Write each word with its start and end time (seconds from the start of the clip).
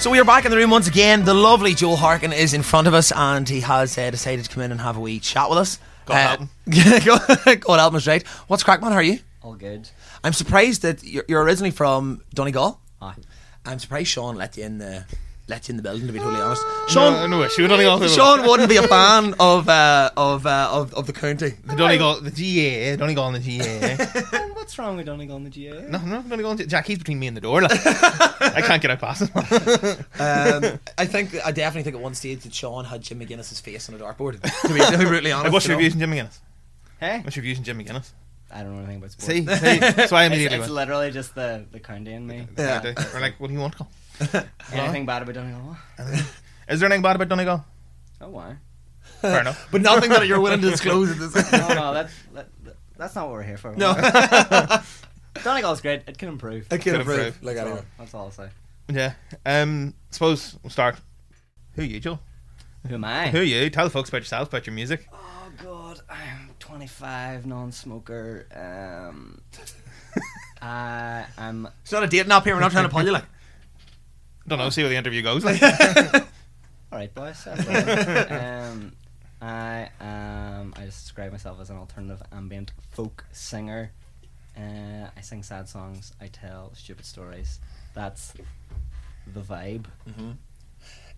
So 0.00 0.10
we 0.12 0.20
are 0.20 0.24
back 0.24 0.44
in 0.44 0.52
the 0.52 0.56
room 0.56 0.70
once 0.70 0.86
again. 0.86 1.24
The 1.24 1.34
lovely 1.34 1.74
Joel 1.74 1.96
Harkin 1.96 2.32
is 2.32 2.54
in 2.54 2.62
front 2.62 2.86
of 2.86 2.94
us, 2.94 3.10
and 3.10 3.48
he 3.48 3.60
has 3.60 3.98
uh, 3.98 4.10
decided 4.10 4.44
to 4.44 4.50
come 4.50 4.62
in 4.62 4.70
and 4.70 4.80
have 4.80 4.96
a 4.96 5.00
wee 5.00 5.18
chat 5.18 5.50
with 5.50 5.58
us. 5.58 5.80
God 6.06 6.14
help 6.14 6.40
him. 6.40 6.50
go, 7.04 7.56
God 7.56 7.78
help 7.78 7.94
him, 7.94 8.00
straight. 8.00 8.26
What's 8.46 8.62
crack, 8.62 8.80
man? 8.80 8.92
How 8.92 8.98
are 8.98 9.02
you? 9.02 9.18
All 9.42 9.54
good. 9.54 9.90
I'm 10.22 10.32
surprised 10.32 10.82
that 10.82 11.02
you're, 11.02 11.24
you're 11.26 11.42
originally 11.42 11.72
from 11.72 12.22
Donegal. 12.32 12.80
Aye. 13.02 13.14
I'm 13.66 13.80
surprised 13.80 14.08
Sean 14.08 14.36
let 14.36 14.56
you 14.56 14.64
in 14.64 14.78
the 14.78 15.04
let 15.48 15.68
you 15.68 15.72
in 15.72 15.76
the 15.76 15.82
building. 15.82 16.06
To 16.06 16.12
be 16.12 16.18
totally 16.18 16.40
honest, 16.40 16.62
Sean. 16.88 17.12
No, 17.30 17.38
no 17.38 17.42
issue 17.44 17.62
with 17.62 17.70
Donegal. 17.70 18.06
Sean 18.08 18.46
wouldn't 18.46 18.68
be 18.68 18.76
a 18.76 18.82
fan 18.86 19.34
of 19.40 19.68
uh, 19.68 20.10
of, 20.16 20.46
uh, 20.46 20.68
of 20.72 20.94
of 20.94 21.06
the 21.06 21.12
county. 21.12 21.50
The 21.64 21.76
Donegal, 21.76 22.20
the 22.20 22.30
GA, 22.30 22.96
Donegal 22.96 23.26
and 23.28 23.36
the 23.36 23.40
GA. 23.40 23.96
What's 24.54 24.78
wrong 24.78 24.96
with 24.96 25.06
Donegal 25.06 25.36
in 25.36 25.44
the 25.44 25.50
GA? 25.50 25.86
no, 25.88 25.98
no, 25.98 26.22
Donegal 26.22 26.50
and 26.52 26.68
Jack, 26.68 26.86
he's 26.86 26.98
between 26.98 27.18
me 27.18 27.26
and 27.26 27.36
the 27.36 27.40
door. 27.40 27.62
Like. 27.62 27.72
I 28.40 28.62
can't 28.62 28.80
get 28.82 28.90
out 28.90 29.00
past 29.00 29.22
him. 29.22 29.28
Um, 30.20 30.78
I 30.98 31.06
think 31.06 31.34
I 31.44 31.52
definitely 31.52 31.84
think 31.84 31.96
at 31.96 32.02
one 32.02 32.14
stage 32.14 32.40
that 32.40 32.52
Sean 32.52 32.84
had 32.84 33.02
Jim 33.02 33.20
McGuinness's 33.20 33.60
face 33.60 33.88
on 33.88 33.94
a 33.94 33.98
dartboard. 33.98 34.40
To 34.62 34.74
be, 34.74 34.80
to 34.80 34.98
be 34.98 35.04
brutally 35.04 35.32
honest, 35.32 35.52
what's 35.52 35.66
your 35.66 35.76
know? 35.76 35.80
views 35.80 35.94
on 35.94 36.00
Jim 36.00 36.10
McGuinness? 36.10 36.38
Hey? 37.00 37.20
What's 37.22 37.36
your 37.36 37.44
views 37.44 37.58
on 37.58 37.64
Jim 37.64 37.78
McGuinness? 37.78 38.10
I 38.50 38.62
don't 38.62 38.72
know 38.72 38.78
anything 38.78 38.96
about 38.98 39.10
sports. 39.12 39.26
See, 39.26 39.46
see, 39.46 40.06
so 40.06 40.16
I 40.16 40.24
It's, 40.24 40.32
immediately 40.32 40.58
it's 40.58 40.62
went. 40.62 40.72
literally 40.72 41.10
just 41.10 41.34
the, 41.34 41.64
the 41.70 41.80
county 41.80 42.12
in 42.12 42.26
me. 42.26 42.46
Yeah. 42.56 42.80
I 42.82 42.92
do. 42.92 43.16
Or 43.16 43.20
like, 43.20 43.38
what 43.38 43.48
do 43.48 43.54
you 43.54 43.60
want 43.60 43.72
to 43.74 43.78
call? 43.78 43.90
Anything 44.72 45.06
bad 45.06 45.22
about 45.22 45.34
Donegal? 45.34 45.76
Is 46.68 46.80
there 46.80 46.86
anything 46.88 47.02
bad 47.02 47.16
about 47.16 47.28
Donegal? 47.28 47.64
Oh, 48.20 48.28
why? 48.28 48.56
Fair 49.20 49.40
enough. 49.40 49.68
But 49.72 49.82
nothing 49.82 50.10
that 50.10 50.26
you're 50.26 50.40
willing 50.40 50.60
to 50.60 50.70
disclose. 50.70 51.10
At 51.10 51.18
this. 51.18 51.52
No, 51.52 51.68
no, 51.68 51.94
that's, 51.94 52.12
that, 52.34 52.48
that- 52.64 52.76
that's 52.96 53.14
not 53.14 53.26
what 53.28 53.34
we're 53.34 53.42
here 53.44 53.56
for. 53.58 53.74
No, 53.76 53.94
Donegal's 55.44 55.80
great. 55.80 56.02
It 56.08 56.18
can 56.18 56.28
improve. 56.28 56.66
I 56.70 56.78
can't 56.78 56.82
Could 56.82 57.00
approve. 57.02 57.18
improve. 57.18 57.42
Like 57.44 57.54
That's 57.56 57.66
all, 57.66 57.72
anyway. 57.74 57.86
that's 57.98 58.14
all 58.14 58.24
I'll 58.24 58.30
say. 58.32 58.48
Yeah. 58.88 59.12
Um. 59.46 59.94
Suppose 60.10 60.56
we'll 60.62 60.70
start. 60.70 60.96
Who 61.74 61.82
are 61.82 61.84
you, 61.84 62.00
Joe? 62.00 62.18
Who 62.88 62.94
am 62.96 63.04
I? 63.04 63.28
Who 63.28 63.38
are 63.38 63.42
you? 63.42 63.70
Tell 63.70 63.84
the 63.84 63.90
folks 63.90 64.08
about 64.08 64.22
yourself, 64.22 64.48
about 64.48 64.66
your 64.66 64.74
music. 64.74 65.06
Oh, 65.12 65.48
God. 65.62 66.00
I'm 66.10 66.50
25, 66.58 67.46
non 67.46 67.70
smoker. 67.70 68.46
Um, 68.52 69.40
I, 70.60 71.24
I'm 71.36 71.68
It's 71.82 71.92
not 71.92 72.02
a 72.02 72.06
dating 72.08 72.32
app 72.32 72.44
here. 72.44 72.54
We're 72.54 72.60
not 72.60 72.72
trying 72.72 72.84
to 72.86 72.90
pull 72.90 73.04
you 73.04 73.12
like. 73.12 73.24
Don't 74.48 74.58
know. 74.58 74.70
See 74.70 74.82
where 74.82 74.88
the 74.88 74.96
interview 74.96 75.22
goes. 75.22 75.44
Like. 75.44 75.62
All 76.90 76.98
right, 76.98 77.14
boys. 77.14 77.46
um, 77.46 78.92
I 79.40 79.88
um, 80.00 80.74
I 80.76 80.84
describe 80.86 81.32
myself 81.32 81.60
as 81.60 81.70
an 81.70 81.76
alternative 81.76 82.22
ambient 82.32 82.72
folk 82.90 83.24
singer. 83.32 83.92
Uh, 84.56 85.08
I 85.16 85.20
sing 85.20 85.42
sad 85.42 85.68
songs. 85.68 86.12
I 86.20 86.26
tell 86.28 86.72
stupid 86.74 87.04
stories. 87.04 87.60
That's 87.94 88.32
the 89.32 89.40
vibe. 89.40 89.84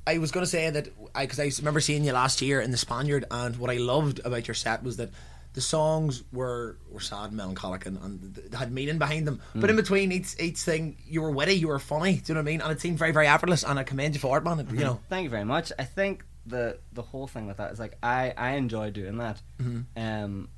I 0.07 0.19
was 0.19 0.33
going 0.33 0.45
to 0.45 0.51
say 0.51 0.69
that 0.69 0.89
I 1.15 1.25
because 1.25 1.39
I 1.39 1.51
remember 1.59 1.81
seeing 1.81 2.05
you 2.05 2.13
last 2.13 2.43
year 2.43 2.61
in 2.61 2.73
the 2.73 2.77
Spaniard, 2.77 3.25
and 3.31 3.57
what 3.57 3.71
I 3.71 3.77
loved 3.77 4.21
about 4.25 4.49
your 4.49 4.55
set 4.57 4.83
was 4.83 4.97
that 4.97 5.11
the 5.53 5.61
songs 5.61 6.23
were 6.33 6.79
were 6.91 7.01
sad, 7.01 7.27
and 7.27 7.37
melancholic, 7.37 7.87
and, 7.87 7.99
and 7.99 8.55
had 8.55 8.73
meaning 8.73 8.99
behind 8.99 9.27
them. 9.27 9.41
But 9.55 9.65
hmm. 9.65 9.71
in 9.71 9.77
between 9.77 10.13
each 10.13 10.39
each 10.39 10.59
thing, 10.59 10.97
you 11.07 11.23
were 11.23 11.31
witty, 11.31 11.55
you 11.55 11.69
were 11.69 11.79
funny. 11.79 12.15
Do 12.15 12.23
you 12.29 12.35
know 12.35 12.41
what 12.41 12.49
I 12.49 12.53
mean? 12.53 12.61
And 12.61 12.73
it 12.73 12.81
seemed 12.81 12.99
very 12.99 13.13
very 13.13 13.27
effortless, 13.27 13.65
and 13.65 13.79
I 13.79 13.83
commend 13.83 14.15
you 14.15 14.21
for 14.21 14.39
it, 14.39 14.45
man. 14.45 14.59
You 14.59 14.65
hmm. 14.65 14.79
know, 14.79 15.01
Thank 15.09 15.25
you 15.25 15.31
very 15.31 15.45
much. 15.45 15.73
I 15.79 15.85
think 15.85 16.25
the 16.47 16.79
the 16.93 17.03
whole 17.03 17.27
thing 17.27 17.47
with 17.47 17.57
that 17.59 17.73
is 17.73 17.79
like 17.79 17.97
I 18.03 18.33
I 18.37 18.53
enjoy 18.53 18.91
doing 18.91 19.19
that. 19.19 19.41
Mm-hmm. 19.61 19.81
Um, 19.97 20.49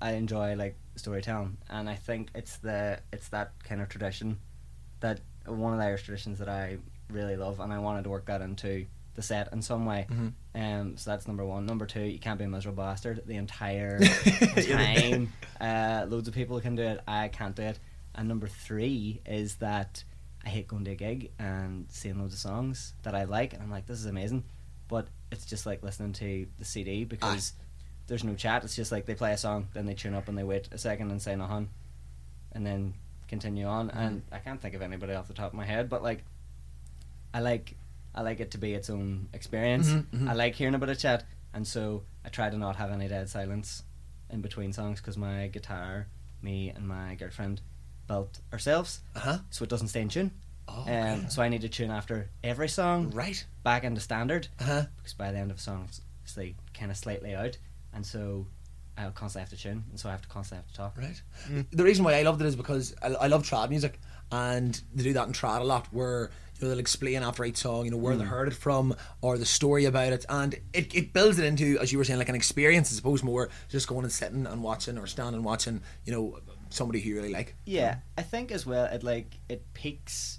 I 0.00 0.12
enjoy 0.12 0.54
like 0.54 0.76
storytelling, 0.96 1.56
and 1.68 1.88
I 1.88 1.94
think 1.94 2.30
it's 2.34 2.58
the 2.58 3.00
it's 3.12 3.28
that 3.28 3.52
kind 3.64 3.80
of 3.80 3.88
tradition 3.88 4.38
that 5.00 5.20
one 5.46 5.72
of 5.72 5.78
the 5.78 5.84
Irish 5.84 6.02
traditions 6.02 6.38
that 6.38 6.48
I 6.48 6.78
really 7.10 7.36
love, 7.36 7.60
and 7.60 7.72
I 7.72 7.78
wanted 7.78 8.04
to 8.04 8.10
work 8.10 8.26
that 8.26 8.40
into 8.40 8.86
the 9.16 9.22
set 9.22 9.52
in 9.52 9.62
some 9.62 9.86
way. 9.86 10.06
Um, 10.54 10.96
so 10.96 11.10
that's 11.10 11.26
number 11.26 11.44
one. 11.44 11.66
Number 11.66 11.86
two, 11.86 12.02
you 12.02 12.18
can't 12.18 12.38
be 12.38 12.44
a 12.44 12.48
miserable 12.48 12.84
bastard 12.84 13.22
the 13.26 13.36
entire 13.36 13.98
time. 14.68 15.32
Uh, 15.60 16.06
loads 16.08 16.28
of 16.28 16.34
people 16.34 16.60
can 16.60 16.76
do 16.76 16.82
it. 16.82 17.00
I 17.08 17.28
can't 17.28 17.56
do 17.56 17.62
it. 17.62 17.78
And 18.14 18.28
number 18.28 18.46
three 18.46 19.20
is 19.26 19.56
that 19.56 20.04
I 20.44 20.48
hate 20.48 20.68
going 20.68 20.84
to 20.84 20.92
a 20.92 20.94
gig 20.94 21.32
and 21.38 21.86
seeing 21.90 22.18
loads 22.20 22.34
of 22.34 22.40
songs 22.40 22.94
that 23.02 23.14
I 23.14 23.24
like, 23.24 23.52
and 23.52 23.62
I'm 23.62 23.70
like, 23.70 23.86
this 23.86 23.98
is 23.98 24.06
amazing. 24.06 24.44
But 24.88 25.08
it's 25.32 25.44
just 25.44 25.66
like 25.66 25.82
listening 25.82 26.12
to 26.14 26.46
the 26.58 26.64
CD 26.64 27.04
because 27.04 27.52
there's 28.06 28.22
no 28.22 28.34
chat. 28.34 28.62
It's 28.62 28.76
just 28.76 28.92
like 28.92 29.06
they 29.06 29.14
play 29.14 29.32
a 29.32 29.36
song, 29.36 29.66
then 29.74 29.86
they 29.86 29.94
tune 29.94 30.14
up 30.14 30.28
and 30.28 30.38
they 30.38 30.44
wait 30.44 30.68
a 30.70 30.78
second 30.78 31.10
and 31.10 31.20
say 31.20 31.34
nothing, 31.34 31.68
and 32.52 32.64
then 32.64 32.94
continue 33.28 33.66
on. 33.66 33.90
And 33.90 34.22
I 34.30 34.38
can't 34.38 34.60
think 34.62 34.74
of 34.74 34.82
anybody 34.82 35.14
off 35.14 35.26
the 35.26 35.34
top 35.34 35.48
of 35.48 35.54
my 35.54 35.66
head, 35.66 35.88
but 35.88 36.02
like, 36.02 36.22
I 37.34 37.40
like 37.40 37.74
I 38.16 38.22
like 38.22 38.40
it 38.40 38.50
to 38.52 38.58
be 38.58 38.72
its 38.72 38.88
own 38.90 39.28
experience. 39.34 39.92
I 40.26 40.32
like 40.32 40.54
hearing 40.54 40.74
a 40.74 40.78
bit 40.78 40.88
of 40.88 40.98
chat, 40.98 41.24
and 41.52 41.66
so 41.66 42.04
I 42.24 42.30
try 42.30 42.48
to 42.50 42.56
not 42.56 42.76
have 42.76 42.90
any 42.90 43.08
dead 43.08 43.28
silence 43.28 43.82
in 44.30 44.40
between 44.40 44.72
songs 44.72 45.00
because 45.00 45.16
my 45.18 45.48
guitar, 45.48 46.06
me 46.42 46.70
and 46.70 46.88
my 46.88 47.14
girlfriend 47.16 47.60
built 48.08 48.40
ourselves, 48.52 49.00
uh 49.14 49.20
huh. 49.20 49.38
so 49.50 49.64
it 49.64 49.68
doesn't 49.70 49.88
stay 49.88 50.00
in 50.00 50.08
tune. 50.08 50.30
Oh, 50.68 50.84
Um, 50.88 51.28
so 51.30 51.42
I 51.42 51.48
need 51.48 51.60
to 51.60 51.68
tune 51.68 51.90
after 51.92 52.28
every 52.42 52.68
song 52.68 53.10
right. 53.10 53.44
back 53.62 53.84
into 53.84 54.00
standard 54.00 54.48
Uh 54.58 54.64
huh. 54.64 54.82
because 54.96 55.12
by 55.14 55.30
the 55.30 55.38
end 55.38 55.50
of 55.52 55.58
the 55.58 55.62
song 55.62 55.84
it's, 55.86 56.00
it's 56.24 56.36
like 56.36 56.56
kind 56.74 56.90
of 56.90 56.96
slightly 56.96 57.34
out, 57.34 57.58
and 57.92 58.04
so 58.06 58.46
I 58.96 59.08
constantly 59.10 59.40
have 59.40 59.50
to 59.50 59.62
tune, 59.62 59.84
and 59.90 60.00
so 60.00 60.08
I 60.08 60.12
have 60.12 60.22
to 60.22 60.28
constantly 60.28 60.64
have 60.64 60.70
to 60.70 60.76
talk. 60.76 60.96
Right. 60.96 61.22
Mm. 61.50 61.66
The 61.70 61.84
reason 61.84 62.04
why 62.04 62.14
I 62.14 62.22
loved 62.22 62.40
it 62.40 62.46
is 62.46 62.56
because 62.56 62.94
I, 63.02 63.08
I 63.08 63.26
love 63.26 63.42
trad 63.42 63.70
music, 63.70 64.00
and 64.32 64.80
they 64.94 65.04
do 65.04 65.12
that 65.12 65.26
in 65.26 65.32
trad 65.32 65.60
a 65.60 65.64
lot, 65.64 65.86
where 65.92 66.30
you 66.56 66.62
know 66.62 66.68
they'll 66.70 66.78
explain 66.78 67.22
after 67.22 67.44
each 67.44 67.58
song, 67.58 67.84
you 67.84 67.90
know 67.90 67.96
where 67.98 68.16
they 68.16 68.24
mm. 68.24 68.28
heard 68.28 68.48
it 68.48 68.54
from 68.54 68.94
or 69.20 69.36
the 69.36 69.44
story 69.44 69.84
about 69.84 70.12
it, 70.12 70.24
and 70.28 70.54
it, 70.72 70.94
it 70.94 71.12
builds 71.12 71.38
it 71.38 71.44
into, 71.44 71.78
as 71.78 71.92
you 71.92 71.98
were 71.98 72.04
saying, 72.04 72.18
like 72.18 72.28
an 72.28 72.34
experience 72.34 72.90
as 72.90 72.98
opposed 72.98 73.22
more 73.22 73.50
just 73.68 73.86
going 73.86 74.04
and 74.04 74.12
sitting 74.12 74.46
and 74.46 74.62
watching 74.62 74.96
or 74.98 75.06
standing 75.06 75.36
and 75.36 75.44
watching, 75.44 75.82
you 76.04 76.12
know, 76.12 76.38
somebody 76.70 77.00
who 77.00 77.10
you 77.10 77.16
really 77.16 77.32
like. 77.32 77.54
Yeah, 77.64 77.96
I 78.16 78.22
think 78.22 78.50
as 78.50 78.64
well 78.64 78.86
it 78.86 79.02
like 79.02 79.38
it 79.48 79.62
piques 79.74 80.38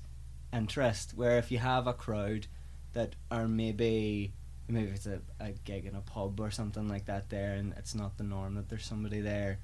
interest 0.54 1.14
where 1.16 1.38
if 1.38 1.52
you 1.52 1.60
have 1.60 1.88
a 1.88 1.94
crowd 1.94 2.48
that 2.94 3.16
are 3.30 3.48
maybe 3.48 4.34
maybe 4.68 4.92
it's 4.92 5.06
a, 5.06 5.20
a 5.40 5.52
gig 5.64 5.86
in 5.86 5.96
a 5.96 6.02
pub 6.02 6.40
or 6.40 6.52
something 6.52 6.88
like 6.88 7.06
that 7.06 7.30
there 7.30 7.54
and 7.54 7.74
it's 7.78 7.96
not 7.96 8.18
the 8.18 8.24
norm 8.24 8.56
that 8.56 8.68
there's 8.70 8.86
somebody 8.86 9.22
there 9.22 9.60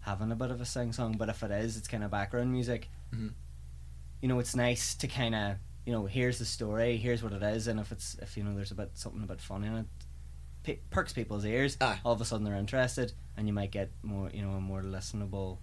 having 0.00 0.30
a 0.30 0.36
bit 0.36 0.50
of 0.50 0.60
a 0.60 0.64
sing 0.66 0.92
song 0.92 1.14
but 1.18 1.28
if 1.28 1.42
it 1.42 1.50
is 1.50 1.76
it's 1.76 1.88
kind 1.88 2.04
of 2.04 2.10
background 2.10 2.52
music 2.52 2.88
Mhm. 3.14 3.32
you 4.20 4.28
know 4.28 4.38
it's 4.38 4.54
nice 4.54 4.94
to 4.96 5.06
kind 5.08 5.34
of 5.34 5.56
you 5.86 5.92
know 5.92 6.06
here's 6.06 6.38
the 6.38 6.44
story 6.44 6.96
here's 6.98 7.22
what 7.22 7.32
it 7.32 7.42
is 7.42 7.68
and 7.68 7.80
if 7.80 7.90
it's 7.92 8.16
if 8.20 8.36
you 8.36 8.42
know 8.44 8.54
there's 8.54 8.70
a 8.70 8.74
bit 8.74 8.90
something 8.94 9.22
a 9.22 9.26
bit 9.26 9.40
fun 9.40 9.64
in 9.64 9.74
it 9.76 9.86
pe- 10.62 10.78
perks 10.90 11.12
people's 11.12 11.44
ears 11.44 11.76
Aye. 11.80 11.98
all 12.04 12.12
of 12.12 12.20
a 12.20 12.24
sudden 12.24 12.44
they're 12.44 12.54
interested 12.56 13.12
and 13.36 13.46
you 13.46 13.52
might 13.54 13.70
get 13.70 13.90
more 14.02 14.30
you 14.32 14.42
know 14.42 14.52
a 14.52 14.60
more 14.60 14.82
listenable 14.82 15.58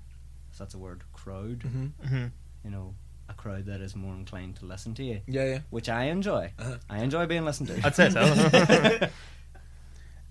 if 0.51 0.57
that's 0.57 0.73
a 0.73 0.79
word 0.79 1.03
crowd 1.13 1.59
Mm-hmm. 1.59 2.07
hmm 2.07 2.25
you 2.63 2.69
know 2.71 2.95
a 3.29 3.33
crowd 3.33 3.65
that 3.65 3.81
is 3.81 3.95
more 3.95 4.13
inclined 4.13 4.55
to 4.57 4.65
listen 4.65 4.93
to 4.95 5.03
you 5.03 5.21
Yeah, 5.27 5.45
yeah. 5.45 5.59
which 5.69 5.89
i 5.89 6.05
enjoy 6.05 6.51
Uh-huh. 6.59 6.77
i 6.89 6.99
enjoy 7.03 7.25
being 7.27 7.45
listened 7.45 7.69
to 7.69 7.79
I'd 7.85 7.95
say 7.95 8.09
so. 8.09 9.09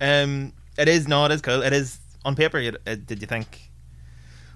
um, 0.00 0.52
it 0.78 0.88
is 0.88 1.06
no, 1.08 1.24
it 1.26 1.32
is 1.32 1.42
cool. 1.42 1.62
It 1.62 1.72
is 1.72 1.98
on 2.24 2.34
paper. 2.36 2.58
You, 2.58 2.76
uh, 2.86 2.96
did 3.04 3.20
you 3.20 3.26
think, 3.26 3.70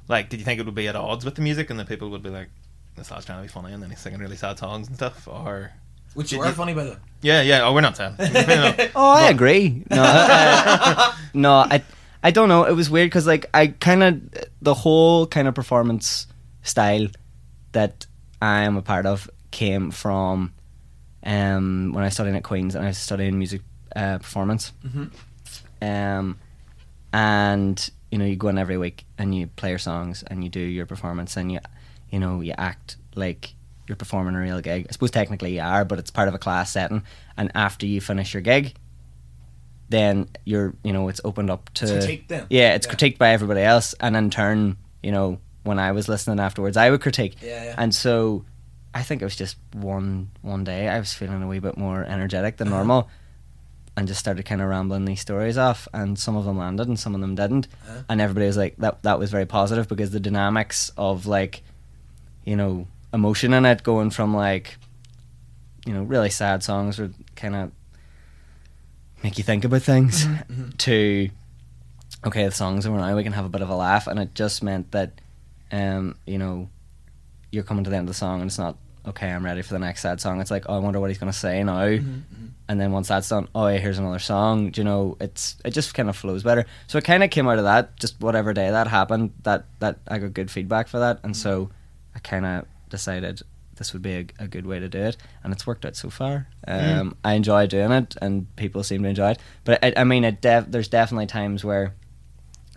like, 0.08 0.28
did 0.30 0.38
you 0.40 0.44
think 0.44 0.60
it 0.60 0.66
would 0.66 0.74
be 0.74 0.88
at 0.88 0.96
odds 0.96 1.24
with 1.24 1.34
the 1.34 1.42
music, 1.42 1.70
and 1.70 1.78
the 1.78 1.84
people 1.84 2.08
would 2.10 2.22
be 2.22 2.30
like, 2.30 2.48
"This 2.96 3.10
lad's 3.10 3.26
trying 3.26 3.38
to 3.38 3.42
be 3.42 3.48
funny," 3.48 3.72
and 3.72 3.82
then 3.82 3.90
he's 3.90 3.98
singing 4.00 4.20
really 4.20 4.36
sad 4.36 4.58
songs 4.58 4.86
and 4.88 4.96
stuff? 4.96 5.28
Or 5.28 5.72
Which 6.14 6.30
Did 6.30 6.38
were 6.38 6.46
you- 6.46 6.52
funny 6.52 6.72
by 6.74 6.84
the 6.84 6.90
way. 6.92 6.96
yeah, 7.22 7.42
yeah. 7.42 7.62
Oh, 7.64 7.74
we're 7.74 7.82
not 7.82 7.96
saying. 7.96 8.14
No. 8.18 8.74
oh 8.96 9.10
i 9.12 9.28
agree 9.28 9.82
no 9.90 10.02
uh, 10.02 11.12
no 11.34 11.52
i 11.52 11.82
i 12.22 12.30
don't 12.30 12.48
know 12.48 12.64
it 12.64 12.72
was 12.72 12.88
weird 12.88 13.08
because 13.10 13.26
like 13.26 13.46
i 13.52 13.66
kind 13.68 14.02
of 14.02 14.20
the 14.62 14.74
whole 14.74 15.26
kind 15.26 15.48
of 15.48 15.54
performance 15.54 16.26
style 16.62 17.08
that 17.72 18.06
i 18.44 18.56
am 18.68 18.76
a 18.76 18.82
part 18.82 19.06
of 19.12 19.18
came 19.50 19.90
from 19.90 20.52
um 21.34 21.92
when 21.94 22.04
i 22.04 22.10
studied 22.10 22.34
at 22.34 22.42
queens 22.50 22.74
and 22.74 22.84
i 22.84 22.88
was 22.88 22.98
studying 22.98 23.36
music 23.38 23.62
uh, 23.96 24.18
performance 24.18 24.72
Mhm. 24.86 25.06
um, 25.82 26.26
and 27.12 27.76
you 28.10 28.18
know 28.18 28.24
you 28.24 28.36
go 28.36 28.48
in 28.48 28.58
every 28.58 28.76
week 28.84 28.98
and 29.18 29.34
you 29.34 29.46
play 29.60 29.70
your 29.70 29.78
songs 29.78 30.22
and 30.28 30.42
you 30.44 30.50
do 30.50 30.60
your 30.78 30.86
performance 30.86 31.36
and 31.40 31.50
you 31.52 31.60
you 32.12 32.18
know 32.18 32.40
you 32.40 32.52
act 32.58 32.96
like 33.14 33.54
you're 33.86 33.96
performing 33.96 34.34
a 34.34 34.40
real 34.40 34.60
gig. 34.62 34.86
I 34.88 34.92
suppose 34.92 35.10
technically 35.10 35.56
you 35.56 35.60
are, 35.60 35.84
but 35.84 35.98
it's 35.98 36.10
part 36.10 36.26
of 36.28 36.34
a 36.34 36.38
class 36.38 36.72
setting. 36.72 37.02
And 37.36 37.52
after 37.54 37.84
you 37.84 38.00
finish 38.00 38.32
your 38.32 38.40
gig, 38.40 38.72
then 39.90 40.26
you're 40.44 40.74
you 40.82 40.92
know 40.92 41.08
it's 41.08 41.20
opened 41.24 41.50
up 41.50 41.68
to 41.74 41.84
It's 41.96 42.06
critiqued 42.06 42.28
then. 42.28 42.46
yeah, 42.50 42.74
it's 42.74 42.86
Yeah. 42.86 42.94
critiqued 42.94 43.18
by 43.18 43.30
everybody 43.30 43.60
else, 43.60 43.94
and 44.00 44.16
in 44.16 44.30
turn, 44.30 44.76
you 45.02 45.12
know, 45.12 45.38
when 45.64 45.78
I 45.78 45.92
was 45.92 46.08
listening 46.08 46.38
afterwards, 46.40 46.76
I 46.76 46.90
would 46.90 47.00
critique. 47.00 47.36
Yeah, 47.42 47.64
yeah. 47.64 47.74
And 47.76 47.92
so, 47.94 48.44
I 48.94 49.02
think 49.02 49.20
it 49.22 49.24
was 49.24 49.36
just 49.36 49.56
one 49.72 50.30
one 50.42 50.62
day 50.64 50.88
I 50.88 50.98
was 51.00 51.12
feeling 51.12 51.42
a 51.42 51.48
wee 51.48 51.58
bit 51.58 51.76
more 51.76 52.04
energetic 52.04 52.54
Uh-huh. 52.54 52.64
than 52.64 52.70
normal, 52.70 53.08
and 53.96 54.06
just 54.08 54.20
started 54.20 54.44
kind 54.44 54.60
of 54.62 54.68
rambling 54.68 55.04
these 55.04 55.20
stories 55.20 55.58
off, 55.58 55.88
and 55.92 56.18
some 56.18 56.36
of 56.36 56.44
them 56.44 56.58
landed 56.58 56.86
and 56.88 56.98
some 56.98 57.14
of 57.14 57.20
them 57.20 57.34
didn't, 57.34 57.66
Uh-huh. 57.88 58.02
and 58.08 58.20
everybody 58.20 58.46
was 58.46 58.56
like, 58.56 58.76
that 58.78 59.02
that 59.02 59.18
was 59.18 59.30
very 59.30 59.46
positive 59.46 59.88
because 59.88 60.10
the 60.12 60.20
dynamics 60.20 60.90
of 60.96 61.26
like, 61.26 61.62
you 62.44 62.56
know, 62.56 62.86
emotion 63.12 63.52
in 63.52 63.64
it 63.64 63.82
going 63.82 64.10
from 64.10 64.34
like 64.36 64.76
you 65.86 65.92
know 65.94 66.02
really 66.02 66.30
sad 66.30 66.62
songs 66.62 66.98
would 66.98 67.14
kind 67.36 67.54
of 67.54 67.70
make 69.22 69.38
you 69.38 69.44
think 69.44 69.64
about 69.64 69.82
things 69.82 70.24
Mm-hmm, 70.26 70.70
to 70.78 71.30
okay 72.26 72.44
the 72.44 72.50
songs 72.50 72.86
over 72.86 72.96
now 72.96 73.14
we 73.14 73.22
can 73.22 73.32
have 73.34 73.44
a 73.44 73.48
bit 73.50 73.62
of 73.62 73.68
a 73.70 73.76
laugh 73.76 74.06
and 74.06 74.18
it 74.18 74.34
just 74.34 74.62
meant 74.62 74.90
that 74.92 75.20
um 75.72 76.16
you 76.26 76.38
know 76.38 76.68
you're 77.50 77.64
coming 77.64 77.84
to 77.84 77.90
the 77.90 77.96
end 77.96 78.08
of 78.08 78.14
the 78.14 78.18
song 78.18 78.40
and 78.40 78.48
it's 78.48 78.58
not 78.58 78.76
okay 79.06 79.30
i'm 79.30 79.44
ready 79.44 79.62
for 79.62 79.72
the 79.74 79.78
next 79.78 80.00
sad 80.00 80.20
song. 80.20 80.40
It's 80.40 80.50
like 80.50 80.64
oh 80.68 80.76
i 80.76 80.78
wonder 80.78 80.98
what 81.00 81.10
he's 81.10 81.18
going 81.18 81.32
to 81.32 81.38
say 81.38 81.62
now. 81.62 81.84
Mm-hmm, 81.84 82.46
and 82.68 82.80
then 82.80 82.90
once 82.92 83.08
that's 83.08 83.28
done 83.28 83.48
oh 83.54 83.66
yeah 83.68 83.78
here's 83.78 83.98
another 83.98 84.18
song. 84.18 84.70
Do 84.70 84.80
you 84.80 84.84
know 84.84 85.16
it's 85.20 85.56
it 85.64 85.70
just 85.70 85.94
kind 85.94 86.08
of 86.08 86.16
flows 86.16 86.42
better. 86.42 86.64
So 86.86 86.98
it 86.98 87.04
kind 87.04 87.22
of 87.22 87.30
came 87.30 87.46
out 87.48 87.58
of 87.58 87.64
that 87.64 87.98
just 87.98 88.20
whatever 88.20 88.52
day 88.52 88.70
that 88.70 88.86
happened 88.86 89.32
that 89.42 89.66
that 89.80 89.98
i 90.08 90.18
got 90.18 90.32
good 90.34 90.50
feedback 90.50 90.88
for 90.88 90.98
that. 91.00 91.20
And 91.22 91.36
so 91.36 91.70
i 92.14 92.18
kind 92.18 92.46
of 92.46 92.66
decided 92.88 93.42
this 93.76 93.92
would 93.92 94.02
be 94.02 94.14
a, 94.14 94.26
a 94.38 94.46
good 94.48 94.66
way 94.66 94.78
to 94.78 94.88
do 94.88 95.00
it. 95.00 95.16
And 95.42 95.52
it's 95.52 95.66
worked 95.66 95.84
out 95.84 95.96
so 95.96 96.08
far. 96.08 96.46
Um, 96.66 97.16
i 97.24 97.34
enjoy 97.34 97.66
doing 97.66 97.90
it 97.90 98.16
and 98.22 98.54
people 98.56 98.82
seem 98.84 99.02
to 99.02 99.08
enjoy 99.08 99.32
it. 99.32 99.38
But 99.64 99.84
I, 99.84 99.92
I 99.98 100.04
mean 100.04 100.24
it 100.24 100.40
def- 100.40 100.70
there's 100.70 100.88
definitely 100.88 101.26
times 101.26 101.62
where 101.64 101.94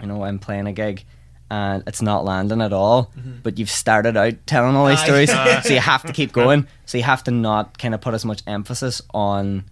you 0.01 0.07
know 0.07 0.23
i'm 0.23 0.37
playing 0.39 0.67
a 0.67 0.73
gig 0.73 1.05
and 1.49 1.83
it's 1.87 2.01
not 2.01 2.25
landing 2.25 2.61
at 2.61 2.73
all 2.73 3.11
but 3.43 3.57
you've 3.57 3.69
started 3.69 4.17
out 4.17 4.33
telling 4.45 4.75
all 4.75 4.85
these 4.87 5.01
stories 5.01 5.31
so 5.63 5.73
you 5.73 5.79
have 5.79 6.03
to 6.03 6.11
keep 6.13 6.31
going 6.33 6.67
so 6.85 6.97
you 6.97 7.03
have 7.03 7.23
to 7.23 7.31
not 7.31 7.77
kind 7.77 7.93
of 7.93 8.01
put 8.01 8.13
as 8.13 8.25
much 8.25 8.41
emphasis 8.47 9.01
on 9.13 9.63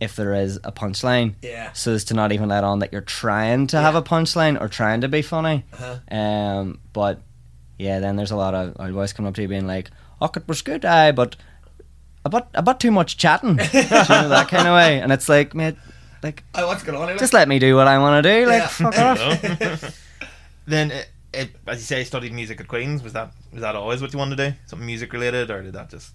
if 0.00 0.14
there 0.14 0.32
is 0.34 0.58
a 0.62 0.70
punchline 0.70 1.34
Yeah. 1.42 1.72
so 1.72 1.92
as 1.92 2.04
to 2.04 2.14
not 2.14 2.30
even 2.30 2.48
let 2.48 2.62
on 2.62 2.78
that 2.80 2.92
you're 2.92 3.00
trying 3.02 3.66
to 3.68 3.80
have 3.80 3.96
a 3.96 4.02
punchline 4.02 4.60
or 4.60 4.68
trying 4.68 5.00
to 5.00 5.08
be 5.08 5.22
funny 5.22 5.64
Uh-huh. 5.72 6.16
um 6.16 6.78
but 6.92 7.20
yeah 7.78 7.98
then 7.98 8.14
there's 8.16 8.30
a 8.30 8.36
lot 8.36 8.54
of 8.54 8.76
old 8.78 8.92
boys 8.94 9.12
coming 9.12 9.28
up 9.28 9.34
to 9.34 9.42
you 9.42 9.48
being 9.48 9.66
like 9.66 9.90
oh 10.20 10.30
it 10.36 10.46
was 10.46 10.62
good 10.62 10.84
aye 10.84 11.10
but 11.10 11.34
about 12.24 12.48
about 12.54 12.78
too 12.78 12.90
much 12.92 13.16
chatting 13.16 13.50
you 13.72 13.82
know 13.82 14.28
that 14.28 14.46
kind 14.48 14.68
of 14.68 14.74
way 14.74 15.00
and 15.00 15.10
it's 15.12 15.28
like 15.28 15.54
mate 15.54 15.76
like 16.22 16.42
Oh, 16.54 16.66
what's 16.66 16.82
going 16.82 16.98
on? 16.98 17.08
here? 17.08 17.16
just 17.16 17.32
let 17.32 17.46
me 17.48 17.58
do 17.60 17.74
what 17.76 17.86
I 17.86 17.98
want 17.98 18.24
to 18.24 18.40
do 18.40 18.46
like 18.46 18.62
Yeah. 18.62 18.66
fuck 18.68 18.98
off 18.98 20.00
then, 20.68 20.90
it, 20.90 21.08
it, 21.32 21.50
as 21.66 21.78
you 21.78 21.84
say, 21.84 21.98
you 22.00 22.04
studied 22.04 22.32
music 22.32 22.60
at 22.60 22.68
Queens. 22.68 23.02
Was 23.02 23.12
that 23.14 23.32
was 23.52 23.60
that 23.62 23.74
always 23.74 24.00
what 24.00 24.12
you 24.12 24.18
wanted 24.18 24.36
to 24.36 24.50
do? 24.50 24.56
Something 24.66 24.86
music 24.86 25.12
related, 25.12 25.50
or 25.50 25.62
did 25.62 25.72
that 25.74 25.90
just? 25.90 26.12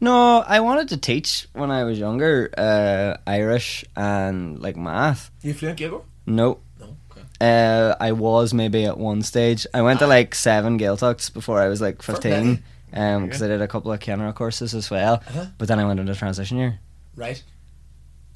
No, 0.00 0.38
I 0.46 0.60
wanted 0.60 0.88
to 0.90 0.96
teach 0.96 1.48
when 1.54 1.70
I 1.72 1.82
was 1.84 1.98
younger, 1.98 2.50
uh, 2.56 3.16
Irish 3.26 3.84
and 3.96 4.60
like 4.60 4.76
math. 4.76 5.30
You 5.42 5.52
fluent 5.54 5.76
Gaelic? 5.78 6.02
No, 6.24 6.58
No. 6.78 6.96
Okay. 7.10 7.22
uh, 7.40 7.96
I 8.00 8.12
was 8.12 8.54
maybe 8.54 8.84
at 8.84 8.96
one 8.96 9.22
stage. 9.22 9.66
I 9.74 9.82
went 9.82 9.98
to 9.98 10.06
like 10.06 10.34
seven 10.36 10.78
Gaeltachts 10.78 11.32
before 11.32 11.60
I 11.60 11.66
was 11.68 11.80
like 11.80 12.02
Fair 12.02 12.14
fifteen, 12.14 12.62
um, 12.92 13.24
because 13.24 13.42
I 13.42 13.48
did 13.48 13.60
a 13.60 13.66
couple 13.68 13.90
of 13.90 13.98
Kenra 13.98 14.32
courses 14.34 14.72
as 14.74 14.88
well. 14.88 15.14
Uh-huh. 15.26 15.46
But 15.58 15.66
then 15.68 15.80
I 15.80 15.84
went 15.84 15.98
into 15.98 16.14
transition 16.14 16.58
year, 16.58 16.78
Right. 17.16 17.42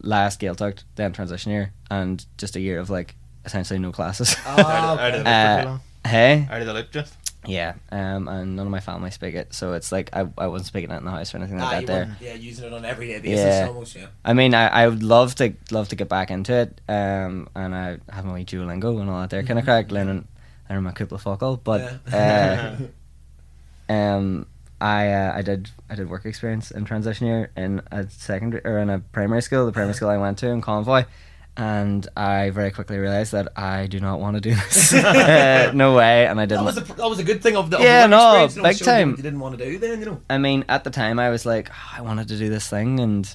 last 0.00 0.40
Gaeltacht, 0.40 0.82
then 0.96 1.12
transition 1.12 1.52
year, 1.52 1.72
and 1.90 2.24
just 2.38 2.56
a 2.56 2.60
year 2.60 2.80
of 2.80 2.90
like 2.90 3.14
essentially 3.44 3.78
no 3.78 3.92
classes. 3.92 4.36
Oh, 4.46 4.50
Out 4.50 4.60
of- 4.60 4.98
out 5.00 5.14
of 5.14 5.20
okay. 5.20 5.30
Uh, 5.30 5.56
loop 5.56 5.56
for 5.56 5.62
too 5.62 5.68
long? 5.68 5.80
hey, 6.06 6.48
Out 6.50 6.60
of 6.60 6.66
the 6.66 6.74
loop, 6.74 6.90
just. 6.90 7.14
yeah, 7.46 7.74
um, 7.90 8.28
and 8.28 8.54
none 8.56 8.66
of 8.66 8.70
my 8.70 8.80
family 8.80 9.10
speak 9.10 9.34
it, 9.34 9.52
so 9.54 9.72
it's 9.72 9.90
like 9.92 10.10
I, 10.12 10.26
I 10.38 10.46
wasn't 10.46 10.66
speaking 10.68 10.90
it 10.90 10.96
in 10.98 11.04
the 11.04 11.10
house 11.10 11.34
or 11.34 11.38
anything 11.38 11.58
like 11.58 11.66
Ah, 11.66 11.80
that. 11.80 11.86
There, 11.86 12.16
yeah, 12.20 12.34
using 12.34 12.66
it 12.66 12.72
on 12.72 12.84
everyday 12.84 13.18
basis 13.20 13.44
Yeah. 13.46 13.66
almost, 13.68 13.96
yeah. 13.96 14.06
I 14.24 14.32
mean, 14.32 14.54
I, 14.54 14.68
I 14.68 14.86
would 14.88 15.02
love 15.02 15.34
to 15.36 15.52
love 15.70 15.88
to 15.88 15.96
get 15.96 16.08
back 16.08 16.30
into 16.30 16.52
it, 16.54 16.80
um, 16.88 17.48
and 17.56 17.74
I 17.74 17.98
have 18.10 18.24
my 18.24 18.34
wee 18.34 18.44
Duolingo 18.44 19.00
and 19.00 19.10
all 19.10 19.20
that 19.22 19.30
there 19.30 19.42
kind 19.42 19.58
of 19.58 19.64
crack, 19.64 19.90
learning 19.90 20.28
learning 20.68 20.84
my 20.84 20.92
couple 20.92 21.16
of 21.16 21.22
focal, 21.22 21.56
but 21.56 21.98
Yeah. 22.12 22.78
uh, 23.88 23.92
um, 23.92 24.46
I 24.80 25.08
uh, 25.12 25.32
I 25.36 25.42
did 25.42 25.70
I 25.90 25.94
did 25.94 26.08
work 26.10 26.24
experience 26.26 26.70
in 26.70 26.84
transition 26.84 27.26
year 27.26 27.50
in 27.56 27.82
a 27.92 28.08
secondary 28.10 28.62
or 28.64 28.78
in 28.78 28.90
a 28.90 28.98
primary 29.00 29.42
school, 29.42 29.66
the 29.66 29.72
primary 29.72 29.94
school 29.94 30.08
I 30.08 30.16
went 30.18 30.38
to 30.38 30.48
in 30.48 30.60
Convoy, 30.60 31.04
and 31.56 32.06
I 32.16 32.50
very 32.50 32.70
quickly 32.70 32.96
realized 32.98 33.32
that 33.32 33.48
I 33.56 33.86
do 33.86 34.00
not 34.00 34.20
want 34.20 34.36
to 34.36 34.40
do 34.40 34.54
this. 34.54 34.94
uh, 34.94 35.70
no 35.74 35.94
way, 35.94 36.26
and 36.26 36.40
I 36.40 36.46
didn't. 36.46 36.64
was, 36.64 36.78
a, 36.78 36.80
that 36.80 37.08
was 37.08 37.18
a 37.18 37.24
good 37.24 37.42
thing 37.42 37.56
of 37.56 37.70
the 37.70 37.78
Yeah, 37.78 38.06
no, 38.06 38.46
you 38.46 38.56
know, 38.56 38.62
big 38.62 38.78
time. 38.78 39.10
You 39.10 39.16
didn't 39.22 39.40
want 39.40 39.58
to 39.58 39.64
do 39.64 39.78
then, 39.78 40.00
you 40.00 40.06
know. 40.06 40.20
I 40.30 40.38
mean, 40.38 40.64
at 40.68 40.84
the 40.84 40.90
time, 40.90 41.18
I 41.18 41.28
was 41.30 41.44
like, 41.44 41.70
"Oh, 41.70 41.90
I 41.98 42.00
wanted 42.00 42.28
to 42.28 42.38
do 42.38 42.48
this 42.48 42.68
thing, 42.68 43.00
and 43.00 43.28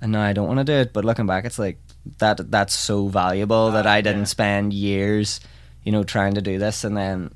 and 0.00 0.12
now 0.12 0.22
I 0.22 0.32
don't 0.32 0.46
want 0.48 0.58
to 0.58 0.64
do 0.64 0.72
it. 0.72 0.92
But 0.92 1.04
looking 1.04 1.26
back, 1.26 1.44
it's 1.44 1.58
like 1.58 1.78
that 2.18 2.50
that's 2.50 2.74
so 2.74 3.08
valuable 3.08 3.72
that 3.72 3.86
Ah, 3.86 3.92
I 3.92 4.00
didn't 4.00 4.20
yeah. 4.20 4.24
spend 4.24 4.72
years, 4.72 5.40
you 5.84 5.92
know, 5.92 6.02
trying 6.02 6.34
to 6.34 6.40
do 6.42 6.58
this, 6.58 6.84
and 6.84 6.96
then 6.96 7.34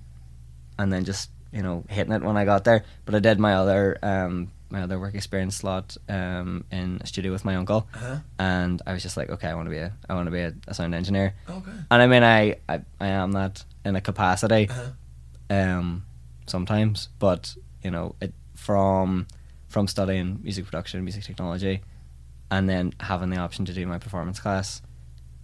and 0.78 0.90
then 0.90 1.04
just 1.04 1.28
you 1.52 1.62
know 1.62 1.84
hitting 1.90 2.14
it 2.14 2.22
when 2.22 2.38
I 2.38 2.46
got 2.46 2.64
there. 2.64 2.84
But 3.04 3.14
I 3.14 3.18
did 3.18 3.38
my 3.38 3.54
other 3.54 3.98
um 4.02 4.50
my 4.70 4.82
other 4.82 4.98
work 4.98 5.14
experience 5.14 5.56
slot 5.56 5.96
um 6.08 6.64
in 6.70 6.98
a 7.02 7.06
studio 7.06 7.32
with 7.32 7.44
my 7.44 7.54
uncle, 7.56 7.86
Uh-huh. 7.94 8.16
and 8.38 8.80
I 8.86 8.92
was 8.92 9.02
just 9.02 9.16
like, 9.16 9.30
okay, 9.30 9.48
I 9.48 9.54
want 9.54 9.66
to 9.66 9.70
be 9.70 9.78
a 9.78 9.92
I 10.08 10.14
want 10.14 10.26
to 10.26 10.30
be 10.32 10.40
a, 10.40 10.52
a 10.68 10.74
sound 10.74 10.94
engineer, 10.94 11.34
Okay. 11.48 11.70
and 11.90 12.02
I 12.02 12.06
mean, 12.06 12.22
I 12.22 12.56
I, 12.68 12.80
I 13.00 13.08
am 13.08 13.32
that 13.32 13.64
in 13.84 13.96
a 13.96 14.00
capacity 14.00 14.68
Uh-huh. 14.70 14.90
um, 15.50 16.04
sometimes, 16.46 17.08
but 17.18 17.54
you 17.82 17.90
know, 17.90 18.14
it 18.20 18.32
from 18.54 19.26
from 19.68 19.86
studying 19.88 20.38
music 20.42 20.64
production, 20.64 21.02
music 21.04 21.24
technology, 21.24 21.80
and 22.50 22.68
then 22.68 22.92
having 23.00 23.30
the 23.30 23.38
option 23.38 23.64
to 23.64 23.72
do 23.72 23.86
my 23.86 23.98
performance 23.98 24.40
class, 24.40 24.80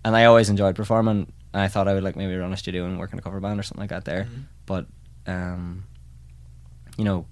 and 0.04 0.16
I 0.16 0.24
always 0.24 0.48
enjoyed 0.48 0.74
performing. 0.76 1.32
And 1.52 1.60
I 1.62 1.66
thought 1.68 1.88
I 1.88 1.94
would 1.94 2.04
like 2.04 2.14
maybe 2.16 2.36
run 2.36 2.52
a 2.52 2.56
studio 2.56 2.84
and 2.86 2.96
work 2.98 3.12
in 3.12 3.18
a 3.18 3.22
cover 3.22 3.40
band 3.40 3.58
or 3.58 3.64
something 3.64 3.82
like 3.82 3.90
that 3.90 4.04
there, 4.04 4.24
Mhm. 4.24 4.44
but 4.66 4.86
um, 5.26 5.82
you 6.96 7.04
know, 7.04 7.26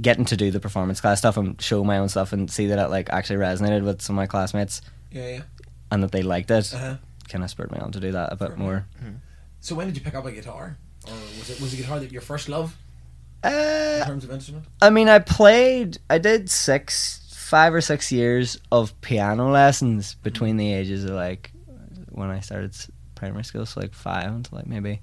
getting 0.00 0.24
to 0.26 0.36
do 0.36 0.50
the 0.50 0.60
performance 0.60 1.00
class 1.00 1.18
stuff 1.18 1.36
and 1.36 1.60
show 1.60 1.82
my 1.84 1.98
own 1.98 2.08
stuff 2.08 2.32
and 2.32 2.50
see 2.50 2.66
that 2.66 2.78
it 2.78 2.88
like 2.90 3.08
actually 3.10 3.36
resonated 3.36 3.82
with 3.84 4.02
some 4.02 4.14
of 4.14 4.18
my 4.18 4.26
classmates 4.26 4.82
Yeah, 5.10 5.28
yeah. 5.28 5.42
and 5.90 6.02
that 6.02 6.12
they 6.12 6.22
liked 6.22 6.50
it, 6.50 6.72
Uh-huh. 6.74 6.96
kind 7.28 7.42
of 7.44 7.50
spurred 7.50 7.72
me 7.72 7.78
on 7.78 7.92
to 7.92 8.00
do 8.00 8.12
that 8.12 8.32
a 8.32 8.36
bit 8.36 8.48
Fair 8.48 8.56
more. 8.56 8.86
So 9.60 9.74
when 9.74 9.86
did 9.86 9.96
you 9.96 10.02
pick 10.02 10.14
up 10.14 10.26
a 10.26 10.32
guitar? 10.32 10.76
Or 11.08 11.12
was 11.38 11.50
it 11.50 11.60
was 11.60 11.70
the 11.70 11.78
guitar 11.78 11.98
that 12.00 12.12
your 12.12 12.20
first 12.22 12.48
love 12.48 12.76
in 13.44 13.50
Uh, 13.52 14.04
terms 14.04 14.24
of 14.24 14.30
instrument? 14.30 14.66
I 14.82 14.90
mean, 14.90 15.08
I 15.08 15.18
played. 15.20 15.98
I 16.10 16.18
did 16.18 16.50
six, 16.50 17.20
five 17.32 17.72
or 17.72 17.80
six 17.80 18.10
years 18.12 18.58
of 18.72 18.98
piano 19.00 19.50
lessons 19.50 20.14
between 20.22 20.56
the 20.56 20.72
ages 20.72 21.04
of 21.04 21.10
like 21.12 21.52
when 22.10 22.28
I 22.30 22.40
started 22.40 22.74
primary 23.14 23.44
school, 23.44 23.64
so 23.66 23.80
like 23.80 23.94
five 23.94 24.26
until 24.32 24.58
like 24.58 24.66
maybe 24.66 25.00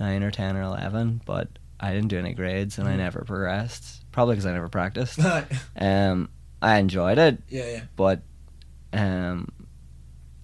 nine 0.00 0.22
or 0.22 0.30
ten 0.32 0.56
or 0.56 0.62
eleven. 0.62 1.20
But 1.24 1.48
I 1.80 1.92
didn't 1.94 2.08
do 2.08 2.18
any 2.18 2.34
grades, 2.34 2.78
and 2.78 2.88
I 2.88 2.94
Mhm. 2.94 2.98
never 2.98 3.20
progressed. 3.22 4.01
Probably 4.12 4.34
because 4.34 4.46
I 4.46 4.52
never 4.52 4.68
practiced. 4.68 5.18
Um, 5.76 6.28
I 6.60 6.78
enjoyed 6.78 7.18
it, 7.18 7.38
yeah. 7.48 7.66
yeah. 7.66 7.80
but 7.96 8.20
um, 8.92 9.50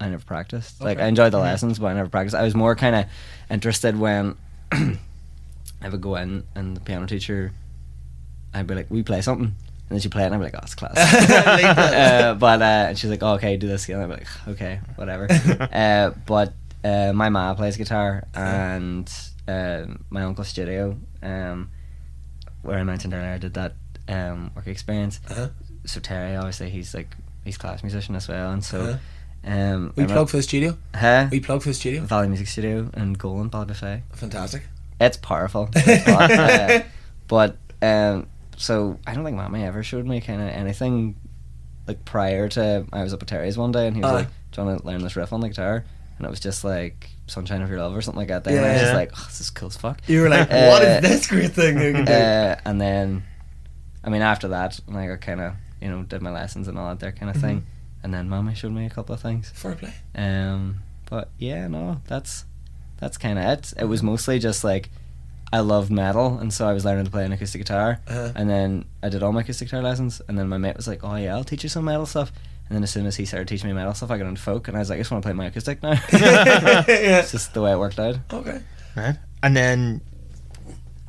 I 0.01 0.09
never 0.09 0.25
practiced. 0.25 0.81
Like 0.81 0.99
I 0.99 1.07
enjoyed 1.07 1.33
the 1.33 1.39
lessons, 1.39 1.79
but 1.79 1.87
I 1.89 1.95
never 1.95 2.09
practiced. 2.09 2.35
I 2.35 2.43
was 2.43 2.55
more 2.55 2.75
kind 2.75 2.97
of 2.97 3.07
interested 3.51 3.99
when 3.99 4.37
I 4.73 5.89
would 5.89 6.01
go 6.01 6.17
in 6.17 6.45
and 6.55 6.77
the 6.77 6.81
piano 6.81 7.07
teacher, 7.07 7.53
I'd 8.53 8.67
be 8.67 8.75
like, 8.75 8.91
"We 8.91 9.03
play 9.03 9.21
something," 9.21 9.47
and 9.47 9.55
then 9.89 10.01
she 10.01 10.09
play 10.09 10.23
it, 10.23 10.27
and 10.27 10.35
I'd 10.35 10.39
be 10.39 10.45
like, 10.45 10.55
"Oh, 10.57 10.61
it's 10.63 10.75
class." 10.75 10.97
Uh, 11.99 12.35
but 12.35 12.63
uh, 12.63 12.87
and 12.89 12.99
she's 12.99 13.11
like, 13.11 13.23
oh, 13.23 13.35
"Okay, 13.35 13.57
do 13.57 13.69
this 13.69 13.85
again." 13.85 14.01
I'd 14.01 14.07
be 14.07 14.15
like, 14.15 14.49
"Okay, 14.49 14.81
whatever." 14.97 15.29
uh, 15.73 16.11
but 16.27 16.53
uh, 16.83 17.13
my 17.13 17.29
mom 17.29 17.55
plays 17.57 17.77
guitar, 17.77 18.25
and 18.35 19.13
uh, 19.47 19.87
my 20.11 20.23
uncle's 20.23 20.49
studio, 20.49 20.97
um, 21.23 21.71
where 22.63 22.79
I 22.79 22.85
mentioned 22.85 23.15
earlier, 23.15 23.31
I 23.33 23.39
did 23.39 23.55
that 23.55 23.75
um, 24.09 24.51
work 24.55 24.67
experience. 24.67 25.21
Uh-huh. 25.31 25.49
So 25.85 26.01
Terry, 26.01 26.37
obviously, 26.37 26.71
he's 26.71 26.95
like 26.95 27.17
he's 27.45 27.57
a 27.57 27.59
class 27.59 27.83
musician 27.83 28.15
as 28.17 28.29
well, 28.29 28.51
and 28.53 28.63
so 28.65 28.81
Uh-huh. 29.45 29.51
um, 29.53 29.93
We 29.97 30.05
plug 30.07 30.29
for 30.29 30.37
the 30.39 30.43
studio. 30.43 30.77
huh? 30.95 31.29
We 31.31 31.41
plug 31.41 31.63
for 31.63 31.69
the 31.69 31.75
studio. 31.75 32.03
Valley 32.03 32.29
Music 32.29 32.47
Studio 32.49 32.91
in 32.97 33.13
Golan, 33.15 33.51
Ballybofey. 33.51 34.03
Fantastic. 34.15 34.63
It's 35.01 35.17
powerful. 35.17 35.71
It's 35.77 36.09
uh, 36.09 36.83
but 37.29 37.57
um, 37.83 38.27
so 38.57 38.99
I 39.07 39.15
don't 39.15 39.25
think 39.25 39.37
Mammy 39.37 39.63
ever 39.65 39.83
showed 39.83 40.07
me 40.07 40.21
kind 40.21 40.41
of 40.43 40.49
anything 40.49 41.17
like 41.87 42.05
prior 42.05 42.49
to 42.49 42.85
I 42.93 43.03
was 43.03 43.15
up 43.15 43.23
at 43.23 43.29
Terry's 43.29 43.57
one 43.57 43.71
day 43.73 43.87
and 43.87 43.95
he 43.97 44.03
was 44.03 44.11
Aye. 44.11 44.15
like, 44.15 44.29
"Do 44.53 44.61
you 44.63 44.67
want 44.67 44.81
to 44.81 44.87
learn 44.87 45.03
this 45.03 45.15
riff 45.17 45.33
on 45.33 45.41
the 45.41 45.49
guitar?" 45.49 45.85
And 46.19 46.27
it 46.27 46.31
was 46.31 46.41
just 46.41 46.65
like 46.65 47.11
"Sunshine 47.27 47.63
of 47.63 47.71
Your 47.71 47.79
Love" 47.79 47.97
or 47.97 48.03
something 48.03 48.19
like 48.19 48.29
that. 48.29 48.45
There, 48.45 48.57
and 48.57 48.67
I 48.67 48.73
was 48.73 48.77
Yeah. 48.81 48.85
just 48.87 48.95
like, 48.95 49.11
"Oh, 49.17 49.25
this 49.29 49.41
is 49.41 49.51
cool 49.51 49.69
as 49.69 49.77
fuck." 49.77 50.01
You 50.09 50.23
were 50.23 50.29
like, 50.29 50.51
what 50.51 50.83
Uh, 50.83 50.87
is 50.87 51.01
this 51.03 51.27
great 51.29 51.53
thing 51.53 51.81
you 51.81 51.93
can 51.93 52.05
do? 52.05 52.13
Uh, 52.13 52.57
and 52.65 52.81
then, 52.81 53.23
I 54.05 54.11
mean, 54.11 54.23
after 54.23 54.49
that, 54.49 54.81
I 54.93 55.07
got 55.07 55.21
kind 55.21 55.41
of 55.41 55.55
you 55.81 55.89
know 55.89 56.03
did 56.03 56.21
my 56.23 56.31
lessons 56.31 56.67
and 56.69 56.77
all 56.79 56.89
that 56.89 56.99
there 57.01 57.13
kind 57.13 57.31
of 57.35 57.41
thing, 57.41 57.65
and 58.03 58.13
then 58.13 58.29
Mammy 58.29 58.55
showed 58.55 58.73
me 58.73 58.85
a 58.87 58.91
couple 58.91 59.15
of 59.15 59.21
things. 59.21 59.51
Fair 59.55 59.75
play. 59.77 59.95
Um, 60.17 60.81
but 61.09 61.29
yeah, 61.39 61.69
no, 61.69 62.01
that's 62.09 62.45
that's 62.99 63.17
kind 63.17 63.39
of 63.39 63.45
it. 63.45 63.73
It 63.79 63.85
was 63.85 64.03
mostly 64.03 64.41
just 64.41 64.65
like 64.65 64.91
I 65.53 65.61
loved 65.61 65.91
metal, 65.91 66.37
and 66.39 66.53
so 66.53 66.69
I 66.69 66.73
was 66.73 66.85
learning 66.85 67.05
to 67.05 67.11
play 67.11 67.25
an 67.25 67.33
acoustic 67.33 67.61
guitar, 67.61 68.01
Uh-huh. 68.09 68.33
and 68.35 68.51
then 68.51 68.85
I 69.03 69.09
did 69.09 69.23
all 69.23 69.33
my 69.33 69.41
acoustic 69.43 69.69
guitar 69.69 69.83
lessons, 69.83 70.21
and 70.29 70.37
then 70.39 70.49
my 70.49 70.59
mate 70.59 70.77
was 70.77 70.89
like, 70.89 71.05
"Oh 71.05 71.15
yeah, 71.17 71.35
I'll 71.37 71.45
teach 71.45 71.63
you 71.63 71.69
some 71.69 71.85
metal 71.85 72.07
stuff." 72.07 72.33
And 72.69 72.77
then 72.77 72.83
as 72.83 72.91
soon 72.91 73.07
as 73.07 73.17
he 73.17 73.25
started 73.25 73.49
teaching 73.49 73.69
me 73.69 73.75
metal 73.75 73.95
stuff, 73.95 74.11
I 74.11 74.19
got 74.19 74.27
into 74.27 74.41
folk, 74.41 74.69
and 74.69 74.77
I 74.77 74.81
was 74.81 74.91
like, 74.91 74.97
"I 74.99 75.01
just 75.01 75.11
want 75.11 75.23
to 75.23 75.27
play 75.27 75.33
my 75.33 75.47
acoustic 75.47 75.83
now." 75.83 75.93
yeah. 76.13 76.85
it's 76.87 77.33
just 77.33 77.55
the 77.55 77.63
way 77.63 77.73
it 77.73 77.79
worked 77.79 77.99
out. 77.99 78.17
Okay. 78.33 78.61
right? 78.95 79.17
And 79.43 79.57
then, 79.57 80.01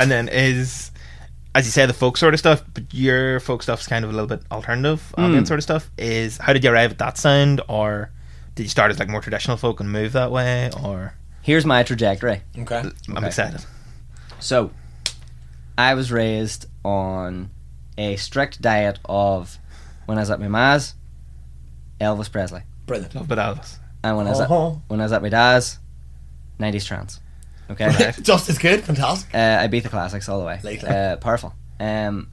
and 0.00 0.10
then 0.10 0.28
is 0.28 0.90
as 1.54 1.64
you 1.64 1.70
say, 1.70 1.86
the 1.86 1.94
folk 1.94 2.18
sort 2.18 2.34
of 2.34 2.40
stuff, 2.40 2.62
but 2.74 2.84
your 2.92 3.40
folk 3.40 3.62
stuff's 3.62 3.86
kind 3.86 4.04
of 4.04 4.10
a 4.10 4.12
little 4.12 4.26
bit 4.28 4.42
alternative, 4.50 5.12
hmm. 5.14 5.22
ambient 5.22 5.46
sort 5.48 5.58
of 5.58 5.64
stuff. 5.64 5.90
Is 5.96 6.36
how 6.38 6.52
did 6.52 6.62
you 6.62 6.70
arrive 6.70 6.90
at 6.90 6.98
that 6.98 7.16
sound, 7.16 7.62
or 7.68 8.10
did 8.54 8.64
you 8.64 8.68
start 8.68 8.90
as 8.90 8.98
like 8.98 9.08
more 9.08 9.20
traditional 9.22 9.56
folk 9.56 9.80
and 9.80 9.90
move 9.90 10.12
that 10.12 10.30
way, 10.30 10.70
or 10.82 11.14
Here's 11.42 11.64
my 11.64 11.84
trajectory. 11.84 12.42
Okay. 12.58 12.82
I'm 13.08 13.16
Okay. 13.18 13.26
excited. 13.28 13.64
So, 14.40 14.72
I 15.78 15.94
was 15.94 16.10
raised 16.10 16.66
on 16.84 17.50
a 17.96 18.16
strict 18.16 18.60
diet 18.60 18.98
of 19.04 19.58
when 20.06 20.18
I 20.18 20.22
was 20.22 20.30
at 20.30 20.40
my 20.40 20.48
ma's, 20.48 20.94
Elvis 22.00 22.30
Presley, 22.30 22.62
Brilliant. 22.86 23.14
Love 23.14 23.28
bit 23.28 23.38
Elvis. 23.38 23.78
and 24.04 24.16
when 24.16 24.26
I 24.26 24.30
was 24.30 24.40
at, 24.40 24.50
Uh-huh. 24.50 24.76
when 24.88 25.00
I 25.00 25.04
was 25.04 25.12
at 25.12 25.22
my 25.22 25.28
dad's, 25.28 25.78
90s 26.60 26.86
trance. 26.86 27.20
Okay, 27.70 28.12
Just 28.22 28.48
as 28.48 28.58
good. 28.58 28.84
Fantastic. 28.84 29.34
uh, 29.34 29.58
I 29.60 29.66
beat 29.66 29.82
the 29.82 29.88
classics 29.88 30.28
all 30.28 30.38
the 30.38 30.44
way. 30.46 30.60
Lately. 30.62 30.88
Uh, 30.88 31.16
powerful. 31.16 31.52
Um, 31.80 32.28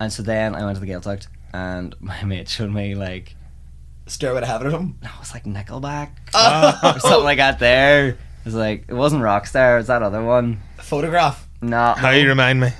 and 0.00 0.12
so 0.12 0.22
then 0.22 0.54
I 0.56 0.64
went 0.64 0.76
to 0.76 0.84
the 0.84 0.90
Gaeltacht, 0.90 1.28
and 1.52 1.94
my 2.00 2.22
mate 2.24 2.48
showed 2.48 2.72
me 2.72 2.94
like 2.96 3.36
Stairway 4.06 4.40
to 4.40 4.46
Heaven 4.46 4.66
or 4.66 4.70
something. 4.72 4.98
no, 5.02 5.08
it 5.08 5.20
was 5.20 5.32
like 5.34 5.44
Nickelback 5.44 6.10
Oh. 6.34 6.80
or 6.96 6.98
something 7.00 7.22
like 7.24 7.38
that. 7.38 7.58
There, 7.60 8.08
it 8.08 8.16
was 8.44 8.54
like 8.56 8.86
it 8.88 8.94
wasn't 8.94 9.22
Rockstar. 9.22 9.74
It 9.74 9.78
was 9.78 9.86
that 9.86 10.02
other 10.02 10.22
one. 10.24 10.60
Photograph. 10.78 11.46
No, 11.62 11.92
How 11.96 12.10
you 12.10 12.26
remind 12.26 12.58
me? 12.60 12.70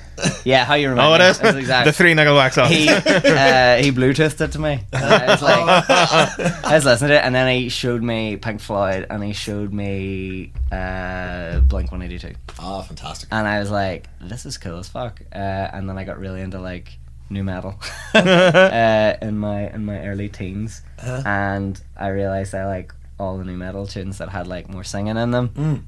Yeah, 0.45 0.65
how 0.65 0.75
you 0.75 0.89
remember? 0.91 1.11
Oh, 1.11 1.15
it 1.15 1.21
is 1.21 1.39
That's 1.39 1.57
exactly. 1.57 1.91
the 1.91 1.97
three 1.97 2.15
Nickelback 2.15 2.53
songs. 2.53 2.71
he 2.71 2.89
uh, 2.89 3.77
he 3.83 3.91
bluetoothed 3.91 4.41
it 4.41 4.53
to 4.53 4.59
me. 4.59 4.81
And 4.93 5.05
I 5.05 5.27
was 5.27 5.43
like, 5.43 5.91
I 6.65 6.75
was 6.75 6.85
listening 6.85 7.09
to 7.11 7.17
it, 7.17 7.25
and 7.25 7.35
then 7.35 7.49
he 7.55 7.69
showed 7.69 8.03
me 8.03 8.37
Pink 8.37 8.61
Floyd, 8.61 9.07
and 9.11 9.23
he 9.23 9.33
showed 9.33 9.73
me 9.73 10.53
uh, 10.73 11.61
Blink 11.61 11.93
One 11.93 12.03
Eighty 12.03 12.19
Two, 12.19 12.35
Oh, 12.59 12.83
fantastic. 12.83 13.29
and 13.33 13.47
I 13.47 13.59
was 13.61 13.71
like, 13.71 14.09
this 14.21 14.47
is 14.47 14.59
cool 14.59 14.79
as 14.79 14.89
fuck. 14.89 15.21
Uh, 15.33 15.39
and 15.39 15.89
then 15.89 15.99
I 15.99 16.05
got 16.05 16.19
really 16.19 16.41
into 16.41 16.59
like 16.61 16.99
nu 17.33 17.45
metal 17.45 17.79
uh, 18.15 19.15
in 19.23 19.39
my 19.39 19.69
in 19.73 19.85
my 19.85 20.07
early 20.07 20.29
teens, 20.29 20.83
Uh-huh. 20.99 21.23
and 21.27 21.81
I 21.97 22.09
realized 22.09 22.55
I 22.55 22.67
like 22.67 22.93
all 23.19 23.39
the 23.39 23.45
nu 23.45 23.57
metal 23.57 23.87
tunes 23.87 24.19
that 24.19 24.31
had 24.31 24.47
like 24.47 24.69
more 24.69 24.85
singing 24.85 25.17
in 25.17 25.31
them. 25.31 25.49
Mm. 25.51 25.83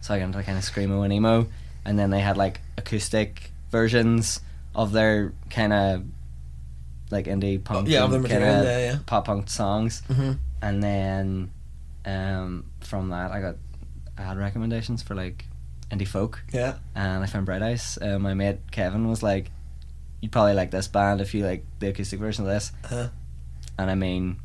So 0.00 0.14
I 0.14 0.18
got 0.18 0.26
into 0.26 0.42
kind 0.42 0.58
of 0.58 0.64
screamo 0.64 1.02
and 1.04 1.12
emo, 1.12 1.46
and 1.84 1.98
then 1.98 2.10
they 2.10 2.20
had 2.20 2.36
like 2.36 2.60
acoustic 2.78 3.50
versions 3.70 4.40
of 4.74 4.92
their 4.92 5.32
kind 5.50 5.72
of 5.72 6.04
like 7.10 7.26
indie 7.26 7.62
punk, 7.62 7.88
Yeah, 7.88 8.06
the 8.06 8.20
kinda 8.20 8.62
yeah, 8.64 8.78
yeah. 8.92 8.98
pop 9.06 9.26
punk 9.26 9.48
songs, 9.48 10.02
Mm-hmm. 10.08 10.32
and 10.62 10.82
then 10.82 11.50
um, 12.04 12.64
from 12.80 13.10
that 13.10 13.30
I 13.32 13.40
got 13.40 13.56
I 14.18 14.22
had 14.22 14.38
recommendations 14.38 15.02
for 15.02 15.14
like 15.14 15.44
indie 15.90 16.06
folk, 16.08 16.42
Yeah. 16.52 16.74
and 16.94 17.22
I 17.22 17.26
found 17.26 17.46
Bright 17.46 17.62
Eyes. 17.62 17.98
Uh, 18.00 18.18
my 18.18 18.34
mate 18.34 18.58
Kevin 18.70 19.08
was 19.08 19.22
like, 19.22 19.50
"You'd 20.20 20.32
probably 20.32 20.54
like 20.54 20.70
this 20.70 20.88
band 20.88 21.20
if 21.20 21.34
you 21.34 21.44
like 21.46 21.64
the 21.78 21.88
acoustic 21.88 22.18
version 22.18 22.44
of 22.44 22.50
this," 22.50 22.72
Uh-huh. 22.84 23.08
and 23.78 23.90
I 23.90 23.94
mean. 23.94 24.38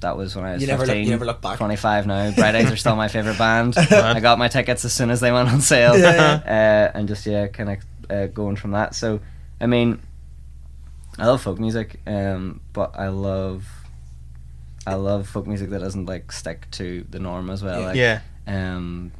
That 0.00 0.16
was 0.16 0.36
when 0.36 0.44
I 0.44 0.52
was 0.52 0.60
You 0.62 0.68
never 0.68 0.86
15, 0.86 0.96
look- 0.96 1.04
you 1.06 1.10
never 1.10 1.24
look 1.24 1.40
back. 1.42 1.58
25 1.58 2.06
now. 2.06 2.30
Bright 2.36 2.54
Eyes 2.54 2.70
are 2.70 2.76
still 2.76 2.94
my 2.94 3.08
favorite 3.08 3.36
band. 3.36 3.76
I 3.76 4.20
got 4.20 4.38
my 4.38 4.46
tickets 4.46 4.84
as 4.84 4.92
soon 4.92 5.10
as 5.10 5.18
they 5.18 5.32
went 5.32 5.48
on 5.48 5.60
sale, 5.60 5.98
Yeah, 5.98 6.40
Uh, 6.94 6.96
and 6.96 7.08
just 7.08 7.26
yeah, 7.26 7.48
kind 7.48 7.68
of 7.70 7.78
uh, 8.10 8.26
going 8.26 8.56
from 8.56 8.72
that. 8.72 8.94
So, 8.94 9.20
I 9.60 9.66
mean, 9.66 10.00
I 11.18 11.26
love 11.26 11.42
folk 11.42 11.58
music, 11.58 12.00
um, 12.06 12.60
but 12.72 12.94
I 12.98 13.08
love, 13.08 13.66
I 14.86 14.94
love 14.94 15.28
folk 15.28 15.46
music 15.46 15.70
that 15.70 15.80
doesn't 15.80 16.06
like 16.06 16.30
stick 16.32 16.70
to 16.72 17.04
the 17.10 17.18
norm 17.18 17.50
as 17.50 17.62
well. 17.62 17.80
Yeah. 17.80 17.86
Like, 17.86 17.96
yeah. 17.96 18.20
um, 18.46 19.12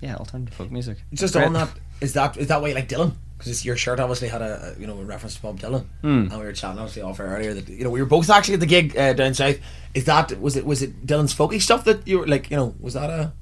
yeah, 0.00 0.16
alternative 0.16 0.54
folk 0.54 0.70
music. 0.70 0.98
Just 1.12 1.34
Great. 1.34 1.46
on 1.46 1.52
that, 1.54 1.70
is 2.00 2.12
that 2.14 2.36
is 2.36 2.48
that 2.48 2.60
why 2.60 2.68
you 2.68 2.74
like 2.74 2.88
Dylan? 2.88 3.12
Because 3.38 3.64
your 3.64 3.76
shirt 3.76 3.98
obviously 3.98 4.28
had 4.28 4.40
a, 4.42 4.74
a 4.76 4.80
you 4.80 4.86
know 4.86 4.98
a 4.98 5.04
reference 5.04 5.34
to 5.36 5.42
Bob 5.42 5.58
Dylan, 5.58 5.84
Hmm. 6.00 6.26
and 6.30 6.38
we 6.38 6.44
were 6.44 6.52
chatting 6.52 6.78
obviously 6.78 7.02
off 7.02 7.18
air 7.20 7.26
earlier 7.26 7.54
that 7.54 7.68
you 7.68 7.84
know 7.84 7.90
we 7.90 8.00
were 8.00 8.06
both 8.06 8.30
actually 8.30 8.54
at 8.54 8.60
the 8.60 8.66
gig 8.66 8.96
uh, 8.96 9.12
down 9.14 9.34
south. 9.34 9.56
Is 9.94 10.04
that 10.06 10.40
was 10.40 10.56
it 10.56 10.64
was 10.64 10.82
it 10.82 11.06
Dylan's 11.06 11.34
folky 11.34 11.60
stuff 11.60 11.84
that 11.84 12.06
you 12.06 12.20
were 12.20 12.26
like 12.26 12.50
you 12.50 12.56
know 12.56 12.74
was 12.80 12.94
that 12.94 13.10
a 13.10 13.32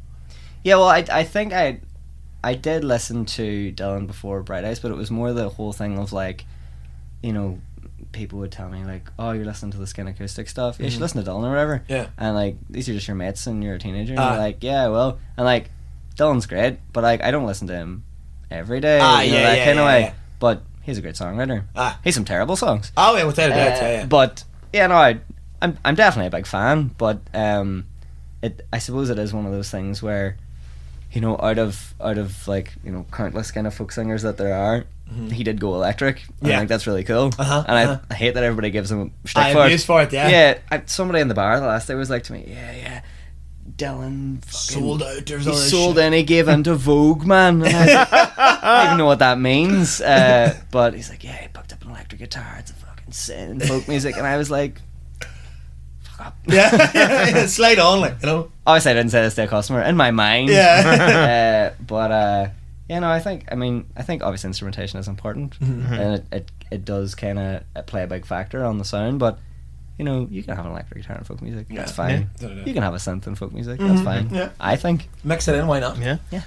Yeah, 0.65 0.77
well, 0.77 0.89
I, 0.89 1.05
I 1.13 1.25
think 1.25 1.53
I, 1.53 1.81
I 2.43 2.55
did 2.55 2.85
listen 2.85 3.25
to 3.27 3.73
Dylan 3.73 4.07
before 4.07 4.43
Bright 4.43 4.65
Eyes, 4.65 4.79
but 4.81 4.91
it 4.91 4.97
was 4.97 5.11
more 5.11 5.33
the 5.33 5.49
whole 5.49 5.73
thing 5.73 5.99
of 5.99 6.13
like, 6.13 6.45
you 7.23 7.33
know, 7.33 7.59
people 8.13 8.39
would 8.41 8.51
tell 8.53 8.69
me 8.69 8.83
like, 8.85 9.09
"Oh, 9.19 9.33
you're 9.33 9.45
listening 9.45 9.73
to 9.73 9.79
the 9.79 9.87
Skin 9.87 10.07
Acoustic 10.09 10.49
stuff. 10.49 10.77
Yeah, 10.79 10.87
you 10.87 10.91
should 10.91 11.01
listen 11.01 11.23
to 11.23 11.31
Dylan 11.31 11.45
or 11.45 11.51
whatever." 11.51 11.85
Yeah. 11.89 12.07
And 12.17 12.35
like, 12.35 12.57
these 12.71 12.89
are 12.89 12.95
just 12.95 13.07
your 13.09 13.15
mates, 13.17 13.47
and 13.47 13.63
you're 13.63 13.75
a 13.75 13.79
teenager. 13.79 14.13
And 14.13 14.21
Ah. 14.21 14.31
you're 14.33 14.43
like, 14.43 14.59
"Yeah, 14.63 14.89
well," 14.89 15.19
and 15.37 15.45
like, 15.45 15.71
Dylan's 16.17 16.47
great, 16.47 16.79
but 16.93 17.03
like, 17.05 17.23
I 17.23 17.31
don't 17.31 17.47
listen 17.47 17.67
to 17.69 17.75
him 17.75 18.05
every 18.51 18.81
day. 18.81 18.99
Ah, 19.03 19.21
you 19.21 19.33
know, 19.33 19.39
yeah, 19.39 19.43
that 19.51 19.59
yeah, 19.59 19.65
kind 19.67 19.79
of 19.79 19.85
yeah, 19.85 19.93
way. 19.93 20.01
yeah. 20.01 20.13
But 20.39 20.63
he's 20.83 20.99
a 20.99 21.03
great 21.03 21.15
songwriter. 21.17 21.65
ah 21.77 21.99
He's 22.03 22.15
some 22.15 22.25
terrible 22.25 22.57
songs. 22.57 22.91
oh 22.97 23.17
yeah 23.17 23.25
without 23.25 23.51
a 23.51 23.55
doubt 23.55 23.83
Uh, 23.83 23.87
yeah. 23.87 24.07
But 24.07 24.45
yeah, 24.73 24.87
no, 24.87 24.95
I, 24.97 25.21
I'm 25.61 25.77
I'm 25.85 25.95
definitely 25.95 26.29
a 26.29 26.31
big 26.31 26.47
fan. 26.47 26.91
But 26.97 27.21
um, 27.35 27.85
it 28.43 28.67
I 28.73 28.79
suppose 28.79 29.11
it 29.11 29.19
is 29.19 29.33
one 29.35 29.45
of 29.47 29.53
those 29.53 29.71
things 29.71 30.03
where, 30.03 30.37
you 31.13 31.21
know, 31.21 31.39
out 31.39 31.59
of 31.59 31.95
out 32.01 32.19
of 32.19 32.47
like 32.47 32.75
you 32.85 32.93
know 32.93 33.07
countless 33.13 33.51
kind 33.51 33.67
of 33.67 33.75
folk 33.75 33.93
singers 33.93 34.23
that 34.23 34.37
there 34.37 34.55
are, 34.55 34.85
he 35.31 35.43
did 35.43 35.61
go 35.61 35.75
electric. 35.75 36.23
and 36.41 36.49
Yeah. 36.49 36.55
I 36.55 36.59
think 36.59 36.69
that's 36.69 36.87
really 36.87 37.05
cool. 37.05 37.33
Uh-huh, 37.39 37.65
and 37.67 37.77
I, 37.77 37.85
uh-huh. 37.85 38.01
I 38.11 38.15
hate 38.15 38.35
that 38.35 38.45
everybody 38.45 38.71
gives 38.71 38.91
him 38.91 39.13
shtick 39.25 39.43
I 39.43 39.53
for 39.53 39.67
it. 39.67 39.81
for 39.81 40.03
it 40.03 40.13
yeah 40.13 40.29
Yeah, 40.29 40.59
I, 40.71 40.83
somebody 40.87 41.21
in 41.21 41.29
the 41.29 41.35
bar 41.35 41.59
the 41.59 41.67
last 41.67 41.89
day 41.89 41.95
was 41.95 42.11
like 42.11 42.23
to 42.25 42.33
me, 42.33 42.45
yeah, 42.47 42.73
yeah, 42.73 43.03
Dylan 43.77 44.45
sold 44.51 45.03
out 45.03 45.27
there's 45.27 45.47
he 45.47 45.55
sold 45.55 45.97
shit. 45.97 46.05
in, 46.05 46.13
he 46.13 46.23
gave 46.23 46.49
into 46.49 46.75
Vogue, 46.75 47.25
man. 47.25 47.63
I, 47.65 47.69
I 48.61 48.77
don't 48.77 48.87
even 48.87 48.99
know 48.99 49.07
what 49.07 49.21
that 49.21 49.39
means. 49.39 50.01
Uh, 50.01 50.57
but 50.71 50.95
he's 50.95 51.11
like, 51.11 51.25
yeah, 51.25 51.37
he 51.37 51.49
picked 51.49 51.73
up 51.73 51.83
an 51.83 51.91
electric 51.91 52.21
guitar. 52.21 52.57
It's 52.59 52.71
a 52.71 52.75
fucking 52.75 53.13
sin, 53.13 53.61
folk 53.61 53.89
music. 53.89 54.17
And 54.17 54.27
I 54.27 54.37
was 54.37 54.51
like, 54.51 54.81
fuck 56.21 56.27
up. 56.27 56.39
yeah, 56.47 56.91
yeah 56.95 57.47
slide 57.47 57.79
on 57.79 58.01
like 58.01 58.17
you 58.21 58.27
know 58.27 58.51
Obviously, 58.71 58.93
I 58.93 58.95
didn't 58.95 59.11
say 59.11 59.23
this 59.23 59.35
to 59.35 59.45
a 59.45 59.49
customer 59.49 59.83
in 59.83 59.97
my 59.97 60.13
mind. 60.13 60.49
Yeah. 60.49 61.73
uh, 61.77 61.83
but, 61.87 62.13
uh, 62.13 62.49
yeah, 62.89 63.01
no, 63.01 63.11
I 63.11 63.19
think, 63.19 63.47
I 63.51 63.57
mean, 63.57 63.87
I 63.97 64.03
think 64.03 64.23
obviously 64.23 64.49
instrumentation 64.49 65.01
is 65.01 65.09
important. 65.09 65.59
Mm-hmm. 65.59 65.93
And 65.93 66.15
it, 66.15 66.25
it, 66.31 66.51
it 66.71 66.85
does 66.85 67.17
kind 67.17 67.39
of 67.39 67.87
play 67.87 68.05
a 68.05 68.07
big 68.07 68.27
factor 68.27 68.65
on 68.65 68.79
the 68.79 68.85
sound. 68.85 69.19
But, 69.19 69.41
you 69.99 70.05
know, 70.05 70.29
you 70.31 70.45
can 70.45 70.55
have 70.55 70.67
an 70.67 70.71
electric 70.73 71.03
guitar 71.03 71.19
in 71.19 71.25
folk 71.25 71.43
music. 71.43 71.67
That's 71.69 71.91
fine. 71.93 72.31
Yeah. 72.41 72.49
You 72.65 72.73
can 72.73 72.83
have 72.83 72.95
a 72.95 72.99
synth 72.99 73.27
in 73.27 73.35
folk 73.35 73.53
music. 73.53 73.81
That's 73.81 74.03
fine. 74.03 74.31
Yeah. 74.31 74.51
I 74.61 74.77
think. 74.77 75.09
mix 75.25 75.49
it 75.49 75.57
in 75.57 75.67
why 75.67 75.81
not 75.81 75.99
Yeah. 75.99 76.19
Yeah. 76.31 76.43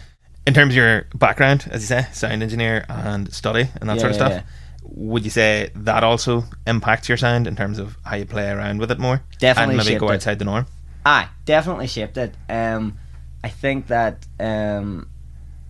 In 0.48 0.54
terms 0.54 0.74
of 0.74 0.78
your 0.78 1.08
background, 1.16 1.68
as 1.72 1.82
you 1.82 1.88
say, 1.88 2.08
sound 2.14 2.42
engineer 2.42 2.86
and 2.88 3.34
study 3.34 3.70
and 3.80 3.90
that 3.90 3.96
Yeah, 3.96 4.02
sort 4.02 4.12
of 4.12 4.18
yeah, 4.18 4.28
stuff, 4.28 4.44
would 4.84 5.24
you 5.24 5.32
say 5.32 5.72
that 5.76 6.04
also 6.04 6.44
impacts 6.68 7.10
your 7.10 7.18
sound 7.18 7.48
in 7.48 7.56
terms 7.56 7.80
of 7.80 7.98
how 8.04 8.16
you 8.16 8.26
play 8.26 8.50
around 8.50 8.80
with 8.80 8.92
it 8.92 9.00
more? 9.00 9.24
Definitely 9.40 9.74
And 9.74 9.78
maybe 9.78 9.90
shaped 9.92 10.00
go 10.02 10.10
it. 10.10 10.16
outside 10.16 10.40
the 10.40 10.46
norm? 10.46 10.66
Aye, 11.06 11.28
definitely 11.46 11.88
shaped 11.88 12.18
it. 12.18 12.34
Um, 12.50 12.98
I 13.44 13.50
think 13.50 13.88
that 13.88 14.26
um, 14.40 15.10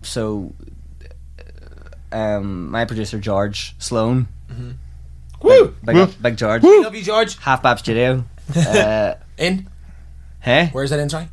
so. 0.02 0.52
Um, 2.12 2.70
my 2.70 2.84
producer 2.84 3.18
George 3.18 3.74
Sloan, 3.80 4.28
woo 5.42 5.74
big, 5.84 5.96
Woo. 5.96 6.06
big 6.22 6.36
George, 6.36 6.62
love 6.62 6.94
you 6.94 7.02
George 7.02 7.36
Half 7.40 7.64
Bap 7.64 7.80
Studio. 7.80 8.24
uh, 8.56 9.14
in 9.36 9.66
hey, 10.38 10.68
where's 10.70 10.90
that 10.90 11.00
in 11.00 11.08
sorry 11.08 11.28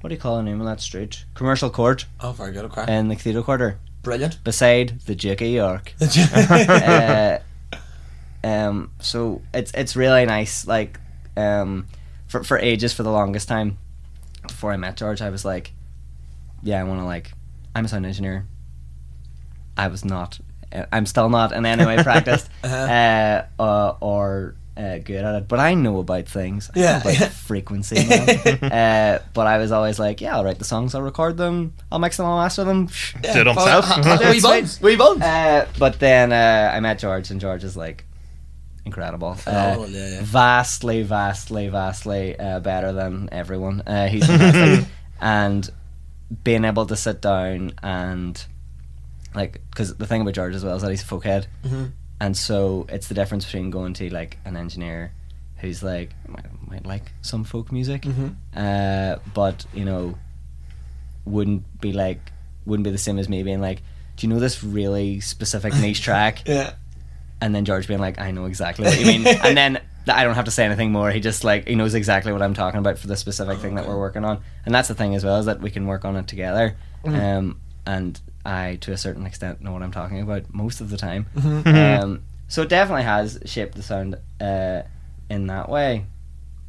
what 0.00 0.08
do 0.10 0.14
you 0.14 0.20
call 0.20 0.36
the 0.36 0.44
name 0.44 0.60
of 0.60 0.66
that 0.68 0.80
street? 0.80 1.24
Commercial 1.34 1.68
Court 1.68 2.04
oh 2.20 2.30
very 2.30 2.52
good 2.52 2.64
okay 2.66 2.84
in 2.96 3.08
the 3.08 3.16
Cathedral 3.16 3.42
Quarter, 3.42 3.78
brilliant 4.02 4.42
beside 4.44 5.00
the 5.06 5.14
Duke 5.14 5.40
of 5.40 5.48
York. 5.48 5.94
uh, 6.00 7.38
um, 8.42 8.90
so 9.00 9.42
it's 9.52 9.70
it's 9.72 9.96
really 9.96 10.24
nice. 10.26 10.66
Like, 10.66 10.98
um, 11.36 11.86
for 12.28 12.42
for 12.44 12.58
ages, 12.58 12.92
for 12.92 13.02
the 13.02 13.10
longest 13.10 13.48
time, 13.48 13.78
before 14.46 14.72
I 14.72 14.76
met 14.76 14.96
George, 14.96 15.20
I 15.20 15.30
was 15.30 15.44
like, 15.44 15.72
yeah, 16.62 16.80
I 16.80 16.84
want 16.84 17.00
to 17.00 17.04
like, 17.04 17.32
I'm 17.74 17.84
a 17.84 17.88
sound 17.88 18.06
engineer. 18.06 18.46
I 19.76 19.88
was 19.88 20.04
not. 20.04 20.38
uh, 20.72 20.86
I'm 20.92 21.06
still 21.06 21.28
not 21.28 21.52
in 21.52 21.64
any 21.66 21.84
way 21.84 22.02
practiced 22.02 22.48
Uh-huh. 22.64 22.76
uh, 22.76 23.62
uh, 23.62 23.94
or 24.00 24.54
uh, 24.80 24.98
good 24.98 25.24
at 25.24 25.34
it, 25.34 25.48
but 25.48 25.58
I 25.60 25.74
know 25.74 25.98
about 25.98 26.26
things. 26.26 26.70
I 26.74 26.78
know 26.78 26.84
Yeah. 26.84 27.00
about 27.00 27.28
frequency. 27.50 27.96
Uh, 28.62 29.18
but 29.34 29.46
I 29.46 29.58
was 29.58 29.72
always 29.72 29.98
like, 29.98 30.20
yeah, 30.20 30.36
I'll 30.36 30.44
write 30.44 30.58
the 30.58 30.64
songs, 30.64 30.94
I'll 30.94 31.02
record 31.02 31.36
them, 31.36 31.74
I'll 31.92 31.98
mix 31.98 32.16
them, 32.16 32.26
I'll 32.26 32.38
master 32.38 32.64
them. 32.64 32.88
Yeah, 33.22 33.34
Do 33.34 33.40
it 33.40 33.46
well, 33.46 33.54
himself. 33.56 33.84
ha- 33.84 33.94
ha- 33.94 34.02
That's 34.18 34.34
Wee 34.34 34.40
buns, 34.40 34.76
right. 34.76 34.82
wee 34.84 34.96
buns. 34.96 35.22
Uh, 35.22 35.66
but 35.78 35.98
then 35.98 36.32
uh, 36.32 36.70
I 36.74 36.80
met 36.80 36.98
George, 36.98 37.30
and 37.30 37.40
George 37.40 37.64
is 37.64 37.76
like 37.76 38.04
incredible. 38.84 39.34
Phenomenal, 39.34 39.84
uh, 39.84 39.88
yeah, 39.88 40.08
yeah. 40.10 40.20
Vastly, 40.22 41.02
vastly, 41.02 41.68
vastly 41.68 42.38
uh, 42.38 42.60
better 42.60 42.92
than 42.92 43.28
everyone. 43.32 43.82
Uh, 43.86 44.08
he's 44.08 44.26
fantastic. 44.26 44.86
and 45.20 45.68
being 46.44 46.64
able 46.64 46.86
to 46.86 46.96
sit 46.96 47.20
down 47.20 47.72
and 47.82 48.44
like, 49.34 49.60
because 49.70 49.94
the 49.96 50.06
thing 50.06 50.22
about 50.22 50.34
George 50.34 50.54
as 50.54 50.64
well 50.64 50.76
is 50.76 50.82
that 50.82 50.90
he's 50.90 51.02
a 51.02 51.06
folkhead, 51.06 51.46
Mm-hmm. 51.64 51.84
And 52.20 52.36
so 52.36 52.86
it's 52.88 53.08
the 53.08 53.14
difference 53.14 53.44
between 53.44 53.70
going 53.70 53.94
to 53.94 54.12
like 54.12 54.38
an 54.44 54.56
engineer 54.56 55.12
who's 55.56 55.82
like 55.82 56.10
might, 56.28 56.44
might 56.68 56.86
like 56.86 57.12
some 57.22 57.44
folk 57.44 57.72
music, 57.72 58.02
Mm-hmm. 58.02 58.28
uh, 58.56 59.16
but 59.34 59.64
you 59.74 59.84
know 59.84 60.16
wouldn't 61.24 61.80
be 61.80 61.92
like 61.92 62.20
wouldn't 62.66 62.84
be 62.84 62.90
the 62.90 62.98
same 62.98 63.18
as 63.18 63.28
me 63.28 63.42
being 63.42 63.60
like, 63.60 63.82
do 64.16 64.26
you 64.26 64.32
know 64.32 64.38
this 64.40 64.62
really 64.62 65.20
specific 65.20 65.74
niche 65.76 66.02
track? 66.08 66.46
Yeah. 66.46 66.74
and 67.40 67.54
then 67.54 67.64
George 67.64 67.86
being 67.88 68.00
like, 68.00 68.18
I 68.20 68.30
know 68.32 68.44
exactly 68.44 68.84
what 68.86 68.98
you 69.00 69.06
mean, 69.06 69.26
and 69.44 69.56
then 69.56 69.80
I 70.08 70.24
don't 70.24 70.34
have 70.34 70.46
to 70.46 70.50
say 70.50 70.64
anything 70.64 70.92
more. 70.92 71.10
He 71.10 71.20
just 71.20 71.44
like 71.44 71.68
he 71.68 71.74
knows 71.74 71.94
exactly 71.94 72.32
what 72.32 72.42
I'm 72.42 72.54
talking 72.54 72.78
about 72.80 72.98
for 72.98 73.06
the 73.06 73.16
specific 73.16 73.58
thing 73.58 73.74
that 73.76 73.86
we're 73.86 73.98
working 73.98 74.24
on, 74.24 74.42
and 74.66 74.74
that's 74.74 74.88
the 74.88 74.94
thing 74.94 75.14
as 75.14 75.24
well 75.24 75.38
is 75.38 75.46
that 75.46 75.60
we 75.60 75.70
can 75.70 75.86
work 75.86 76.04
on 76.04 76.16
it 76.16 76.26
together. 76.26 76.76
Um, 77.04 77.60
and 77.86 78.20
I, 78.44 78.76
to 78.82 78.92
a 78.92 78.96
certain 78.96 79.26
extent, 79.26 79.60
know 79.60 79.72
what 79.72 79.82
I'm 79.82 79.92
talking 79.92 80.20
about 80.20 80.52
most 80.52 80.80
of 80.80 80.90
the 80.90 80.96
time. 80.96 81.26
Um, 81.66 82.22
so 82.48 82.62
it 82.62 82.68
definitely 82.68 83.04
has 83.04 83.38
shaped 83.44 83.74
the 83.76 83.82
sound 83.82 84.16
uh, 84.40 84.82
in 85.28 85.46
that 85.48 85.68
way. 85.68 86.06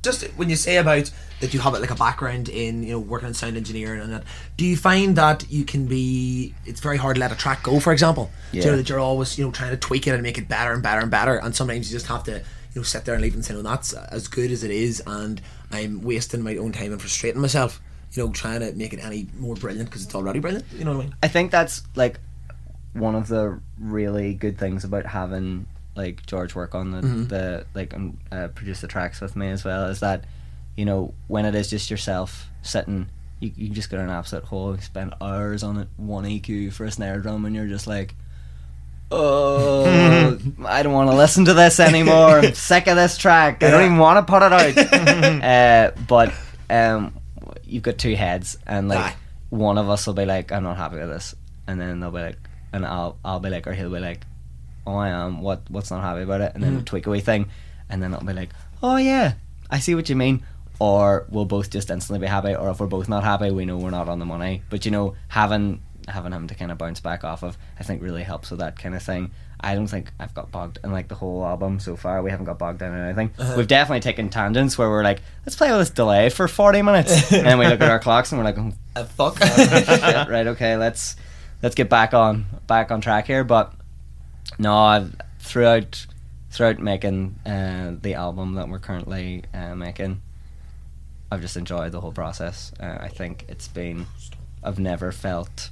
just 0.04 0.24
when 0.38 0.50
you 0.50 0.56
say 0.56 0.78
about 0.78 1.12
that 1.40 1.54
you 1.54 1.60
have 1.60 1.74
like 1.74 1.90
a 1.92 1.96
background 1.96 2.50
in 2.50 2.84
you 2.84 2.92
know 2.92 3.00
working 3.00 3.28
in 3.28 3.34
sound 3.34 3.56
engineering 3.58 4.00
and 4.02 4.14
that 4.14 4.24
do 4.58 4.66
you 4.66 4.76
find 4.78 5.16
that 5.16 5.46
you 5.52 5.64
can 5.64 5.86
be 5.88 6.54
it's 6.66 6.80
very 6.82 6.98
hard 6.98 7.16
to 7.16 7.20
let 7.20 7.32
a 7.32 7.36
track 7.36 7.62
go 7.64 7.80
for 7.80 7.92
example 7.94 8.30
Do 8.52 8.58
you 8.58 8.64
Yeah. 8.64 8.72
know 8.72 8.78
that 8.78 8.90
you're 8.90 9.00
always 9.00 9.38
you 9.38 9.46
know 9.46 9.52
trying 9.52 9.72
to 9.72 9.78
tweak 9.78 10.06
it 10.08 10.12
and 10.12 10.22
make 10.24 10.38
it 10.40 10.48
better 10.48 10.72
and 10.74 10.82
better 10.84 11.02
and 11.02 11.10
better 11.12 11.36
and 11.38 11.56
sometimes 11.56 11.92
you 11.92 11.96
just 11.98 12.08
have 12.08 12.24
to 12.26 12.32
you 12.34 12.42
know 12.76 12.84
sit 12.84 13.06
there 13.06 13.14
and 13.16 13.22
leave 13.24 13.34
and 13.36 13.44
say 13.46 13.54
no 13.54 13.62
that's 13.64 13.94
as 13.94 14.28
good 14.28 14.52
as 14.52 14.64
it 14.64 14.72
is 14.72 15.02
and 15.08 15.42
I'm 15.72 16.02
wasting 16.04 16.42
my 16.44 16.58
own 16.58 16.72
time 16.74 16.92
and 16.92 17.02
frustrating 17.02 17.42
myself 17.42 17.80
you 18.14 18.24
know 18.26 18.32
trying 18.32 18.60
to 18.60 18.72
make 18.74 18.94
it 18.94 19.00
any 19.04 19.28
more 19.40 19.56
brilliant 19.56 19.90
because 19.90 20.04
it's 20.04 20.16
already 20.16 20.40
brilliant 20.40 20.66
you 20.74 20.84
know 20.86 20.92
what 20.98 21.02
I 21.02 21.04
mean? 21.06 21.16
I 21.24 21.28
think 21.28 21.52
that's 21.52 21.84
like 21.96 22.20
one 22.94 23.16
of 23.16 23.28
the 23.28 23.60
really 23.80 24.34
good 24.34 24.58
things 24.58 24.84
about 24.84 25.06
having 25.06 25.66
like 25.96 26.26
George 26.26 26.56
work 26.56 26.76
on 26.76 26.92
the 26.92 27.02
the 27.02 27.66
like 27.74 27.94
and 27.94 28.18
uh, 28.32 28.48
produce 28.50 28.82
the 28.82 28.88
tracks 28.88 29.22
with 29.22 29.36
me 29.36 29.50
as 29.50 29.64
well 29.64 29.86
is 29.86 30.00
that 30.02 30.26
you 30.76 30.86
know 30.86 31.14
when 31.28 31.46
it 31.46 31.56
is 31.56 31.70
just 31.70 31.90
yourself 31.92 32.48
sitting 32.62 33.08
you, 33.40 33.52
you 33.56 33.70
just 33.70 33.90
get 33.90 34.00
an 34.00 34.10
absolute 34.10 34.46
hole 34.46 34.76
you 34.76 34.82
spend 34.82 35.14
hours 35.22 35.64
on 35.64 35.78
it 35.78 35.88
one 35.98 36.24
EQ 36.26 36.74
for 36.74 36.86
a 36.86 36.92
snare 36.92 37.20
drum 37.20 37.46
and 37.46 37.56
you're 37.56 37.68
just 37.68 37.88
like 37.88 38.16
oh 39.14 40.38
I 40.66 40.84
don't 40.84 40.94
want 40.94 41.10
to 41.10 41.16
listen 41.18 41.44
to 41.46 41.54
this 41.54 41.82
anymore. 41.82 42.40
I'm 42.40 42.54
sick 42.54 42.88
of 42.88 42.96
this 42.96 43.18
track. 43.18 43.62
I 43.62 43.70
don't 43.70 43.84
even 43.84 43.98
want 43.98 44.26
to 44.26 44.32
put 44.32 44.42
it 44.42 44.54
out. 44.54 45.42
Uh, 45.44 45.92
but 46.08 46.34
um 46.70 47.14
you've 47.72 47.84
got 47.84 47.98
two 47.98 48.16
heads 48.16 48.58
and 48.68 48.88
like 48.88 49.00
Aye. 49.00 49.16
one 49.50 49.78
of 49.78 49.90
us 49.90 50.06
will 50.06 50.14
be 50.14 50.26
like, 50.26 50.52
I'm 50.52 50.64
not 50.64 50.78
happy 50.78 50.98
with 50.98 51.10
this, 51.10 51.36
and 51.68 51.80
then 51.80 52.00
they'll 52.00 52.12
be 52.12 52.20
like, 52.20 52.38
and 52.74 52.86
I'll 52.86 53.18
I'll 53.24 53.40
be 53.40 53.50
like, 53.50 53.68
or 53.68 53.74
he'll 53.74 53.90
be 53.90 54.00
like, 54.00 54.22
oh 54.86 54.96
I 54.96 55.10
am. 55.10 55.42
What 55.42 55.62
what's 55.70 55.92
not 55.92 56.02
happy 56.02 56.24
about 56.24 56.42
it? 56.42 56.52
And 56.54 56.64
then 56.64 56.76
we'll 56.76 56.84
tweak 56.84 57.08
away 57.08 57.22
thing, 57.22 57.50
and 57.90 58.02
then 58.02 58.14
it'll 58.14 58.26
be 58.26 58.34
like, 58.34 58.50
oh 58.84 58.98
yeah, 58.98 59.34
I 59.70 59.80
see 59.80 59.96
what 59.96 60.10
you 60.10 60.16
mean. 60.16 60.44
Or 60.80 61.28
we'll 61.30 61.46
both 61.46 61.70
just 61.70 61.92
instantly 61.92 62.20
be 62.26 62.28
happy, 62.28 62.56
or 62.56 62.70
if 62.72 62.80
we're 62.80 62.88
both 62.88 63.08
not 63.08 63.24
happy, 63.24 63.52
we 63.52 63.66
know 63.66 63.78
we're 63.78 63.92
not 63.92 64.10
on 64.10 64.20
the 64.20 64.26
money. 64.26 64.64
But 64.70 64.84
you 64.86 64.92
know, 64.92 65.16
having 65.28 65.82
having 66.12 66.32
him 66.32 66.48
to 66.48 66.56
kind 66.56 66.72
of 66.72 66.78
bounce 66.78 67.00
back 67.00 67.24
off 67.24 67.44
of, 67.44 67.58
I 67.80 67.84
think 67.84 68.02
really 68.02 68.24
helps 68.24 68.52
with 68.52 68.60
that 68.60 68.78
kind 68.78 68.96
of 68.96 69.04
thing. 69.04 69.32
I 69.60 69.76
don't 69.76 69.88
think 69.88 70.12
I've 70.20 70.34
got 70.34 70.52
bogged 70.52 70.80
in 70.84 70.92
like 70.92 71.08
the 71.08 71.16
whole 71.16 71.46
album 71.46 71.80
so 71.80 71.96
far. 71.96 72.22
We 72.24 72.32
haven't 72.32 72.48
got 72.48 72.58
bogged 72.58 72.80
down 72.80 72.96
in 72.96 73.06
anything. 73.06 73.32
We've 73.56 73.68
definitely 73.68 74.00
taken 74.00 74.30
tangents 74.30 74.78
where 74.78 74.90
we're 74.90 75.04
like, 75.04 75.22
let's 75.46 75.56
play 75.56 75.70
with 75.70 75.80
this 75.80 75.92
delay 75.92 76.30
for 76.30 76.48
forty 76.48 76.82
minutes, 76.82 77.32
and 77.32 77.46
then 77.46 77.60
we 77.60 77.68
look 77.68 77.82
at 77.82 77.90
our 77.90 78.00
clocks 78.00 78.32
and 78.32 78.40
we're 78.40 78.46
like, 78.46 78.58
oh, 78.58 78.74
uh, 78.96 79.04
fuck 79.06 79.38
shit, 79.44 80.30
right 80.30 80.48
okay 80.48 80.76
let's 80.76 81.16
let's 81.64 81.76
get 81.76 81.90
back 81.90 82.14
on 82.14 82.46
back 82.68 82.92
on 82.92 83.02
track 83.02 83.28
here 83.28 83.44
but 83.44 83.74
no 84.60 84.76
I've, 84.76 85.16
throughout 85.40 86.06
throughout 86.50 86.80
making 86.80 87.40
uh, 87.46 87.94
the 88.02 88.16
album 88.16 88.56
that 88.56 88.68
we're 88.68 88.80
currently 88.80 89.44
uh, 89.54 89.76
making 89.76 90.22
I've 91.32 91.42
just 91.42 91.56
enjoyed 91.56 91.94
the 91.94 92.02
whole 92.02 92.12
process 92.12 92.74
uh, 92.80 92.98
I 93.00 93.08
think 93.08 93.46
it's 93.48 93.68
been 93.68 94.08
I've 94.64 94.80
never 94.80 95.12
felt 95.12 95.70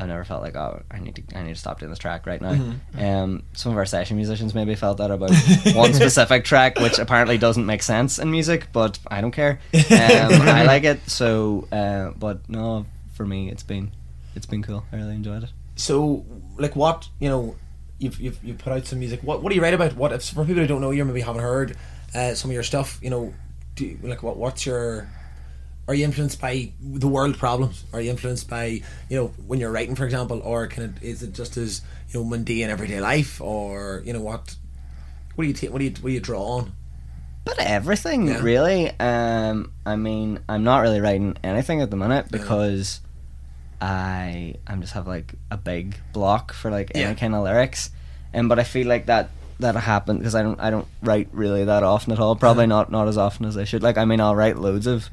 I've 0.00 0.08
never 0.08 0.24
felt 0.24 0.42
like 0.42 0.56
oh 0.56 0.82
I 0.90 0.98
need 0.98 1.14
to 1.16 1.22
I 1.38 1.42
need 1.42 1.54
to 1.54 1.60
stop 1.60 1.78
doing 1.78 1.90
this 1.90 1.98
track 1.98 2.26
right 2.26 2.40
now. 2.40 2.74
Um, 2.98 3.42
some 3.52 3.72
of 3.72 3.78
our 3.78 3.84
session 3.84 4.16
musicians 4.16 4.54
maybe 4.54 4.74
felt 4.74 4.96
that 4.98 5.10
about 5.10 5.30
one 5.74 5.92
specific 5.92 6.44
track, 6.44 6.80
which 6.80 6.98
apparently 6.98 7.36
doesn't 7.36 7.66
make 7.66 7.82
sense 7.82 8.18
in 8.18 8.30
music, 8.30 8.68
but 8.72 8.98
I 9.08 9.20
don't 9.20 9.30
care. 9.32 9.60
Um, 9.74 9.82
I 9.92 10.64
like 10.64 10.84
it. 10.84 11.00
So, 11.08 11.68
uh, 11.70 12.12
but 12.18 12.48
no, 12.48 12.86
for 13.12 13.26
me 13.26 13.50
it's 13.50 13.62
been 13.62 13.90
it's 14.34 14.46
been 14.46 14.62
cool. 14.62 14.84
I 14.92 14.96
really 14.96 15.14
enjoyed 15.14 15.42
it. 15.42 15.50
so 15.76 16.24
like 16.58 16.74
what 16.76 17.08
you 17.18 17.28
know 17.28 17.56
you've, 17.98 18.18
you've, 18.18 18.42
you've 18.42 18.58
put 18.58 18.72
out 18.72 18.86
some 18.86 18.98
music 18.98 19.20
what 19.22 19.42
what 19.42 19.50
do 19.50 19.56
you 19.56 19.62
write 19.62 19.74
about 19.74 19.94
what 19.96 20.12
if 20.12 20.24
for 20.24 20.44
people 20.46 20.62
who 20.62 20.66
don't 20.66 20.80
know 20.80 20.90
you 20.90 21.02
or 21.02 21.04
maybe 21.04 21.20
haven't 21.20 21.42
heard 21.42 21.76
uh, 22.14 22.32
some 22.34 22.50
of 22.50 22.54
your 22.54 22.62
stuff 22.62 22.98
you 23.02 23.10
know 23.10 23.34
do 23.74 23.84
you, 23.84 23.98
like 24.02 24.22
what 24.22 24.36
what's 24.38 24.64
your 24.64 25.08
are 25.90 25.94
you 25.98 26.04
influenced 26.04 26.40
by 26.40 26.70
the 26.80 27.08
world 27.16 27.36
problems 27.36 27.76
are 27.92 28.00
you 28.00 28.10
influenced 28.10 28.48
by 28.48 28.64
you 29.10 29.16
know 29.18 29.26
when 29.48 29.58
you're 29.60 29.72
writing 29.76 29.96
for 29.96 30.04
example 30.04 30.38
or 30.44 30.66
can 30.72 30.82
it 30.88 31.02
is 31.02 31.22
it 31.26 31.32
just 31.40 31.56
as 31.56 31.82
you 32.10 32.14
know 32.20 32.24
mundane 32.32 32.70
everyday 32.70 33.00
life 33.00 33.40
or 33.40 34.00
you 34.06 34.12
know 34.14 34.20
what 34.30 34.54
what 35.34 35.42
do 35.44 35.48
you 35.48 35.54
take 35.60 35.70
what 35.72 35.80
do 35.80 35.86
you 35.86 35.94
what 36.02 36.08
do 36.10 36.14
you 36.18 36.20
draw 36.30 36.42
on 36.58 36.72
But 37.44 37.58
everything 37.58 38.28
Yeah. 38.28 38.42
really. 38.52 38.80
Um, 39.00 39.72
I 39.92 39.96
mean, 39.96 40.30
I'm 40.48 40.62
not 40.62 40.80
really 40.84 41.00
writing 41.00 41.30
anything 41.42 41.80
at 41.80 41.88
the 41.90 41.96
minute 41.96 42.26
Yeah. 42.30 42.38
because 42.38 43.00
I 43.80 44.54
I'm 44.66 44.80
just 44.82 44.92
have 44.92 45.06
like 45.06 45.34
a 45.50 45.56
big 45.56 45.96
block 46.12 46.52
for 46.52 46.70
like 46.70 46.92
Yeah. 46.94 47.06
any 47.08 47.14
kind 47.16 47.34
of 47.34 47.42
lyrics, 47.44 47.90
and 48.32 48.48
but 48.48 48.58
I 48.58 48.64
feel 48.64 48.86
like 48.86 49.06
that 49.06 49.30
that 49.58 49.74
happened 49.76 50.18
because 50.20 50.34
I 50.34 50.42
don't 50.42 50.60
I 50.60 50.70
don't 50.70 50.86
write 51.02 51.28
really 51.32 51.64
that 51.64 51.82
often 51.82 52.12
at 52.12 52.18
all. 52.18 52.36
Probably 52.36 52.64
Uh-huh. 52.64 52.76
not 52.76 52.90
not 52.92 53.08
as 53.08 53.16
often 53.16 53.46
as 53.46 53.56
I 53.56 53.64
should. 53.64 53.82
Like 53.82 53.96
I 53.98 54.04
mean, 54.04 54.20
I'll 54.20 54.36
write 54.36 54.58
loads 54.58 54.86
of 54.86 55.08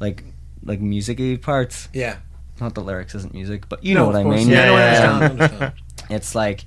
like 0.00 0.24
like 0.64 0.80
musicy 0.80 1.36
parts. 1.36 1.88
yeah 1.92 2.16
Not 2.60 2.74
the 2.74 2.82
lyrics 2.82 3.14
isn't 3.14 3.32
music, 3.34 3.68
but 3.68 3.84
you 3.84 3.94
No, 3.94 4.00
know 4.02 4.06
what 4.08 4.16
I 4.16 4.22
course. 4.22 4.36
mean. 4.40 4.48
yeah, 4.48 4.64
no, 4.66 4.74
I 4.74 4.78
Yeah, 4.78 4.92
yeah, 4.92 5.10
understand, 5.12 5.22
I 5.22 5.44
understand. 5.44 5.72
It's 6.10 6.34
like 6.34 6.64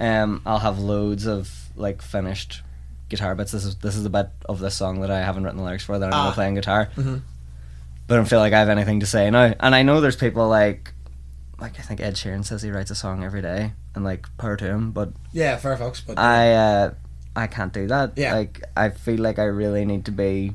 um, 0.00 0.42
I'll 0.46 0.60
have 0.60 0.78
loads 0.78 1.26
of 1.26 1.50
like 1.76 2.02
finished 2.02 2.62
guitar 3.08 3.34
bits. 3.34 3.52
This 3.52 3.64
is 3.64 3.76
this 3.76 3.96
is 3.96 4.02
the 4.04 4.10
bit 4.10 4.28
of 4.48 4.60
this 4.60 4.74
song 4.74 5.00
that 5.00 5.10
I 5.10 5.18
haven't 5.20 5.44
written 5.44 5.58
the 5.58 5.64
lyrics 5.64 5.84
for 5.84 5.98
that 5.98 6.06
I'm 6.06 6.12
Ah. 6.14 6.22
gonna 6.24 6.34
play 6.34 6.46
on 6.46 6.54
guitar. 6.54 6.88
Mhm. 6.96 7.22
But 8.06 8.14
I 8.14 8.16
don't 8.16 8.28
feel 8.28 8.38
like 8.38 8.52
I 8.54 8.58
have 8.60 8.68
anything 8.68 9.00
to 9.00 9.06
say 9.06 9.28
now. 9.30 9.54
And 9.60 9.74
I 9.74 9.82
know 9.82 10.00
there's 10.00 10.16
people 10.16 10.48
like 10.48 10.92
like 11.60 11.78
I 11.78 11.82
think 11.82 12.00
Ed 12.00 12.14
Sheeran 12.14 12.44
says 12.44 12.62
he 12.62 12.70
writes 12.70 12.90
a 12.90 12.94
song 12.94 13.24
every 13.24 13.42
day 13.42 13.72
and 13.94 14.04
like 14.04 14.26
power 14.38 14.56
to 14.56 14.64
him, 14.64 14.92
but 14.92 15.10
yeah 15.32 15.56
folks 15.56 16.00
but 16.00 16.18
I 16.18 16.52
uh, 16.54 16.94
I 17.36 17.46
can't 17.48 17.72
do 17.72 17.86
that. 17.88 18.12
Yeah. 18.16 18.34
Like 18.34 18.62
I 18.76 18.90
feel 18.90 19.20
like 19.20 19.38
I 19.38 19.44
really 19.44 19.84
need 19.84 20.04
to 20.06 20.12
be 20.12 20.54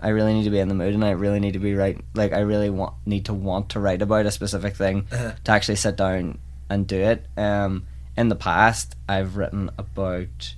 I 0.00 0.08
really 0.10 0.34
need 0.34 0.44
to 0.44 0.50
be 0.50 0.58
in 0.60 0.68
the 0.68 0.74
mood 0.74 0.94
and 0.94 1.04
I 1.04 1.10
really 1.12 1.40
need 1.40 1.52
to 1.54 1.58
be 1.58 1.74
right 1.74 1.98
like 2.14 2.32
I 2.32 2.40
really 2.40 2.70
want 2.70 2.94
need 3.06 3.24
to 3.26 3.34
want 3.34 3.70
to 3.70 3.80
write 3.80 4.02
about 4.02 4.26
a 4.26 4.30
specific 4.30 4.76
thing 4.76 5.06
Uh-huh. 5.10 5.32
to 5.44 5.52
actually 5.52 5.76
sit 5.76 5.96
down 5.96 6.38
and 6.68 6.86
do 6.86 6.96
it. 7.00 7.24
Um 7.36 7.86
in 8.16 8.28
the 8.28 8.36
past 8.36 8.94
I've 9.08 9.36
written 9.36 9.70
about 9.78 10.54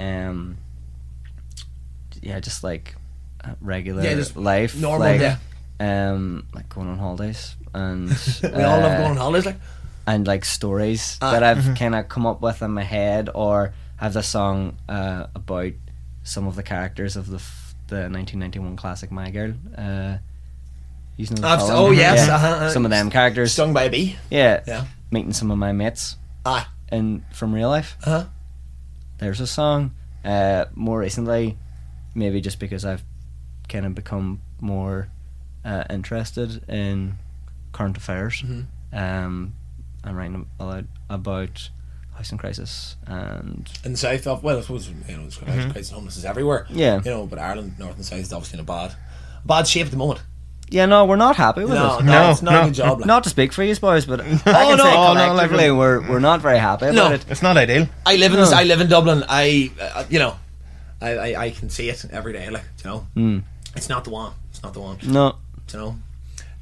um 0.00 0.58
yeah, 2.22 2.40
just 2.40 2.64
like 2.64 2.96
uh, 3.44 3.54
regular 3.60 4.02
Yeah, 4.02 4.14
just 4.14 4.36
life. 4.36 4.74
normal 4.76 5.08
like, 5.08 5.20
yeah 5.20 5.36
um 5.78 6.46
like 6.54 6.68
going 6.70 6.88
on 6.88 6.96
holidays 6.98 7.54
and 7.74 8.08
we 8.42 8.62
all 8.62 8.80
love 8.80 8.92
uh, 8.92 8.96
going 8.98 9.10
on 9.12 9.16
holidays 9.18 9.44
like 9.46 9.56
and 10.06 10.26
like 10.26 10.44
stories 10.44 11.18
Ah. 11.20 11.32
that 11.32 11.42
I've 11.42 11.58
Mhm. 11.64 11.78
kind 11.78 11.94
of 11.94 12.08
come 12.08 12.24
up 12.26 12.40
with 12.40 12.62
in 12.62 12.70
my 12.70 12.84
head, 12.84 13.28
or 13.34 13.74
have 13.96 14.12
the 14.12 14.22
song 14.22 14.76
uh, 14.88 15.26
about 15.34 15.72
some 16.22 16.46
of 16.46 16.54
the 16.54 16.62
characters 16.62 17.16
of 17.16 17.26
the 17.26 17.36
f- 17.38 17.65
the 17.88 18.08
1991 18.10 18.76
classic 18.76 19.10
My 19.10 19.30
Girl. 19.30 19.52
Uh, 19.76 20.18
you 21.16 21.26
know 21.30 21.56
oh, 21.70 21.90
yes, 21.92 22.26
Yeah. 22.26 22.34
uh-huh, 22.34 22.46
uh, 22.66 22.70
some 22.70 22.84
of 22.84 22.90
them 22.90 23.08
characters. 23.10 23.52
stung 23.52 23.72
by 23.72 23.84
a 23.84 23.90
bee 23.90 24.16
yeah, 24.30 24.62
yeah 24.66 24.84
meeting 25.10 25.32
some 25.32 25.50
of 25.50 25.56
my 25.56 25.72
mates 25.72 26.16
ah 26.44 26.70
in 26.92 27.24
from 27.32 27.54
real 27.54 27.68
life. 27.70 27.96
uh-huh 28.04 28.26
There's 29.18 29.40
a 29.40 29.46
song. 29.46 29.92
Uh, 30.24 30.66
more 30.74 30.98
recently, 31.00 31.56
maybe 32.14 32.40
just 32.40 32.58
because 32.58 32.84
I've 32.84 33.02
kind 33.68 33.86
of 33.86 33.94
become 33.94 34.42
more 34.60 35.08
uh, 35.64 35.84
interested 35.88 36.68
in 36.68 37.16
current 37.72 37.96
affairs. 37.96 38.42
Mhm. 38.42 38.66
Um, 38.92 39.54
I'm 40.04 40.14
writing 40.16 40.46
about 40.60 40.84
about 41.08 41.70
housing 42.16 42.38
crisis 42.38 42.96
and 43.06 43.68
in 43.84 43.92
the 43.92 43.98
south 43.98 44.26
of 44.26 44.42
well, 44.42 44.58
I 44.58 44.60
suppose 44.62 44.88
you 44.88 44.94
know, 45.16 45.22
there's 45.22 45.36
got 45.36 45.48
mm 45.48 45.70
crisis 45.72 45.90
and 45.90 45.96
homelessness 45.98 46.24
everywhere. 46.24 46.66
Yeah. 46.70 46.96
you 47.04 47.10
know, 47.10 47.26
but 47.26 47.38
Ireland, 47.38 47.78
north 47.78 47.96
and 47.96 48.04
south, 48.04 48.20
is 48.20 48.32
obviously 48.32 48.58
in 48.58 48.60
a 48.64 48.66
bad, 48.66 48.94
bad 49.44 49.66
shape 49.68 49.84
at 49.86 49.90
the 49.92 49.96
moment. 49.98 50.20
yeah, 50.70 50.86
no, 50.86 51.04
we're 51.04 51.16
not 51.16 51.36
happy 51.36 51.60
with 51.62 51.74
No, 51.74 51.98
it. 51.98 52.04
no, 52.04 52.12
No, 52.12 52.30
it's 52.30 52.42
not 52.42 52.52
no. 52.52 52.62
a 52.62 52.64
good 52.64 52.74
job. 52.74 52.98
Like. 53.00 53.06
Not 53.06 53.22
to 53.24 53.30
speak 53.30 53.52
for 53.52 53.62
you 53.62 53.76
boys, 53.76 54.04
but 54.06 54.20
I 54.22 54.24
can 54.24 54.76
no. 54.78 54.84
say 54.84 54.94
Oh, 54.96 55.14
no, 55.14 55.34
like- 55.34 55.50
we're 55.50 56.00
we're 56.08 56.18
not 56.30 56.40
very 56.40 56.58
happy 56.58 56.86
about 56.86 56.94
No. 56.94 57.12
it. 57.12 57.24
It's 57.28 57.42
not 57.42 57.56
ideal. 57.56 57.86
I 58.04 58.16
live 58.16 58.32
in 58.32 58.40
No. 58.40 58.50
I 58.50 58.64
live 58.64 58.80
in 58.80 58.88
Dublin. 58.88 59.22
I 59.28 59.70
uh, 59.80 60.04
you 60.08 60.18
know, 60.18 60.36
I, 61.00 61.10
I 61.26 61.40
I 61.44 61.50
can 61.50 61.68
see 61.70 61.88
it 61.90 62.04
every 62.10 62.32
day. 62.32 62.48
Like 62.50 62.64
you 62.82 62.90
know, 62.90 63.06
Mm. 63.16 63.42
it's 63.76 63.88
not 63.88 64.04
the 64.04 64.10
one. 64.10 64.32
It's 64.50 64.62
not 64.62 64.72
the 64.72 64.80
one. 64.80 64.96
No, 65.06 65.36
You 65.72 65.78
know. 65.78 65.96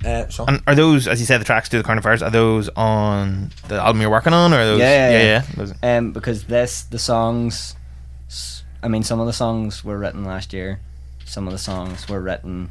Uh, 0.05 0.29
so 0.29 0.45
And 0.47 0.63
are 0.67 0.75
those, 0.75 1.09
as 1.09 1.19
you 1.21 1.27
said, 1.27 1.41
the 1.41 1.45
tracks 1.45 1.69
to 1.71 1.79
the 1.79 1.83
current 1.83 1.99
affairs? 1.99 2.23
Are 2.23 2.31
those 2.31 2.69
on 2.77 3.51
the 3.69 3.77
album 3.77 4.01
you're 4.03 4.11
working 4.11 4.33
on, 4.33 4.53
or 4.53 4.59
are 4.59 4.65
those? 4.67 4.81
Yeah, 4.81 5.11
yeah, 5.11 5.23
yeah. 5.23 5.43
Those- 5.57 5.75
um, 5.83 6.13
because 6.13 6.45
this 6.45 6.83
the 6.83 6.99
songs, 6.99 7.75
I 8.83 8.89
mean, 8.89 9.03
some 9.03 9.21
of 9.21 9.27
the 9.27 9.33
songs 9.33 9.85
were 9.85 9.99
written 9.99 10.25
last 10.25 10.53
year, 10.53 10.81
some 11.25 11.47
of 11.47 11.53
the 11.53 11.59
songs 11.59 12.09
were 12.09 12.21
written 12.21 12.71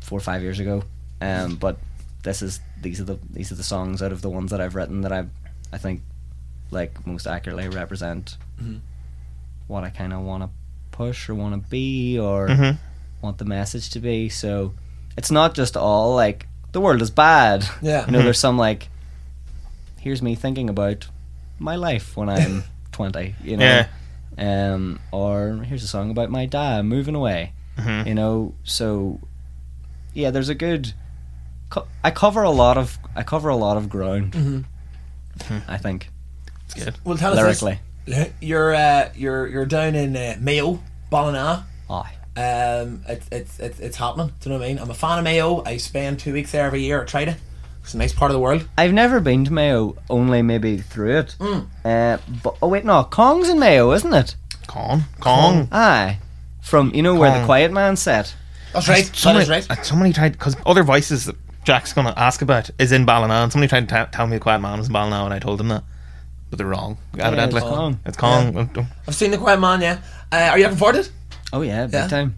four 0.00 0.18
or 0.18 0.20
five 0.22 0.42
years 0.42 0.60
ago. 0.60 0.84
Um, 1.20 1.56
but 1.56 1.78
this 2.22 2.42
is 2.42 2.60
these 2.80 3.00
are 3.00 3.04
the 3.04 3.18
these 3.30 3.50
are 3.52 3.56
the 3.56 3.62
songs 3.64 4.02
out 4.02 4.12
of 4.12 4.22
the 4.22 4.30
ones 4.30 4.50
that 4.50 4.60
I've 4.60 4.74
written 4.74 5.00
that 5.02 5.12
I, 5.12 5.24
I 5.72 5.78
think, 5.78 6.02
like 6.70 7.06
most 7.06 7.26
accurately 7.26 7.68
represent 7.68 8.36
Mhm. 8.62 8.80
what 9.68 9.84
I 9.84 9.90
kind 9.90 10.12
of 10.12 10.20
want 10.22 10.42
to 10.44 10.50
push 10.90 11.28
or 11.28 11.34
want 11.34 11.54
to 11.60 11.70
be 11.70 12.18
or 12.18 12.48
Mhm. 12.48 12.78
want 13.20 13.38
the 13.38 13.44
message 13.44 13.90
to 13.90 14.00
be. 14.00 14.28
So 14.28 14.74
it's 15.16 15.30
not 15.30 15.54
just 15.54 15.76
all 15.76 16.14
like 16.14 16.46
the 16.72 16.80
world 16.80 17.02
is 17.02 17.10
bad. 17.10 17.64
Yeah. 17.82 18.06
You 18.06 18.12
know, 18.12 18.22
there's 18.22 18.38
some 18.38 18.56
like 18.58 18.88
here's 20.00 20.22
me 20.22 20.34
thinking 20.34 20.68
about 20.68 21.06
my 21.58 21.76
life 21.76 22.16
when 22.16 22.28
I'm 22.28 22.64
20. 22.92 23.34
You 23.44 23.56
know. 23.56 23.64
Yeah. 23.64 23.86
Um, 24.74 24.98
or 25.12 25.62
here's 25.66 25.84
a 25.84 25.88
song 25.88 26.10
about 26.10 26.30
my 26.30 26.46
dad 26.46 26.84
moving 26.86 27.14
away. 27.14 27.52
Mhm. 27.78 28.06
You 28.06 28.14
know, 28.14 28.54
so 28.64 29.20
yeah, 30.14 30.30
there's 30.30 30.48
a 30.48 30.54
good. 30.54 30.92
Co- 31.70 31.86
I 32.04 32.10
cover 32.10 32.42
a 32.42 32.50
lot 32.50 32.76
of 32.78 32.98
I 33.16 33.22
cover 33.22 33.48
a 33.48 33.56
lot 33.56 33.76
of 33.76 33.88
ground. 33.88 34.32
Mhm. 34.32 34.64
I 35.68 35.78
think 35.78 36.08
It's 36.66 36.74
good. 36.74 36.94
Well, 37.04 37.16
tell 37.16 37.32
us 37.32 37.38
lyrically. 37.38 37.78
this. 38.04 38.30
You're 38.40 38.74
uh, 38.74 39.10
you're 39.14 39.46
you're 39.48 39.66
down 39.66 39.94
in 39.94 40.16
uh, 40.16 40.36
Mayo, 40.40 40.80
Ballina. 41.10 41.66
Aye. 41.88 42.12
Um, 42.36 43.02
it's 43.08 43.26
it's 43.30 43.60
it's 43.60 43.80
it's 43.80 43.96
happening. 43.96 44.28
Do 44.40 44.48
you 44.48 44.54
know 44.54 44.58
what 44.58 44.64
I 44.64 44.68
mean? 44.68 44.78
I'm 44.78 44.90
a 44.90 44.94
fan 44.94 45.18
of 45.18 45.24
Mayo. 45.24 45.62
I 45.66 45.76
spend 45.76 46.18
two 46.18 46.32
weeks 46.32 46.52
there 46.52 46.64
every 46.66 46.82
year. 46.82 47.02
I 47.02 47.04
tried 47.04 47.28
it. 47.28 47.36
It's 47.82 47.94
a 47.94 47.98
nice 47.98 48.12
part 48.14 48.30
of 48.30 48.34
the 48.34 48.38
world. 48.40 48.66
I've 48.78 48.92
never 48.92 49.20
been 49.20 49.44
to 49.44 49.52
Mayo, 49.52 49.96
only 50.08 50.40
maybe 50.40 50.78
through 50.78 51.18
it. 51.18 51.36
Mm. 51.38 51.66
Uh, 51.84 52.18
but 52.42 52.56
oh 52.62 52.68
wait, 52.68 52.84
no, 52.84 53.04
Cong's 53.04 53.48
in 53.48 53.58
Mayo, 53.58 53.92
isn't 53.92 54.14
it? 54.14 54.36
Cong. 54.66 55.02
Cong. 55.20 55.68
Aye, 55.72 56.18
from 56.62 56.94
you 56.94 57.02
know 57.02 57.14
where 57.16 57.38
the 57.38 57.44
Quiet 57.44 57.72
Man 57.72 57.96
set. 57.96 58.34
That's 58.72 58.88
right. 58.88 59.04
That 59.04 59.16
Somebody, 59.16 59.42
is 59.44 59.68
right. 59.68 59.84
somebody 59.84 60.12
tried 60.14 60.32
because 60.32 60.56
other 60.64 60.82
voices 60.84 61.26
that 61.26 61.36
Jack's 61.64 61.92
gonna 61.92 62.14
ask 62.16 62.40
about 62.40 62.70
is 62.78 62.92
in 62.92 63.04
Ballina, 63.04 63.34
and 63.34 63.52
somebody 63.52 63.68
tried 63.68 63.88
to 63.88 64.04
t- 64.06 64.10
tell 64.16 64.26
me 64.26 64.36
the 64.36 64.40
Quiet 64.40 64.60
Man 64.60 64.78
was 64.78 64.86
in 64.86 64.92
Ballina, 64.94 65.24
and 65.24 65.34
I 65.34 65.38
told 65.38 65.58
them 65.58 65.68
that, 65.68 65.84
but 66.48 66.56
they're 66.56 66.66
wrong. 66.66 66.96
Evidently, 67.18 67.58
it's 67.60 67.68
Cong. 67.68 68.00
It's 68.06 68.16
Cong. 68.16 68.52
Don't- 68.72 68.86
I've 69.06 69.14
seen 69.14 69.32
the 69.32 69.38
Quiet 69.38 69.60
Man. 69.60 69.82
Yeah. 69.82 69.98
Uh, 70.30 70.48
are 70.52 70.56
you 70.58 70.64
looking 70.64 70.78
forward 70.78 70.94
to 70.94 71.00
it? 71.00 71.12
Oh 71.52 71.62
yeah, 71.62 71.84
big 71.86 71.94
Yeah. 71.94 72.08
time, 72.08 72.36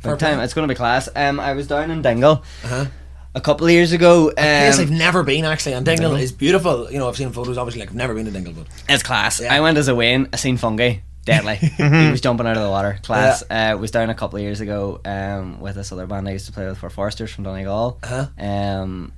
Fair 0.00 0.12
big 0.14 0.20
time. 0.20 0.34
play. 0.36 0.44
It's 0.44 0.54
gonna 0.54 0.66
be 0.68 0.74
class. 0.74 1.08
Um, 1.14 1.38
I 1.40 1.52
was 1.54 1.66
down 1.66 1.90
in 1.90 2.02
Dingle 2.02 2.42
Uh-huh. 2.64 2.86
a 3.34 3.40
couple 3.40 3.66
of 3.66 3.72
years 3.72 3.92
ago. 3.92 4.28
Um, 4.28 4.34
Place 4.34 4.78
I've 4.80 4.90
never 4.90 5.22
been 5.22 5.44
actually, 5.44 5.74
and 5.74 5.84
Dingle 5.86 6.10
Dingle? 6.10 6.22
is 6.22 6.32
beautiful. 6.32 6.90
You 6.90 6.98
know, 6.98 7.08
I've 7.08 7.16
seen 7.16 7.30
photos. 7.30 7.56
Obviously, 7.58 7.80
like 7.80 7.90
I've 7.90 7.94
never 7.96 8.14
been 8.14 8.24
to 8.26 8.30
Dingle, 8.30 8.52
but 8.54 8.66
It's 8.88 9.02
class. 9.02 9.40
Yeah. 9.40 9.54
I 9.54 9.60
went 9.60 9.78
as 9.78 9.88
a 9.88 9.94
Wayne. 9.94 10.28
I 10.32 10.36
seen 10.36 10.58
Fungie. 10.58 11.00
Deadly. 11.24 11.56
he 11.56 12.10
was 12.10 12.22
jumping 12.22 12.46
out 12.46 12.56
of 12.56 12.62
the 12.62 12.70
water. 12.70 12.98
Class. 13.02 13.44
Uh, 13.50 13.76
was 13.78 13.90
down 13.90 14.08
a 14.08 14.14
couple 14.14 14.38
of 14.38 14.42
years 14.42 14.62
ago 14.62 14.98
um, 15.04 15.60
with 15.60 15.74
this 15.74 15.92
other 15.92 16.06
band 16.06 16.26
I 16.26 16.32
used 16.32 16.46
to 16.46 16.52
play 16.52 16.66
with 16.66 16.78
for 16.78 16.88
Foresters 16.88 17.30
from 17.30 17.44
Donegal. 17.44 17.98
uh-huh. 18.02 18.26
Um, 18.42 19.12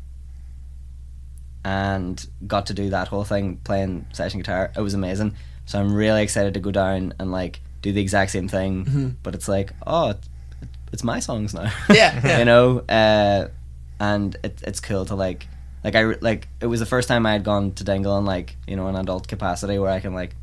and 1.64 2.26
got 2.46 2.66
to 2.66 2.74
do 2.74 2.90
that 2.90 3.08
whole 3.08 3.24
thing 3.24 3.58
playing 3.64 4.06
session 4.12 4.40
guitar. 4.40 4.72
It 4.76 4.80
was 4.80 4.94
amazing. 4.94 5.34
So 5.66 5.78
I'm 5.78 5.94
really 5.94 6.22
excited 6.22 6.54
to 6.54 6.60
go 6.60 6.70
down 6.70 7.14
and 7.18 7.30
like 7.30 7.60
do 7.82 7.92
the 7.92 8.00
exact 8.00 8.30
same 8.30 8.48
thing. 8.48 8.84
Mhm. 8.84 9.14
But 9.22 9.34
it's 9.34 9.48
like, 9.48 9.72
oh, 9.86 10.10
it's, 10.10 10.28
it's 10.92 11.04
my 11.04 11.20
songs 11.20 11.54
now. 11.54 11.72
Yeah, 11.88 12.20
yeah. 12.24 12.38
you 12.38 12.44
know. 12.44 12.80
Uh, 12.88 13.48
and 13.98 14.36
it, 14.42 14.60
it's 14.66 14.80
cool 14.80 15.04
to 15.06 15.14
like, 15.14 15.46
like 15.84 15.94
I 15.94 16.04
like 16.20 16.48
it 16.60 16.66
was 16.66 16.80
the 16.80 16.86
first 16.86 17.08
time 17.08 17.26
I 17.26 17.32
had 17.32 17.44
gone 17.44 17.72
to 17.72 17.84
Dingle 17.84 18.16
in 18.18 18.24
like 18.24 18.56
you 18.66 18.76
know 18.76 18.86
an 18.88 18.96
adult 18.96 19.28
capacity 19.28 19.78
where 19.78 19.90
I 19.90 20.00
can 20.00 20.14
like, 20.14 20.34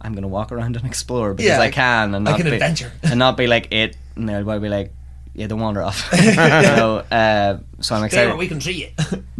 I'm 0.00 0.14
gonna 0.14 0.28
walk 0.28 0.52
around 0.52 0.76
and 0.76 0.84
explore 0.92 1.34
because 1.34 1.48
Yeah, 1.48 1.60
I 1.60 1.70
can 1.70 2.14
and 2.14 2.24
not 2.24 2.32
like 2.32 2.40
an 2.40 2.46
be, 2.46 2.52
adventure. 2.54 2.92
and 3.02 3.18
not 3.18 3.36
be 3.36 3.46
like 3.46 3.72
it 3.72 3.96
and 4.16 4.28
they'll 4.28 4.60
be 4.60 4.68
like. 4.68 4.92
Yeah, 5.34 5.46
don't 5.46 5.60
wander 5.60 5.82
off. 5.82 6.08
you 6.20 6.34
know, 6.34 7.04
uh, 7.12 7.58
so 7.78 7.94
I'm 7.94 8.02
excited 8.02 8.34
we 8.36 8.48
can 8.48 8.60
see 8.60 8.72
you. 8.72 8.88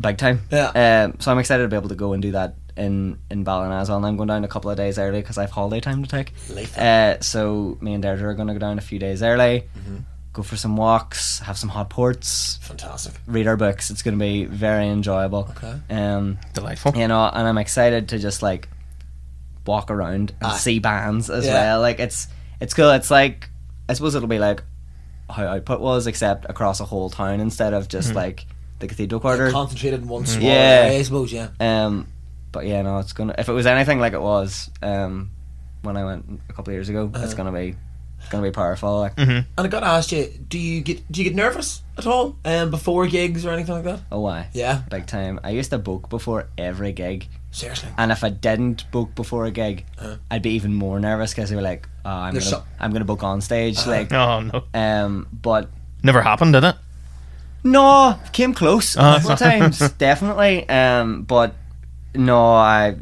big 0.01 0.17
time. 0.17 0.43
Yeah. 0.49 1.07
Um, 1.09 1.17
so 1.19 1.33
I'm 1.33 1.41
excited 1.41 1.65
to 1.65 1.69
be 1.69 1.75
able 1.75 1.89
to 1.89 1.97
go 1.97 2.13
and 2.13 2.23
do 2.23 2.31
that 2.33 2.55
in 2.79 3.19
in 3.31 3.45
Ballina. 3.45 3.85
And 3.93 4.07
I'm 4.07 4.17
going 4.17 4.29
down 4.29 4.45
a 4.45 4.49
couple 4.49 4.71
of 4.71 4.77
days 4.77 4.99
early 4.99 5.21
because 5.21 5.37
I 5.39 5.43
have 5.43 5.51
holiday 5.51 5.81
time 5.81 6.03
to 6.03 6.09
take. 6.09 6.33
Life. 6.51 6.79
Uh, 6.79 7.21
so 7.21 7.77
me 7.81 7.95
and 7.95 8.03
Deirdre 8.03 8.29
are 8.31 8.35
going 8.35 8.49
to 8.49 8.55
go 8.55 8.61
down 8.61 8.79
a 8.79 8.83
few 8.83 8.99
days 8.99 9.23
early, 9.23 9.65
Mm-hmm. 9.79 9.97
go 10.33 10.43
for 10.43 10.57
some 10.57 10.77
walks, 10.77 11.41
have 11.41 11.59
some 11.59 11.69
hot 11.69 11.91
ports, 11.91 12.59
Fantastic. 12.63 13.15
read 13.27 13.47
our 13.47 13.57
books. 13.57 13.91
It's 13.91 14.03
going 14.03 14.17
to 14.19 14.23
be 14.23 14.45
very 14.45 14.89
enjoyable. 14.89 15.49
Okay. 15.57 15.75
Um, 15.91 16.39
delightful. 16.55 16.97
you 16.97 17.09
know, 17.09 17.25
and 17.27 17.47
I'm 17.49 17.59
excited 17.59 18.09
to 18.11 18.19
just 18.19 18.43
like 18.43 18.69
walk 19.67 19.91
around 19.91 20.33
and 20.41 20.53
Aye. 20.53 20.57
see 20.57 20.79
bands 20.79 21.29
as 21.31 21.45
Yeah. 21.45 21.53
well. 21.55 21.81
Like 21.81 21.99
it's 22.01 22.29
it's 22.61 22.75
cool. 22.75 22.91
It's 22.93 23.11
like 23.11 23.49
I 23.89 23.95
suppose 23.95 24.15
it'll 24.15 24.29
be 24.29 24.39
like 24.39 24.63
how 25.31 25.45
Output 25.47 25.81
was, 25.81 26.07
except 26.07 26.47
across 26.49 26.81
a 26.81 26.85
whole 26.87 27.11
town 27.11 27.41
instead 27.41 27.75
of 27.75 27.87
just 27.89 28.15
like 28.15 28.47
the 28.79 28.87
Cathedral 28.87 29.21
Quarter. 29.21 29.51
Concentrated 29.51 30.01
in 30.03 30.09
one 30.09 30.25
small 30.25 30.43
Yeah. 30.47 30.85
area, 30.87 30.99
I 30.99 31.03
suppose. 31.03 31.33
Yeah. 31.33 31.49
Um, 31.61 32.07
but 32.53 32.67
yeah, 32.67 32.83
no, 32.83 32.99
it's 32.99 33.13
gonna. 33.13 33.35
If 33.39 33.49
it 33.49 33.53
was 33.53 33.67
anything 33.67 34.01
like 34.01 34.13
it 34.13 34.23
was, 34.23 34.71
um, 34.83 35.31
when 35.83 35.97
I 35.97 36.05
went 36.05 36.41
a 36.49 36.53
couple 36.53 36.71
of 36.73 36.75
years 36.75 36.89
ago, 36.89 37.11
it's 37.15 37.19
Uh-huh. 37.25 37.35
gonna 37.37 37.53
be, 37.53 37.77
it's 38.21 38.29
gonna 38.31 38.43
be 38.43 38.51
powerful. 38.51 38.99
Like, 39.01 39.15
hmm 39.15 39.31
And 39.31 39.47
I 39.57 39.69
got 39.69 39.81
to 39.81 39.87
ask 39.87 40.11
you, 40.13 40.29
do 40.49 40.59
you 40.59 40.81
get 40.81 41.11
do 41.11 41.23
you 41.23 41.29
get 41.31 41.37
nervous 41.37 41.83
at 41.97 42.07
all 42.07 42.37
um, 42.45 42.71
before 42.71 43.07
gigs 43.07 43.45
or 43.47 43.51
anything 43.53 43.75
like 43.75 43.85
that? 43.85 44.01
oh 44.11 44.21
why? 44.21 44.49
Yeah. 44.53 44.83
Big 44.91 45.07
time. 45.07 45.39
I 45.45 45.51
used 45.51 45.71
to 45.71 45.79
book 45.79 46.09
before 46.09 46.49
every 46.59 46.93
gig, 46.93 47.29
Seriously. 47.51 47.89
and 47.97 48.11
if 48.13 48.25
I 48.25 48.31
didn't 48.31 48.91
book 48.91 49.15
before 49.15 49.45
a 49.47 49.51
gig, 49.51 49.85
Uh-huh. 49.99 50.17
I'd 50.31 50.43
be 50.43 50.51
even 50.51 50.75
more 50.75 50.99
nervous 51.01 51.33
because 51.33 51.51
they 51.51 51.57
were 51.57 51.63
like, 51.63 51.89
"Oh, 52.05 52.11
I'm 52.11 52.33
gonna, 52.35 52.45
some- 52.45 52.63
I'm 52.81 52.93
gonna 52.93 53.05
book 53.05 53.23
on 53.23 53.41
stage." 53.41 53.79
Uh-huh. 53.79 53.91
Like, 53.91 54.13
Oh 54.13 54.41
no, 54.41 54.65
um, 54.75 55.27
but 55.33 55.71
never 56.03 56.23
happened, 56.23 56.53
did 56.55 56.65
it? 56.65 56.75
no, 57.65 58.19
came 58.33 58.55
close 58.55 58.97
a 58.97 59.01
Oh, 59.01 59.03
couple 59.17 59.31
of 59.33 59.39
sorry. 59.39 59.61
times, 59.61 59.79
definitely. 59.99 60.69
Um, 60.69 61.23
but 61.23 61.55
no, 62.15 62.53
I, 62.55 62.97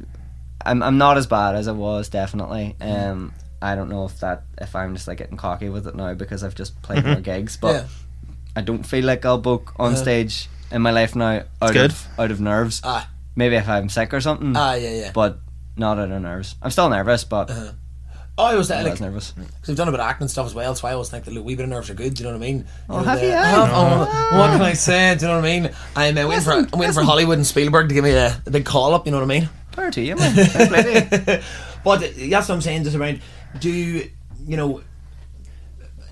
I'm, 0.65 0.83
I'm 0.83 0.99
not 0.99 1.17
as 1.17 1.27
bad 1.27 1.55
as 1.55 1.69
I 1.69 1.73
was, 1.73 2.09
definitely. 2.09 2.77
Mm-hmm. 2.81 3.11
Um, 3.11 3.35
I 3.63 3.75
don't 3.75 3.89
know 3.89 4.05
if 4.05 4.21
that 4.21 4.43
if 4.61 4.77
I'm 4.77 4.95
just 4.95 5.09
like 5.09 5.19
getting 5.19 5.37
cocky 5.37 5.69
with 5.71 5.87
it 5.87 5.95
now 5.97 6.15
because 6.15 6.45
I've 6.45 6.55
just 6.55 6.81
played 6.83 7.05
more 7.05 7.21
gigs, 7.21 7.57
but 7.57 7.75
yeah. 7.75 7.85
I 8.55 8.61
don't 8.61 8.83
feel 8.85 9.05
like 9.05 9.25
I'll 9.25 9.39
book 9.39 9.73
on 9.79 9.97
stage 9.97 10.49
in 10.71 10.83
my 10.83 10.91
life 10.91 11.17
now 11.17 11.43
out 11.63 11.73
good. 11.73 11.91
of 11.91 12.07
out 12.19 12.31
of 12.31 12.41
nerves. 12.41 12.81
Ah. 12.85 13.09
Maybe 13.35 13.57
if 13.57 13.69
I'm 13.69 13.89
sick 13.89 14.13
or 14.13 14.21
something, 14.21 14.55
Ah. 14.57 14.75
Yeah. 14.75 14.91
Yeah. 14.91 15.11
but 15.13 15.39
not 15.77 15.99
out 15.99 16.11
of 16.11 16.23
nerves. 16.23 16.55
I'm 16.63 16.71
still 16.71 16.89
nervous, 16.91 17.25
but 17.25 17.51
Uh-huh. 17.51 17.73
Oh, 18.39 18.45
I 18.45 18.55
was 18.55 18.71
I'm 18.71 18.85
like, 18.85 18.93
less 18.93 19.01
nervous. 19.01 19.33
Because 19.33 19.69
we've 19.69 19.77
done 19.79 19.89
a 19.89 19.93
bit 19.93 20.01
of 20.01 20.07
acting 20.07 20.25
and 20.25 20.31
stuff 20.31 20.45
as 20.47 20.55
well, 20.55 20.75
so 20.75 20.87
I 20.87 20.93
always 20.93 21.09
think 21.09 21.25
that 21.25 21.35
a 21.35 21.43
wee 21.43 21.55
bit 21.55 21.63
of 21.65 21.71
nerves 21.71 21.89
are 21.89 21.95
good. 21.95 22.13
Do 22.15 22.23
you 22.23 22.29
know 22.29 22.37
what 22.37 22.45
I 22.45 22.47
mean? 22.47 22.67
Oh, 22.91 22.99
know, 22.99 23.05
have 23.05 23.21
the- 23.21 23.27
you? 23.27 23.33
I 23.33 23.47
have- 23.47 23.71
Oh. 23.73 24.29
oh, 24.33 24.39
what 24.39 24.51
can 24.51 24.61
I 24.63 24.75
say? 24.75 25.15
Do 25.15 25.25
you 25.25 25.33
know 25.33 25.41
what 25.41 25.47
I 25.47 25.61
mean? 25.61 25.71
I'm 25.97 26.19
uh, 26.19 26.29
waiting 26.29 26.45
for 26.45 26.53
I'm 26.53 26.69
waiting 26.79 26.93
for. 26.95 27.03
Hollywood 27.03 27.39
and 27.39 27.47
Spielberg 27.47 27.89
to 27.89 27.95
give 27.95 28.05
me 28.05 28.11
a, 28.11 28.41
a 28.45 28.51
big 28.51 28.67
call 28.67 28.93
up. 28.93 29.07
You 29.07 29.13
know 29.13 29.19
what 29.19 29.25
I 29.25 29.41
mean? 29.41 29.49
Fair 29.73 29.91
to 29.91 30.01
you, 30.03 30.17
man. 30.17 30.35
To 30.35 30.43
you. 30.43 31.41
but 31.85 32.01
that's 32.01 32.49
what 32.49 32.55
I'm 32.55 32.61
saying. 32.61 32.85
Just 32.85 32.97
around, 32.97 33.21
do 33.59 33.71
you 33.71 34.11
know, 34.47 34.83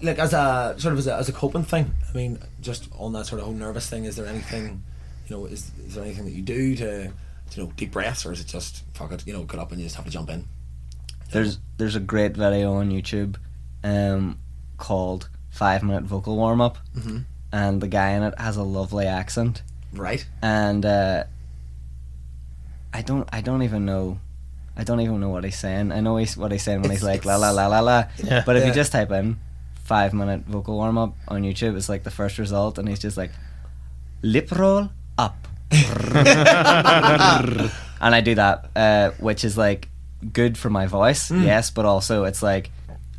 like 0.03 0.19
as 0.19 0.33
a 0.33 0.75
sort 0.79 0.93
of 0.93 0.99
as 1.01 1.07
a, 1.07 1.17
as 1.17 1.29
a 1.29 1.33
coping 1.33 1.65
thing? 1.65 1.93
I 2.09 2.17
mean, 2.17 2.39
just 2.61 2.89
on 2.99 3.13
that 3.13 3.27
sort 3.27 3.41
of 3.41 3.45
whole 3.47 3.55
nervous 3.55 3.89
thing. 3.91 4.05
Is 4.07 4.17
there 4.17 4.27
anything, 4.27 4.83
you 5.29 5.37
know, 5.37 5.45
is, 5.45 5.71
is 5.87 5.95
there 5.95 6.05
anything 6.05 6.25
that 6.25 6.33
you 6.33 6.43
do 6.43 6.75
to, 6.77 7.13
you 7.55 7.63
know, 7.63 7.71
deep 7.77 7.93
breaths, 7.93 8.25
or 8.25 8.33
is 8.33 8.41
it 8.41 8.47
just 8.47 8.83
fuck 8.95 9.13
it? 9.13 9.27
You 9.27 9.35
know, 9.35 9.45
get 9.45 9.61
up 9.61 9.73
and 9.73 9.81
you 9.81 9.87
just 9.87 9.97
have 9.97 10.07
to 10.07 10.11
jump 10.11 10.31
in. 10.31 10.47
There's 11.35 11.59
there's 11.79 11.97
a 11.97 12.01
great 12.01 12.37
video 12.37 12.75
on 12.75 12.91
YouTube, 12.91 13.37
um, 13.83 14.39
called 14.79 15.29
Five 15.51 15.83
Minute 15.83 16.05
Vocal 16.05 16.37
Warm 16.37 16.61
Up, 16.61 16.79
Mhm. 16.97 17.25
and 17.53 17.81
the 17.81 17.89
guy 17.89 18.11
in 18.11 18.23
it 18.23 18.39
has 18.39 18.57
a 18.57 18.63
lovely 18.63 19.07
accent, 19.07 19.63
Right. 19.93 20.25
and 20.41 20.87
uh, 20.87 21.25
I 22.93 23.03
don't 23.03 23.29
I 23.33 23.41
don't 23.41 23.63
even 23.63 23.85
know. 23.85 24.19
I 24.77 24.85
don't 24.85 25.01
even 25.01 25.21
know 25.21 25.29
what 25.31 25.45
he's 25.45 25.59
saying. 25.59 25.91
I 25.93 26.01
know 26.01 26.17
he's 26.17 26.37
what 26.37 26.53
he's 26.53 26.63
saying 26.63 26.83
when 26.83 26.91
It's- 26.93 27.01
he's 27.01 27.09
like 27.09 27.25
la 27.25 27.37
la 27.37 27.51
la 27.51 27.67
la 27.67 27.81
la. 27.81 28.05
Yeah. 28.23 28.43
But 28.47 28.57
if 28.57 28.63
Yeah. 28.63 28.69
you 28.69 28.75
just 28.75 28.93
type 28.93 29.11
in 29.11 29.39
five 29.85 30.13
minute 30.15 30.43
vocal 30.47 30.77
warm 30.77 30.97
up 30.99 31.15
on 31.29 31.43
YouTube, 31.43 31.77
it's 31.77 31.89
like 31.89 32.05
the 32.05 32.11
first 32.11 32.39
result, 32.39 32.79
and 32.79 32.89
he's 32.89 33.01
just 33.01 33.17
like 33.17 33.33
lip 34.23 34.51
roll 34.53 34.91
up, 35.19 35.49
and 35.71 36.21
I 38.15 38.21
do 38.25 38.35
that, 38.37 38.71
uh, 38.77 39.11
which 39.19 39.45
is 39.45 39.59
like 39.59 39.89
good 40.33 40.57
for 40.59 40.71
my 40.71 40.87
voice, 40.87 41.31
Mm. 41.31 41.45
yes, 41.45 41.71
but 41.71 41.85
also 41.85 42.25
it's 42.25 42.43
like 42.43 42.71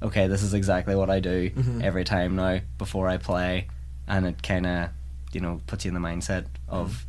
okay, 0.01 0.27
this 0.27 0.43
is 0.43 0.53
exactly 0.53 0.93
what 0.95 1.09
I 1.09 1.19
do 1.19 1.49
Mhm. 1.49 1.81
every 1.81 2.03
time 2.03 2.35
now 2.35 2.59
before 2.77 3.07
I 3.09 3.17
play, 3.17 3.67
and 4.07 4.25
it 4.25 4.43
kind 4.43 4.65
of 4.65 4.89
you 5.31 5.41
know 5.41 5.61
puts 5.67 5.85
you 5.85 5.89
in 5.89 5.95
the 5.99 6.05
mindset 6.07 6.45
of 6.67 7.05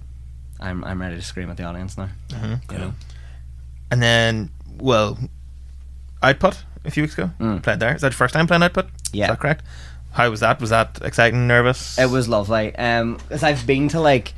I'm 0.61 0.83
I'm 0.85 1.01
ready 1.01 1.17
to 1.17 1.23
scream 1.23 1.51
at 1.51 1.57
the 1.57 1.65
audience 1.65 1.99
now, 1.99 2.09
Mhm. 2.31 2.73
you 2.73 2.79
know. 2.79 2.95
And 3.91 4.03
then, 4.03 4.51
well, 4.79 5.19
Output 6.23 6.65
a 6.85 6.91
few 6.91 7.03
weeks 7.03 7.15
ago 7.15 7.31
Mm. 7.39 7.63
played 7.63 7.79
there. 7.81 7.95
Is 7.95 8.01
that 8.01 8.09
your 8.09 8.17
first 8.17 8.33
time 8.35 8.47
playing 8.47 8.63
Output? 8.63 8.89
Yeah. 9.13 9.27
Is 9.27 9.31
that 9.31 9.41
correct? 9.41 9.63
How 10.13 10.31
was 10.31 10.41
that? 10.41 10.61
Was 10.61 10.71
that 10.71 10.99
exciting? 11.05 11.47
Nervous? 11.47 11.99
It 11.99 12.09
was 12.11 12.27
lovely. 12.29 12.75
Um, 12.77 13.19
cause 13.29 13.43
I've 13.43 13.67
been 13.67 13.89
to 13.91 14.01
like, 14.01 14.33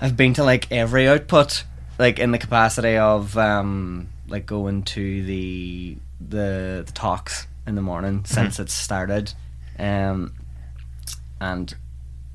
I've 0.00 0.16
been 0.16 0.32
to 0.34 0.44
like 0.44 0.70
every 0.72 1.06
output, 1.08 1.64
like 1.98 2.18
in 2.18 2.30
the 2.30 2.38
capacity 2.38 2.96
of 2.96 3.36
um, 3.36 4.08
like 4.28 4.46
going 4.46 4.82
to 4.84 5.24
the 5.24 5.96
the, 6.20 6.84
the 6.86 6.92
talks 6.92 7.46
in 7.66 7.74
the 7.74 7.82
morning 7.82 8.24
since 8.24 8.58
it 8.58 8.70
started, 8.70 9.32
um, 9.78 10.34
and 11.40 11.74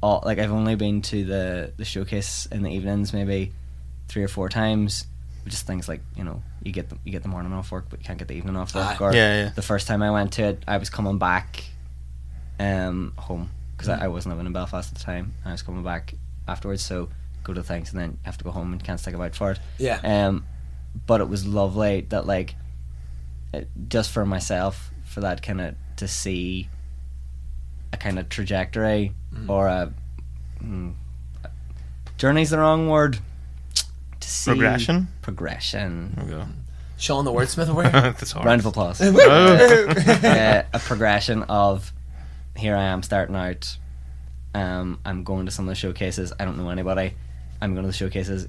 all 0.02 0.22
like 0.26 0.40
I've 0.40 0.52
only 0.52 0.76
been 0.76 1.02
to 1.04 1.24
the 1.24 1.74
the 1.78 1.86
showcase 1.86 2.46
in 2.52 2.64
the 2.64 2.72
evenings 2.72 3.14
maybe 3.14 3.54
three 4.08 4.24
or 4.24 4.28
four 4.28 4.50
times, 4.50 5.06
just 5.48 5.66
things 5.66 5.88
like 5.88 6.02
you 6.16 6.24
know 6.24 6.42
you 6.62 6.72
get 6.72 6.90
the, 6.90 6.98
you 7.04 7.12
get 7.12 7.24
the 7.24 7.30
morning 7.30 7.54
off 7.54 7.72
work, 7.72 7.86
but 7.90 8.00
you 8.00 8.06
can't 8.06 8.20
get 8.20 8.28
the 8.28 8.36
evening 8.36 8.56
off 8.56 8.76
work. 8.76 9.02
Aye. 9.02 9.06
Or 9.06 9.14
Yeah, 9.14 9.44
yeah. 9.44 9.50
the 9.56 9.62
first 9.62 9.88
time 9.88 10.02
I 10.02 10.12
went 10.12 10.34
to 10.34 10.44
it, 10.44 10.64
I 10.68 10.78
was 10.78 10.90
coming 10.90 11.18
back 11.18 11.64
um, 12.60 13.14
home 13.18 13.50
because 13.76 13.90
I, 13.90 14.06
I 14.06 14.08
wasn't 14.08 14.34
living 14.36 14.46
in 14.46 14.54
Belfast 14.54 14.92
at 14.92 14.98
the 14.98 15.04
time. 15.04 15.34
I 15.44 15.52
was 15.52 15.62
coming 15.62 15.84
back 15.84 16.14
afterwards, 16.48 16.82
so 16.84 17.10
go 17.44 17.54
to 17.54 17.64
things 17.64 17.92
and 17.92 18.00
then 18.02 18.12
you 18.12 18.18
have 18.24 18.38
to 18.38 18.44
go 18.44 18.52
home 18.52 18.72
and 18.72 18.84
can't 18.84 19.00
stick 19.00 19.14
about 19.14 19.36
for 19.36 19.52
it. 19.52 19.60
Yeah. 19.78 20.00
Um, 20.04 20.46
but 21.06 21.22
it 21.22 21.30
was 21.30 21.46
lovely 21.46 22.02
that 22.10 22.26
like, 22.26 22.56
it, 23.54 23.68
just 23.88 24.12
for 24.12 24.26
myself, 24.26 24.92
for 25.04 25.22
that 25.22 25.42
kind 25.42 25.62
of 25.62 25.76
to 25.98 26.08
see 26.08 26.70
a 27.92 27.98
kind 27.98 28.18
of 28.18 28.30
trajectory 28.30 29.14
or 29.48 29.68
a 29.68 29.94
mm, 30.62 30.94
journey's 32.18 32.50
the 32.50 32.58
wrong 32.58 32.90
word. 32.90 33.20
To 34.20 34.30
see 34.30 34.52
Progression? 34.52 35.10
progression. 35.22 36.14
There 36.16 36.26
we 36.26 36.32
go. 36.32 36.46
Sean 36.98 37.26
the 37.26 37.32
wordsmith 37.32 37.68
over. 37.68 37.84
That's 37.90 38.32
hard. 38.32 38.46
Round 38.46 38.62
of 38.62 38.66
applause. 38.68 39.02
Oh. 39.04 39.88
uh, 40.24 40.64
a 40.74 40.80
progression 40.80 41.44
of 41.44 41.92
here 42.56 42.76
I 42.76 42.84
am 42.84 43.04
starting 43.04 43.36
out. 43.36 43.78
Um, 44.56 45.00
I'm 45.04 45.24
going 45.24 45.46
to 45.48 45.52
some 45.52 45.66
of 45.66 45.70
the 45.70 45.76
showcases. 45.76 46.32
I 46.40 46.46
don't 46.46 46.58
know 46.58 46.70
anybody. 46.70 47.16
I'm 47.62 47.74
going 47.74 47.84
to 47.84 47.88
the 47.88 47.94
showcases. 47.94 48.48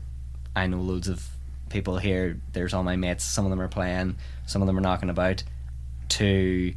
I 0.54 0.66
know 0.66 0.78
loads 0.78 1.08
of 1.08 1.26
people 1.74 1.98
here. 1.98 2.40
There's 2.52 2.72
all 2.72 2.84
my 2.84 2.96
mates. 2.96 3.24
Some 3.24 3.44
of 3.44 3.50
them 3.50 3.60
are 3.60 3.68
playing. 3.68 4.16
Some 4.46 4.62
of 4.62 4.66
them 4.66 4.78
are 4.78 4.80
knocking 4.80 5.10
about. 5.10 5.42
To 6.10 6.72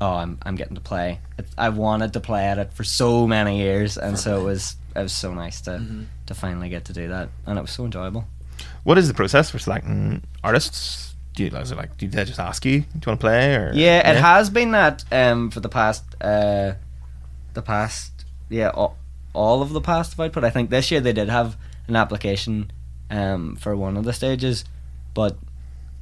oh, 0.00 0.14
I'm 0.14 0.38
I'm 0.42 0.56
getting 0.56 0.74
to 0.74 0.80
play. 0.80 1.20
It, 1.38 1.46
I 1.56 1.70
wanted 1.70 2.12
to 2.14 2.20
play 2.20 2.44
at 2.44 2.58
it 2.58 2.72
for 2.74 2.84
so 2.84 3.26
many 3.26 3.58
years, 3.58 3.96
and 3.96 4.18
so 4.18 4.40
it 4.40 4.44
was 4.44 4.76
it 4.94 5.00
was 5.00 5.12
so 5.12 5.32
nice 5.32 5.60
to 5.62 6.04
to 6.26 6.34
finally 6.34 6.68
get 6.68 6.86
to 6.86 6.92
do 6.92 7.08
that, 7.08 7.28
and 7.46 7.58
it 7.58 7.62
was 7.62 7.70
so 7.70 7.84
enjoyable. 7.84 8.26
What 8.82 8.98
is 8.98 9.08
the 9.08 9.14
process 9.14 9.50
for 9.50 9.58
selecting 9.58 10.22
artists? 10.42 11.14
Do 11.34 11.44
you 11.44 11.50
is 11.56 11.70
it 11.70 11.78
like 11.78 11.96
do 11.96 12.08
they 12.08 12.24
just 12.24 12.40
ask 12.40 12.64
you? 12.64 12.80
Do 12.80 12.86
you 12.86 13.02
want 13.06 13.20
to 13.20 13.24
play 13.24 13.54
or 13.54 13.72
Yeah, 13.74 14.10
it 14.10 14.16
has 14.16 14.50
been 14.50 14.72
that 14.72 15.04
um, 15.12 15.50
for 15.50 15.60
the 15.60 15.68
past, 15.68 16.04
uh, 16.20 16.74
the 17.54 17.62
past, 17.62 18.24
yeah, 18.48 18.68
all, 18.68 18.96
all 19.32 19.62
of 19.62 19.70
the 19.70 19.80
past 19.80 20.18
output. 20.18 20.44
I 20.44 20.50
think 20.50 20.70
this 20.70 20.90
year 20.90 21.00
they 21.00 21.12
did 21.12 21.28
have 21.28 21.56
an 21.88 21.96
application 21.96 22.70
um, 23.10 23.56
for 23.56 23.76
one 23.76 23.96
of 23.96 24.04
the 24.04 24.12
stages, 24.12 24.64
but 25.14 25.36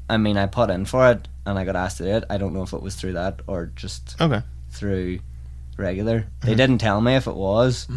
I 0.09 0.17
mean, 0.17 0.37
I 0.37 0.47
put 0.47 0.71
in 0.71 0.85
for 0.85 1.11
it 1.11 1.29
and 1.47 1.59
I 1.59 1.65
got 1.65 1.77
asked 1.77 1.99
to 1.99 2.05
do 2.05 2.11
it. 2.11 2.25
I 2.31 2.37
don't 2.39 2.53
know 2.55 2.63
if 2.63 2.73
it 2.73 2.83
was 2.83 2.95
through 2.95 3.15
that 3.15 3.41
or 3.47 3.67
just 3.77 4.21
Okay, 4.21 4.43
through 4.71 5.21
regular. 5.77 6.27
They 6.43 6.55
didn't 6.55 6.79
tell 6.79 7.01
me 7.01 7.15
if 7.17 7.27
it 7.27 7.35
was. 7.35 7.89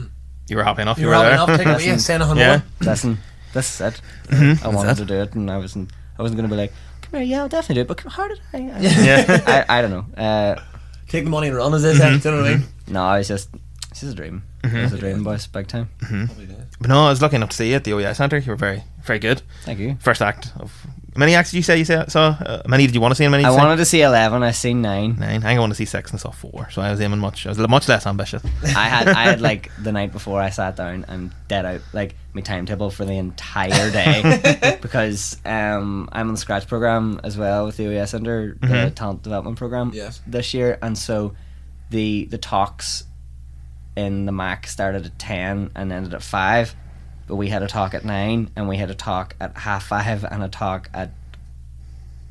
you 0.47 0.57
were 0.57 0.63
happy 0.63 0.81
enough. 0.81 0.97
You, 0.97 1.03
You're 1.03 1.11
were 1.11 1.15
happy 1.23 1.27
there. 1.27 1.43
enough 1.43 1.57
taking 1.77 1.85
me 1.87 1.89
and 1.91 2.01
saying 2.01 2.21
a 2.21 2.25
hundred. 2.25 2.41
Yeah. 2.41 2.61
Listen, 2.81 3.17
this 3.53 3.75
is 3.75 3.81
it. 3.93 4.01
Mhm, 4.27 4.63
I 4.63 4.67
wanted 4.69 4.89
that's 4.89 4.99
to 4.99 5.05
do 5.05 5.15
it, 5.21 5.33
and 5.35 5.49
I 5.51 5.57
wasn't. 5.57 5.91
I 6.17 6.21
wasn't 6.21 6.37
gonna 6.37 6.47
be 6.49 6.55
like, 6.55 6.73
come 7.01 7.19
here, 7.19 7.23
yeah, 7.29 7.39
I'll 7.41 7.49
definitely 7.49 7.75
do 7.75 7.81
it. 7.81 7.87
But 7.87 7.97
come- 7.97 8.11
how 8.11 8.27
did 8.27 8.39
I? 8.53 8.57
I 8.57 8.79
Yeah. 8.79 9.65
I, 9.69 9.77
I 9.79 9.81
don't 9.81 9.91
know. 9.91 10.05
Uh, 10.23 10.61
Take 11.09 11.25
the 11.25 11.29
money 11.29 11.47
and 11.49 11.55
run, 11.57 11.73
as 11.73 11.83
they 11.83 11.93
say. 11.93 12.17
Do 12.17 12.29
you 12.29 12.35
know 12.35 12.41
what 12.41 12.51
I 12.51 12.55
mean? 12.57 12.65
No, 12.87 13.13
it's 13.13 13.27
just 13.27 13.49
it's 13.91 14.01
just 14.01 14.13
a 14.13 14.15
dream. 14.15 14.43
It's 14.63 14.93
a 14.93 14.97
dream, 14.97 15.23
boys, 15.23 15.45
big 15.47 15.67
time. 15.67 15.89
But 16.79 16.89
no, 16.89 17.05
I 17.05 17.09
was 17.09 17.21
lucky 17.21 17.37
enough 17.37 17.49
to 17.49 17.55
see 17.55 17.69
you 17.69 17.75
at 17.75 17.83
the 17.85 17.91
OEI 17.91 18.15
Centre. 18.15 18.37
You 18.37 18.51
were 18.51 18.55
very, 18.57 18.83
very 19.03 19.19
good. 19.19 19.41
Thank 19.63 19.79
you. 19.79 19.97
First 20.01 20.21
act 20.21 20.51
of 20.57 20.71
how 21.13 21.19
many 21.19 21.33
acts 21.35 21.51
did 21.51 21.57
you 21.57 21.63
say 21.63 21.77
you 21.77 21.85
saw? 21.85 22.05
saw? 22.07 22.35
Uh, 22.45 22.61
many 22.67 22.85
did 22.85 22.93
you 22.93 22.99
want 22.99 23.13
to 23.13 23.15
see? 23.15 23.23
And 23.23 23.31
many 23.31 23.45
I 23.45 23.49
did 23.49 23.55
you 23.55 23.61
wanted 23.63 23.77
to 23.77 23.85
see 23.85 24.01
eleven. 24.01 24.43
I 24.43 24.51
seen 24.51 24.81
nine. 24.81 25.15
nine. 25.17 25.45
I 25.45 25.57
want 25.57 25.71
to 25.71 25.75
see 25.75 25.85
six 25.85 26.11
and 26.11 26.19
saw 26.19 26.31
four. 26.31 26.69
So 26.71 26.81
I 26.81 26.91
was 26.91 26.99
aiming 26.99 27.19
much. 27.19 27.45
I 27.45 27.49
was 27.49 27.57
much 27.59 27.87
less 27.87 28.05
ambitious. 28.05 28.43
I 28.65 28.89
had 28.89 29.07
I 29.07 29.23
had 29.23 29.39
like 29.49 29.71
the 29.81 29.93
night 29.93 30.11
before 30.11 30.41
I 30.41 30.49
sat 30.49 30.75
down 30.75 31.05
and 31.07 31.33
dead 31.47 31.65
out 31.65 31.81
like 31.93 32.15
my 32.33 32.41
timetable 32.41 32.89
for 32.91 33.05
the 33.05 33.13
entire 33.17 33.69
day 33.91 34.77
because 34.81 35.37
um 35.45 36.09
I'm 36.11 36.27
on 36.27 36.33
the 36.33 36.37
scratch 36.39 36.67
program 36.67 37.21
as 37.23 37.37
well 37.37 37.65
with 37.65 37.77
the 37.77 37.87
OES 37.87 38.09
Centre, 38.09 38.57
the 38.59 38.67
Mhm. 38.67 38.95
talent 38.95 39.23
development 39.23 39.57
program 39.57 39.91
Yes. 39.93 40.19
this 40.27 40.53
year, 40.53 40.77
and 40.81 40.97
so 40.97 41.33
the 41.91 42.25
the 42.25 42.37
talks 42.37 43.05
in 43.95 44.25
the 44.25 44.31
Mac 44.31 44.67
started 44.67 45.05
at 45.05 45.17
ten 45.19 45.71
and 45.75 45.91
ended 45.91 46.13
at 46.13 46.23
five. 46.23 46.75
But 47.27 47.35
we 47.37 47.49
had 47.49 47.63
a 47.63 47.67
talk 47.67 47.93
at 47.93 48.05
nine, 48.05 48.51
and 48.55 48.67
we 48.69 48.77
had 48.77 48.91
a 48.91 48.95
talk 48.95 49.35
at 49.39 49.57
half 49.57 49.87
five, 49.87 50.23
and 50.23 50.43
a 50.43 50.47
talk 50.47 50.89
at 50.93 51.11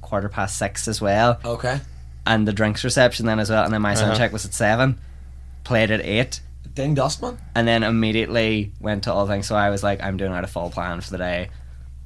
quarter 0.00 0.28
past 0.28 0.56
six 0.58 0.86
as 0.88 1.00
well. 1.00 1.40
Okay. 1.44 1.80
and 2.26 2.48
the 2.48 2.52
drinks 2.54 2.84
reception 2.84 3.26
then 3.26 3.38
as 3.38 3.50
well. 3.50 3.64
And 3.64 3.72
then 3.74 3.82
my 3.82 3.94
sound 3.94 4.12
Uh-huh. 4.12 4.18
check 4.18 4.32
was 4.32 4.46
at 4.46 4.54
seven. 4.54 4.98
Played 5.64 5.90
at 5.90 6.00
eight, 6.00 6.40
Ding 6.74 6.94
Dustman. 6.94 7.38
and 7.54 7.66
then 7.68 7.82
immediately 7.82 8.72
went 8.80 9.04
to 9.04 9.12
all 9.12 9.26
things. 9.26 9.46
So 9.46 9.54
I 9.56 9.68
was 9.70 9.82
like, 9.82 10.02
I'm 10.02 10.16
doing 10.16 10.32
out 10.32 10.42
a 10.44 10.46
full 10.46 10.70
plan 10.70 11.00
for 11.02 11.10
the 11.10 11.18
day, 11.18 11.50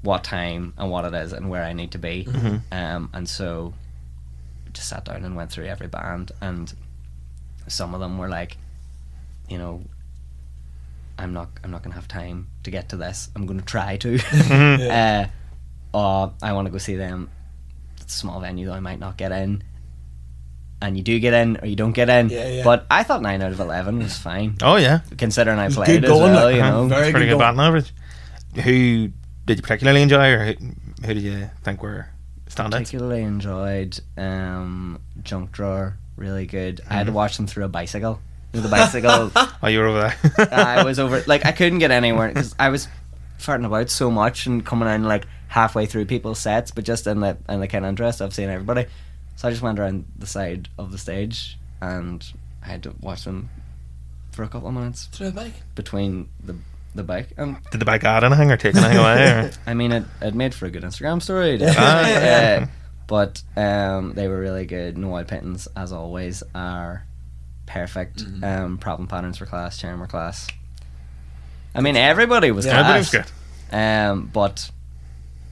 what 0.03 0.25
time 0.25 0.75
and 0.79 0.91
what 0.91 1.05
it 1.05 1.15
is 1.15 1.33
and 1.33 1.49
where 1.51 1.63
I 1.63 1.73
need 1.73 1.93
to 1.93 1.99
be. 1.99 2.27
Um, 2.73 3.11
and 3.13 3.29
so 3.29 3.75
just 4.73 4.89
sat 4.89 5.05
down 5.05 5.25
and 5.25 5.37
went 5.37 5.51
through 5.53 5.67
every 5.67 5.89
band, 5.89 6.33
and 6.41 6.73
some 7.69 7.95
of 7.95 8.01
them 8.01 8.17
were 8.19 8.29
like, 8.29 8.57
you 9.49 9.59
know. 9.59 9.83
I'm 11.21 11.33
not. 11.33 11.49
I'm 11.65 11.71
not 11.73 11.83
gonna 11.83 11.97
have 11.97 12.07
time 12.07 12.47
to 12.63 12.71
get 12.71 12.91
to 12.91 12.97
this. 12.97 13.29
I'm 13.35 13.45
gonna 13.47 13.63
try 13.63 13.97
to. 13.99 14.19
uh, 14.91 15.27
or 15.93 16.33
I 16.43 16.53
want 16.53 16.67
to 16.67 16.71
go 16.71 16.79
see 16.79 16.95
them. 16.97 17.29
It's 18.01 18.15
a 18.15 18.19
small 18.19 18.41
venue 18.41 18.67
though. 18.67 18.75
I 18.75 18.81
might 18.81 19.01
not 19.01 19.17
get 19.17 19.33
in. 19.33 19.63
And 20.81 20.97
you 20.97 21.03
do 21.03 21.19
get 21.19 21.35
in, 21.35 21.57
or 21.57 21.67
you 21.67 21.75
don't 21.75 21.91
get 21.91 22.09
in. 22.09 22.29
Yeah, 22.29 22.47
yeah. 22.49 22.63
But 22.63 22.87
I 22.89 23.03
thought 23.03 23.21
nine 23.21 23.43
out 23.43 23.51
of 23.51 23.59
eleven 23.59 23.99
was 23.99 24.17
fine, 24.17 24.59
Oh 24.63 24.77
yeah, 24.77 25.01
considering 25.17 25.59
I 25.59 25.71
played 25.71 26.03
good 26.03 26.05
as 26.05 26.11
going, 26.11 26.33
well. 26.35 26.45
like, 26.45 26.55
You 26.55 26.61
know, 26.63 26.87
Very 26.87 27.11
pretty 27.11 27.27
good 27.27 27.33
good 27.33 27.39
going. 27.41 27.57
batting 27.57 27.61
average. 27.61 27.93
Who 28.63 29.09
did 29.45 29.59
you 29.59 29.63
particularly 29.63 30.03
enjoy, 30.03 30.29
or 30.35 30.45
who, 30.45 30.53
who 31.05 31.15
did 31.15 31.23
you 31.25 31.51
think 31.65 31.83
were 31.83 32.07
standouts? 32.49 32.71
particularly 32.71 33.23
enjoyed 33.25 33.99
um, 34.17 35.01
Junk 35.25 35.51
Drawer. 35.51 35.99
Really 36.15 36.47
good. 36.47 36.81
I 36.89 36.95
had 36.95 37.01
Mm-hmm. 37.01 37.07
to 37.09 37.13
watch 37.17 37.37
them 37.39 37.49
through 37.49 37.65
a 37.65 37.69
bicycle. 37.69 38.21
You 38.53 38.61
know, 38.61 38.63
the 38.63 38.69
bicycle. 38.71 39.31
Oh, 39.63 39.67
you 39.67 39.81
were 39.81 39.87
over 39.89 40.15
there. 40.37 40.49
I 40.53 40.85
was 40.85 40.99
over. 40.99 41.23
Like 41.27 41.45
I 41.45 41.53
couldn't 41.53 41.81
get 41.81 41.91
anywhere 41.91 42.29
because 42.29 42.55
I 42.59 42.69
was 42.69 42.87
farting 43.39 43.67
about 43.67 43.91
so 43.91 44.11
much 44.11 44.47
and 44.47 44.65
coming 44.65 44.89
in 44.89 45.03
like 45.05 45.27
halfway 45.49 45.87
through 45.87 46.05
people's 46.07 46.39
sets, 46.39 46.71
but 46.71 46.85
just 46.85 47.07
in 47.07 47.21
the 47.21 47.37
in 47.49 47.61
the 47.61 47.67
kind 47.69 47.85
of 47.85 47.89
interest 47.89 48.21
of 48.21 48.33
seeing 48.35 48.49
everybody. 48.51 48.87
So 49.37 49.49
I 49.49 49.51
just 49.51 49.63
went 49.63 49.79
around 49.79 50.05
the 50.17 50.27
side 50.27 50.69
of 50.79 50.93
the 50.93 50.99
stage 50.99 51.59
and 51.81 52.25
I 52.63 52.69
had 52.69 52.83
to 52.85 52.95
watch 53.01 53.25
them 53.25 53.51
for 54.33 54.43
a 54.45 54.49
couple 54.49 54.69
of 54.69 54.75
minutes 54.75 55.07
Through 55.07 55.29
a 55.29 55.33
bike. 55.33 55.55
between 55.75 56.29
the 56.45 56.57
the 56.95 57.03
bike. 57.03 57.29
And 57.37 57.57
Did 57.71 57.81
the 57.81 57.85
bike 57.85 58.05
add 58.05 58.25
anything 58.25 58.51
or 58.53 58.57
take 58.57 58.75
anything 58.77 58.97
away? 58.97 59.29
Or? 59.31 59.51
I 59.67 59.75
mean, 59.75 59.93
it 59.93 60.05
it 60.23 60.35
made 60.35 60.55
for 60.55 60.67
a 60.67 60.71
good 60.71 60.85
Instagram 60.85 61.21
story. 61.21 61.57
Yeah. 61.57 61.75
Ah. 61.77 62.63
Uh, 62.63 62.67
but 63.09 63.43
um, 63.57 64.13
they 64.15 64.29
were 64.29 64.39
really 64.39 64.67
good. 64.67 64.97
No 64.99 65.09
Wild 65.09 65.29
Pittons, 65.29 65.67
as 65.77 65.93
always, 65.93 66.43
are 66.55 67.05
perfect. 67.69 68.25
Mm-hmm. 68.25 68.45
Um, 68.45 68.79
problem 68.79 69.07
patterns 69.09 69.39
for 69.39 69.47
class, 69.47 69.79
chairman 69.79 70.05
for 70.07 70.11
class. 70.11 70.49
I 71.75 71.81
mean, 71.81 71.97
everybody 71.97 72.51
was 72.51 72.67
Yeah, 72.67 72.81
Everybody 72.81 72.99
was 72.99 73.11
good. 73.11 73.27
Um, 73.71 74.31
but 74.33 74.71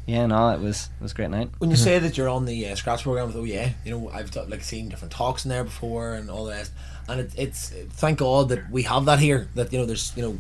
yeah, 0.06 0.26
no, 0.26 0.48
it 0.50 0.60
was 0.60 0.88
it 0.98 1.02
was 1.02 1.12
a 1.12 1.14
great 1.14 1.30
night. 1.30 1.50
When 1.58 1.70
you 1.70 1.76
say 1.76 1.98
that 1.98 2.16
you're 2.16 2.28
on 2.28 2.44
the 2.46 2.68
uh, 2.68 2.74
scratch 2.74 3.02
program 3.02 3.32
with 3.32 3.46
yeah, 3.46 3.70
you 3.84 3.90
know 3.90 4.10
I've 4.12 4.30
t- 4.30 4.40
like 4.48 4.62
seen 4.62 4.88
different 4.88 5.12
talks 5.12 5.44
in 5.44 5.50
there 5.50 5.64
before 5.64 6.14
and 6.14 6.30
all 6.30 6.44
the 6.46 6.52
rest, 6.52 6.72
and 7.08 7.20
it, 7.20 7.32
it's 7.36 7.68
thank 7.90 8.18
God 8.18 8.48
that 8.48 8.70
we 8.70 8.82
have 8.84 9.04
that 9.04 9.18
here. 9.18 9.48
That 9.54 9.72
you 9.72 9.78
know 9.78 9.84
there's 9.86 10.12
you 10.16 10.22
know 10.22 10.38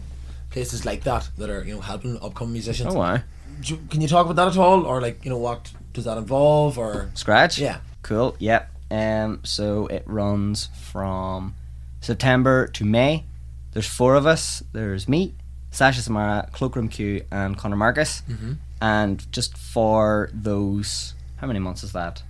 places 0.50 0.84
like 0.86 1.02
that 1.04 1.28
that 1.38 1.50
are 1.50 1.62
you 1.64 1.74
know 1.74 1.80
helping 1.80 2.18
upcoming 2.22 2.54
musicians. 2.54 2.94
Oh 2.94 2.98
wow, 2.98 3.18
Do 3.60 3.74
you- 3.74 3.80
Can 3.90 4.00
you 4.00 4.08
talk 4.08 4.24
about 4.24 4.36
that 4.36 4.48
at 4.48 4.56
all, 4.56 4.84
or 4.86 5.00
like 5.02 5.24
you 5.24 5.30
know 5.30 5.38
what 5.38 5.70
does 5.92 6.04
that 6.04 6.16
involve, 6.16 6.78
or 6.78 7.10
scratch. 7.14 7.58
yeah, 7.58 7.80
Cool. 8.02 8.34
Yep. 8.38 8.70
Um, 8.90 9.40
so 9.42 9.88
it 9.88 10.04
runs 10.06 10.68
from 10.80 11.54
September 12.00 12.66
to 12.68 12.84
May. 12.84 13.24
There's 13.72 13.86
four 13.86 14.14
of 14.14 14.26
us. 14.26 14.62
There's 14.72 15.08
me, 15.08 15.34
Sasha 15.70 16.00
Samara, 16.02 16.48
Cloakroom 16.52 16.88
Q, 16.90 17.22
and 17.30 17.56
Connor 17.58 17.76
Marcus. 17.76 18.22
Mm-hmm. 18.28 18.52
And 18.80 19.30
just 19.32 19.56
for 19.58 20.30
those, 20.32 21.14
how 21.36 21.46
many 21.46 21.58
months 21.58 21.82
is 21.82 21.92
that? 21.92 22.22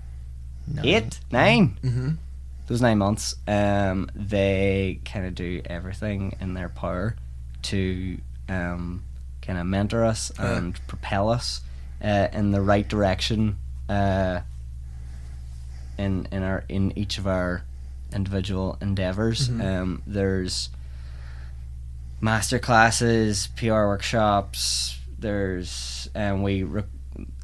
Nine. 0.66 0.85
Eight, 0.87 1.20
nine. 1.31 1.79
mm-hmm. 1.83 2.09
Those 2.66 2.83
nine 2.83 2.98
months, 2.98 3.37
um, 3.46 4.11
they 4.16 5.00
kind 5.05 5.24
of 5.26 5.35
do 5.37 5.62
everything 5.66 6.37
in 6.40 6.55
their 6.55 6.68
power 6.68 7.14
to 7.62 8.18
um, 8.48 9.05
kind 9.42 9.59
of 9.59 9.66
mentor 9.66 10.05
us 10.05 10.33
Yeah. 10.37 10.57
and 10.57 10.87
propel 10.88 11.29
us 11.29 11.61
uh, 12.02 12.26
in 12.33 12.50
the 12.50 12.61
right 12.61 12.87
direction. 12.88 13.59
Uh, 13.88 14.40
in 15.98 16.26
in 16.33 16.42
our 16.42 16.64
in 16.68 16.92
each 16.98 17.18
of 17.18 17.26
our 17.26 17.62
individual 18.12 18.79
endeavors. 18.81 19.49
Mhm. 19.49 19.64
Um, 19.64 20.03
there's 20.07 20.71
master 22.21 22.59
classes, 22.59 23.49
PR 23.57 23.87
workshops. 23.87 24.99
There's 25.19 26.09
and 26.14 26.42
we 26.42 26.62
re- 26.62 26.83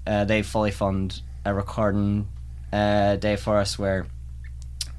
uh, 0.07 0.25
they 0.25 0.43
fully 0.43 0.71
fund 0.71 1.21
a 1.45 1.55
recording 1.55 2.29
uh, 2.73 3.17
day 3.17 3.37
for 3.37 3.59
us 3.59 3.79
where 3.79 4.07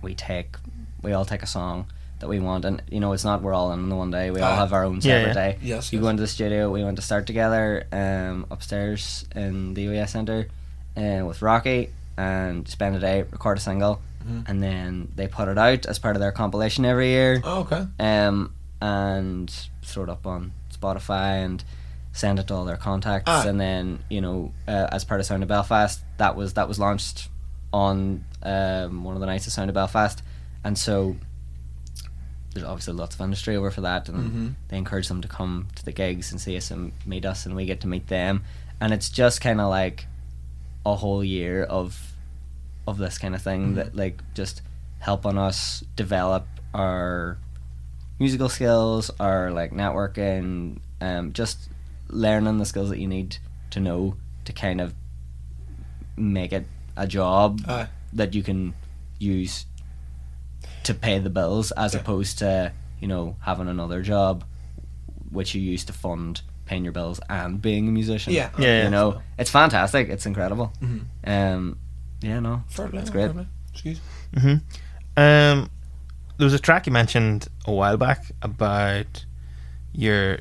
we 0.01 0.13
take 0.15 0.55
we 1.01 1.13
all 1.13 1.25
take 1.25 1.43
a 1.43 1.47
song 1.47 1.85
that 2.19 2.27
we 2.29 2.39
want, 2.39 2.63
and 2.65 2.81
you 2.89 2.99
know, 3.01 3.11
it's 3.13 3.25
not 3.25 3.41
we're 3.41 3.53
all 3.53 3.73
in 3.73 3.89
the 3.89 3.95
one 3.95 4.09
day. 4.11 4.31
We 4.31 4.39
all 4.39 4.53
Ah. 4.53 4.55
have 4.57 4.71
our 4.73 4.85
own 4.85 5.01
separate 5.01 5.27
yeah. 5.29 5.33
day. 5.33 5.57
Yes, 5.61 5.91
You 5.91 5.99
yes. 5.99 6.03
go 6.03 6.09
into 6.09 6.21
the 6.21 6.27
studio. 6.27 6.71
We 6.71 6.83
went 6.83 6.95
to 6.95 7.01
start 7.01 7.25
together 7.27 7.85
um, 7.91 8.45
upstairs 8.49 9.25
in 9.35 9.73
the 9.73 9.89
OES 9.89 10.11
Centre 10.11 10.47
uh, 10.95 11.25
with 11.25 11.41
Rocky 11.41 11.89
and 12.15 12.65
spend 12.67 12.95
a 12.95 12.99
day, 12.99 13.23
record 13.23 13.57
a 13.57 13.61
single, 13.61 14.01
Mhm. 14.25 14.49
and 14.49 14.63
then 14.63 15.11
they 15.15 15.27
put 15.27 15.47
it 15.47 15.57
out 15.57 15.85
as 15.85 15.99
part 15.99 16.15
of 16.15 16.19
their 16.19 16.31
compilation 16.31 16.85
every 16.85 17.09
year 17.09 17.41
Oh, 17.43 17.59
okay. 17.61 17.85
um, 17.99 18.53
and 18.81 19.49
throw 19.83 20.03
it 20.03 20.09
up 20.09 20.25
on 20.27 20.51
Spotify 20.73 21.43
and 21.45 21.63
send 22.11 22.37
it 22.39 22.47
to 22.47 22.53
all 22.53 22.65
their 22.65 22.77
contacts. 22.77 23.25
Ah. 23.27 23.47
And 23.47 23.59
then 23.59 23.99
you 24.09 24.21
know, 24.21 24.51
uh, 24.67 24.87
as 24.91 25.03
part 25.03 25.19
of 25.19 25.25
Sound 25.25 25.41
of 25.43 25.49
Belfast, 25.49 26.01
that 26.17 26.35
was 26.35 26.53
that 26.53 26.67
was 26.67 26.79
launched 26.79 27.29
on 27.71 28.23
um, 28.43 29.03
one 29.03 29.15
of 29.15 29.19
the 29.19 29.25
nights 29.25 29.47
of 29.47 29.53
Sound 29.53 29.69
of 29.69 29.73
Belfast, 29.73 30.21
and 30.63 30.77
so 30.77 31.15
there's 32.53 32.65
obviously 32.65 32.93
lots 32.93 33.15
of 33.15 33.21
industry 33.21 33.55
over 33.55 33.71
for 33.71 33.81
that, 33.81 34.07
and 34.09 34.31
Mhm. 34.31 34.55
they 34.67 34.77
encourage 34.77 35.07
them 35.07 35.21
to 35.21 35.27
come 35.27 35.67
to 35.75 35.83
the 35.83 35.91
gigs 35.91 36.31
and 36.31 36.39
see 36.39 36.55
us 36.55 36.69
and 36.69 36.91
meet 37.05 37.25
us, 37.25 37.45
and 37.47 37.55
we 37.55 37.65
get 37.65 37.81
to 37.81 37.87
meet 37.87 38.07
them, 38.07 38.43
and 38.79 38.93
it's 38.93 39.09
just 39.09 39.41
kind 39.41 39.59
of 39.59 39.69
like 39.69 40.05
a 40.85 40.95
whole 40.95 41.23
year 41.23 41.63
of 41.63 42.12
of 42.87 42.97
this 42.97 43.17
kind 43.17 43.33
of 43.35 43.41
thing 43.41 43.71
Mhm. 43.71 43.75
that 43.75 43.95
like 43.95 44.21
just 44.33 44.61
helping 44.99 45.37
us 45.37 45.83
develop 45.95 46.45
our 46.73 47.37
musical 48.19 48.49
skills, 48.49 49.11
our 49.19 49.51
like 49.51 49.71
networking, 49.71 50.79
um, 51.01 51.33
just 51.33 51.69
learning 52.09 52.57
the 52.57 52.65
skills 52.65 52.89
that 52.89 52.99
you 52.99 53.07
need 53.07 53.37
to 53.71 53.79
know 53.79 54.15
to 54.45 54.53
kind 54.53 54.79
of 54.81 54.93
make 56.15 56.53
it 56.53 56.65
a 56.95 57.07
job 57.07 57.61
Aye. 57.67 57.87
that 58.13 58.33
you 58.35 58.43
can 58.43 58.73
use 59.19 59.65
to 60.83 60.93
pay 60.93 61.17
the 61.19 61.29
bills 61.29 61.71
as 61.71 61.93
Yeah. 61.93 62.01
opposed 62.01 62.37
to 62.39 62.71
you 62.99 63.07
know 63.07 63.35
having 63.41 63.67
another 63.67 64.01
job 64.01 64.43
which 65.31 65.55
you 65.55 65.61
use 65.61 65.83
to 65.85 65.93
fund 65.93 66.41
paying 66.65 66.83
your 66.83 66.93
bills 66.93 67.19
and 67.29 67.61
being 67.61 67.87
a 67.87 67.91
musician 67.91 68.31
Yeah. 68.33 68.49
Yeah, 68.57 68.65
yeah. 68.67 68.83
you 68.85 68.89
know 68.89 69.21
it's 69.37 69.49
fantastic 69.49 70.09
it's 70.09 70.25
incredible 70.25 70.71
Mhm. 70.81 71.05
um 71.25 71.77
yeah 72.23 72.39
no 72.39 72.63
Fair 72.69 72.87
play, 72.87 73.01
it's 73.01 73.09
fair 73.11 73.27
great 73.29 73.35
play. 73.35 73.47
Excuse. 73.73 73.99
hmm 74.37 74.55
Um, 75.15 75.69
there 76.37 76.45
was 76.45 76.53
a 76.53 76.59
track 76.59 76.87
you 76.87 76.91
mentioned 76.93 77.47
a 77.67 77.71
while 77.71 77.97
back 77.97 78.25
about 78.41 79.25
your 79.93 80.39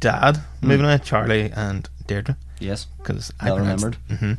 dad 0.00 0.38
Hmm. 0.60 0.68
moving 0.68 0.86
away, 0.86 0.98
Charlie 1.04 1.50
and 1.54 1.88
Deirdre, 2.06 2.36
yes 2.60 2.86
because 2.98 3.32
I 3.40 3.46
Well 3.46 3.56
pronounced- 3.56 3.84
remembered. 4.08 4.38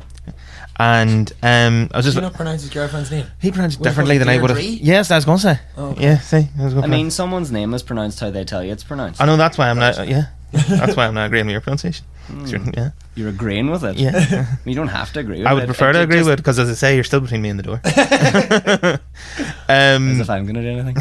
And 0.78 1.32
um, 1.42 1.88
I 1.92 1.98
was 1.98 2.04
just. 2.04 2.06
just 2.06 2.16
you 2.16 2.20
not 2.22 2.34
pronounce 2.34 2.62
his 2.62 2.70
girlfriend's 2.70 3.10
name? 3.10 3.26
he 3.40 3.50
pronounced 3.52 3.80
it 3.80 3.84
differently 3.84 4.18
than 4.18 4.28
I 4.28 4.38
would 4.38 4.50
have. 4.50 4.58
Deirdre? 4.58 4.84
Yes, 4.84 5.10
I 5.10 5.16
was 5.16 5.24
going 5.24 5.38
to 5.38 5.42
say. 5.42 5.60
Oh, 5.76 5.90
okay. 5.90 6.02
Yeah, 6.02 6.18
see, 6.18 6.48
I 6.58 6.64
was 6.64 6.74
going 6.74 6.84
i 6.84 6.88
mean 6.88 7.10
someone's 7.10 7.50
name 7.52 7.72
is 7.74 7.82
pronounced 7.82 8.20
how 8.20 8.30
they 8.30 8.44
tell 8.44 8.62
you 8.64 8.72
it's 8.72 8.84
pronounced 8.84 9.20
I 9.20 9.26
know 9.26 9.36
that's 9.36 9.56
why 9.58 9.70
I'm 9.70 9.78
not. 9.78 10.06
Yeah, 10.08 10.26
that's 10.52 10.96
why 10.96 11.06
I'm 11.06 11.14
not 11.14 11.26
agreeing 11.26 11.46
with 11.46 11.52
your 11.52 11.60
pronunciation. 11.60 12.04
Sure, 12.48 12.58
Yeah, 12.74 12.90
you're 13.14 13.28
agreeing 13.28 13.70
with 13.70 13.84
it 13.84 13.96
yeah. 13.96 14.46
you 14.64 14.74
don't 14.74 14.88
have 14.88 15.12
to 15.12 15.20
agree 15.20 15.38
with 15.38 15.46
it. 15.46 15.48
I 15.48 15.54
would 15.54 15.62
it. 15.62 15.66
prefer 15.66 15.90
It- 15.90 15.92
to 15.94 16.00
it 16.00 16.02
agree 16.04 16.16
just- 16.16 16.26
with 16.28 16.34
it 16.34 16.42
because, 16.42 16.58
as 16.58 16.68
I 16.68 16.74
say, 16.74 16.94
you're 16.96 17.04
still 17.04 17.20
between 17.20 17.40
me 17.42 17.48
and 17.50 17.58
the 17.58 17.62
door. 17.62 17.80
as 19.68 19.96
um, 19.96 20.20
if 20.20 20.30
i'm 20.30 20.46
gonna 20.46 20.62
do 20.62 20.68
anything 20.78 20.96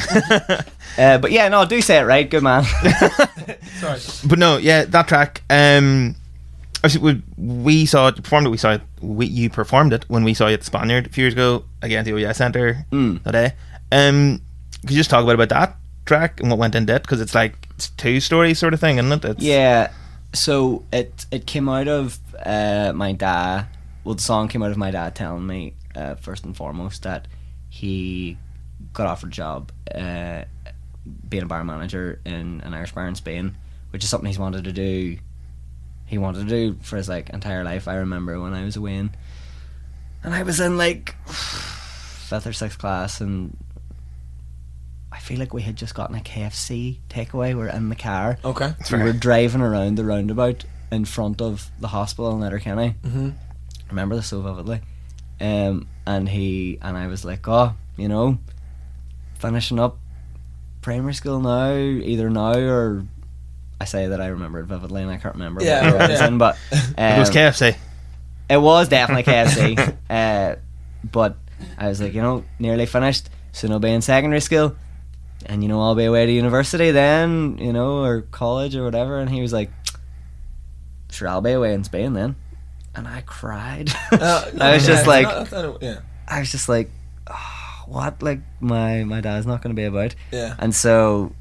uh, 0.98 1.18
but 1.20 1.32
yeah 1.32 1.48
no 1.50 1.66
do 1.66 1.82
say 1.82 1.98
it 2.00 2.04
right 2.04 2.30
good 2.30 2.44
man 2.44 2.64
Sorry. 3.80 4.00
but 4.28 4.40
no, 4.40 4.58
yeah, 4.58 4.86
that 4.86 5.08
track. 5.08 5.42
Um, 5.50 6.16
we, 7.02 7.22
we 7.38 7.86
saw 7.86 8.08
it, 8.08 8.16
you 8.16 8.22
performed 8.22 8.48
it. 8.48 8.50
We 8.52 8.58
saw 8.58 8.74
it. 8.74 8.82
We, 9.02 9.26
you 9.26 9.50
performed 9.50 9.92
it 9.94 10.06
when 10.08 10.24
we 10.24 10.34
saw 10.34 10.48
you 10.48 10.54
at 10.54 10.60
the 10.62 10.66
Spaniard 10.66 11.08
a 11.08 11.10
few 11.10 11.24
years 11.24 11.34
ago 11.34 11.66
again 11.82 12.00
at 12.00 12.06
the 12.06 12.14
OES 12.14 12.38
Centre 12.38 12.86
Mm. 12.92 13.22
that 13.24 13.32
day. 13.32 13.54
Um, 13.92 14.42
could 14.82 14.92
you 14.92 14.98
just 14.98 15.10
talk 15.10 15.24
about 15.24 15.36
about 15.36 15.50
that 15.50 15.76
track 16.06 16.40
and 16.40 16.50
what 16.50 16.58
went 16.60 16.74
into 16.76 16.96
it? 16.96 17.02
Because 17.02 17.20
it's 17.22 17.36
like 17.36 17.68
it's 17.72 17.90
two 17.92 18.20
stories 18.22 18.58
sort 18.60 18.74
of 18.74 18.80
thing, 18.80 18.98
isn't 18.98 19.12
it? 19.26 19.30
It's, 19.32 19.44
Yeah. 19.44 19.92
So 20.36 20.84
it 20.92 21.26
it 21.32 21.46
came 21.46 21.70
out 21.70 21.88
of 21.88 22.20
uh, 22.46 22.92
my 22.96 23.14
dad. 23.14 23.68
Well, 24.04 24.16
the 24.16 24.22
song 24.22 24.48
came 24.48 24.62
out 24.62 24.72
of 24.72 24.78
my 24.78 24.92
dad 24.92 25.16
telling 25.16 25.48
me 25.48 25.74
uh, 25.96 26.16
first 26.16 26.46
and 26.46 26.56
foremost 26.56 27.04
that 27.04 27.28
he 27.70 28.38
got 28.94 29.08
offered 29.08 29.30
a 29.30 29.32
job 29.32 29.72
uh, 29.94 30.44
being 31.28 31.44
a 31.44 31.48
bar 31.48 31.64
manager 31.64 32.20
in 32.26 32.62
an 32.62 32.74
Irish 32.74 32.92
bar 32.92 33.08
in 33.08 33.16
Spain, 33.16 33.56
which 33.92 34.04
is 34.04 34.10
something 34.10 34.28
he's 34.28 34.40
wanted 34.40 34.66
to 34.66 34.72
do. 34.72 35.18
He 36.06 36.18
wanted 36.18 36.48
to 36.48 36.50
do 36.50 36.78
for 36.82 36.98
his 36.98 37.10
like 37.10 37.30
entire 37.30 37.64
life. 37.64 37.88
I 37.88 37.96
remember 37.96 38.40
when 38.40 38.54
I 38.54 38.64
was 38.64 38.76
away, 38.76 38.96
in, 38.96 39.16
and 40.24 40.34
I 40.34 40.44
was 40.44 40.60
in 40.60 40.78
like 40.78 41.16
fifth 41.26 42.46
or 42.46 42.54
sixth 42.54 42.78
class, 42.78 43.22
and 43.22 43.58
I 45.16 45.20
feel 45.20 45.40
like 45.40 45.54
we 45.54 45.62
had 45.62 45.76
just 45.78 45.96
gotten 45.96 46.16
a 46.16 46.20
KFC 46.20 46.98
takeaway. 47.10 47.50
We 47.50 47.56
We're 47.56 47.68
in 47.70 47.88
the 47.90 47.96
car 47.96 48.38
Okay. 48.44 48.74
we 48.92 48.98
were 49.02 49.14
driving 49.14 49.62
around 49.62 49.96
the 49.98 50.04
roundabout 50.04 50.66
in 50.92 51.06
front 51.06 51.42
of 51.42 51.72
the 51.80 51.88
hospital 51.88 52.32
in 52.34 52.42
Letterkenny. 52.42 52.96
Mm-hmm. 53.04 53.30
I 53.30 53.90
remember 53.90 54.16
this 54.18 54.28
so 54.28 54.42
vividly. 54.42 54.82
Um, 55.40 55.88
and 56.06 56.28
he 56.30 56.78
and 56.82 56.98
I 56.98 57.08
was 57.08 57.24
like, 57.26 57.48
oh, 57.48 57.74
you 57.98 58.08
know, 58.10 58.38
finishing 59.40 59.80
up 59.80 59.98
primary 60.82 61.14
school 61.14 61.40
now, 61.40 61.74
either 61.74 62.30
now 62.30 62.54
or 62.58 63.06
I 63.80 63.86
say 63.86 64.08
that 64.08 64.22
I 64.22 64.28
remember 64.28 64.60
it 64.60 64.66
vividly 64.66 65.02
and 65.02 65.12
I 65.12 65.18
can't 65.18 65.36
remember 65.36 65.64
Yeah, 65.64 65.82
what 65.84 65.92
year 65.94 66.02
I 66.02 66.08
was 66.10 66.20
yeah. 66.20 66.28
in, 66.28 66.38
but 66.38 66.58
it 66.72 67.20
was 67.20 67.30
um, 67.30 67.36
KFC. 67.36 67.76
it 68.50 68.58
was 68.58 68.88
definitely 68.90 69.24
KFC. 69.32 69.96
uh, 70.10 70.56
but 71.10 71.38
I 71.78 71.88
was 71.88 72.02
like, 72.02 72.14
you 72.14 72.22
know, 72.22 72.44
nearly 72.60 72.86
finished. 72.86 73.30
so 73.52 73.70
I'll 73.70 73.80
be 73.80 73.92
in 73.92 74.02
secondary 74.02 74.42
school. 74.42 74.76
And, 75.46 75.64
you 75.64 75.70
know, 75.70 75.82
I'll 75.82 75.96
be 75.96 76.06
away 76.06 76.26
to 76.26 76.32
university 76.32 76.92
then, 76.92 77.58
you 77.60 77.72
know, 77.74 78.04
or 78.04 78.22
college 78.22 78.76
or 78.76 78.84
whatever. 78.84 79.20
And 79.20 79.30
he 79.30 79.42
was 79.42 79.54
like, 79.54 79.72
sure, 81.12 81.28
I'll 81.28 81.42
be 81.42 81.52
away 81.52 81.74
in 81.74 81.84
Spain 81.84 82.14
then. 82.14 82.36
And 82.96 83.08
I 83.08 83.22
cried. 83.22 83.92
Uh, 84.12 84.52
I 84.60 84.74
was 84.74 84.86
just 84.86 85.06
like, 85.06 85.28
yeah, 85.82 86.00
I 86.28 86.40
was 86.40 86.52
just 86.52 86.70
like, 86.70 86.90
oh, 87.30 87.84
what? 87.88 88.24
Like, 88.24 88.40
my, 88.60 89.04
my 89.04 89.22
dad's 89.22 89.46
not 89.46 89.62
going 89.62 89.76
to 89.76 89.80
be 89.80 89.86
about. 89.86 90.16
yeah. 90.32 90.56
And 90.58 90.74
so, 90.74 91.34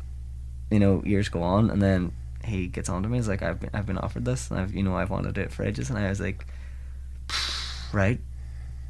you 0.71 0.81
know, 0.81 1.03
years 1.05 1.29
go 1.29 1.43
on, 1.43 1.71
and 1.71 1.81
then 1.81 2.13
he 2.45 2.67
gets 2.67 2.89
on 2.89 3.03
to 3.03 3.09
me. 3.09 3.19
He's 3.19 3.29
like, 3.29 3.43
"I've 3.43 3.61
been, 3.61 3.71
I've 3.73 3.87
been 3.87 3.99
offered 3.99 4.25
this, 4.25 4.51
and 4.51 4.59
I've, 4.59 4.75
you 4.75 4.83
know, 4.83 4.97
I've 4.97 5.11
wanted 5.11 5.39
it 5.39 5.53
for 5.53 5.63
ages." 5.65 5.91
And 5.91 5.99
I 5.99 6.09
was 6.09 6.21
like, 6.21 6.47
"Right, 7.93 8.21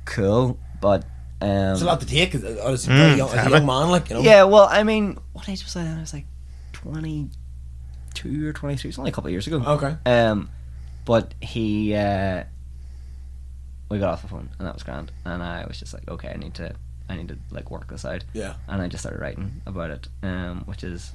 cool," 0.05 0.59
but 0.81 1.05
um, 1.41 1.49
It's 1.73 1.83
a 1.83 1.85
lot 1.85 2.01
to 2.01 2.07
take. 2.07 2.35
As, 2.35 2.45
as, 2.45 2.87
a 2.87 2.91
Mm, 2.91 3.17
young, 3.17 3.29
as 3.31 3.47
a 3.47 3.51
young 3.51 3.67
man, 3.67 3.91
like 3.91 4.09
you 4.11 4.17
know. 4.17 4.23
yeah. 4.23 4.45
Well, 4.45 4.69
I 4.71 4.83
mean, 4.83 5.19
what 5.33 5.49
age 5.49 5.63
was 5.65 5.77
I 5.77 5.85
then? 5.85 5.99
I 5.99 6.01
was 6.01 6.13
like 6.15 6.27
twenty-two 6.73 8.49
or 8.49 8.53
twenty-three. 8.53 8.89
It's 8.91 8.99
only 8.99 9.11
a 9.11 9.13
couple 9.15 9.29
of 9.29 9.33
years 9.33 9.47
ago. 9.47 9.63
Okay. 9.65 9.97
Um, 10.07 10.51
but 11.05 11.35
he, 11.41 11.95
uh, 11.95 12.45
we 13.91 13.99
got 13.99 14.11
off 14.15 14.23
the 14.23 14.29
phone, 14.29 14.51
and 14.59 14.67
that 14.67 14.75
was 14.75 14.83
grand. 14.83 15.13
And 15.25 15.43
I 15.43 15.65
was 15.67 15.79
just 15.79 15.93
like, 15.95 16.09
"Okay, 16.09 16.29
I 16.29 16.37
need 16.37 16.55
to, 16.55 16.75
I 17.09 17.17
need 17.17 17.29
to 17.29 17.39
like 17.51 17.71
work 17.71 17.89
this 17.89 18.05
out." 18.05 18.25
Yeah. 18.33 18.55
and 18.69 18.81
I 18.81 18.89
just 18.89 19.03
started 19.03 19.21
writing 19.21 19.61
about 19.67 19.91
it, 19.91 20.09
um, 20.23 20.63
which 20.67 20.83
is, 20.85 21.13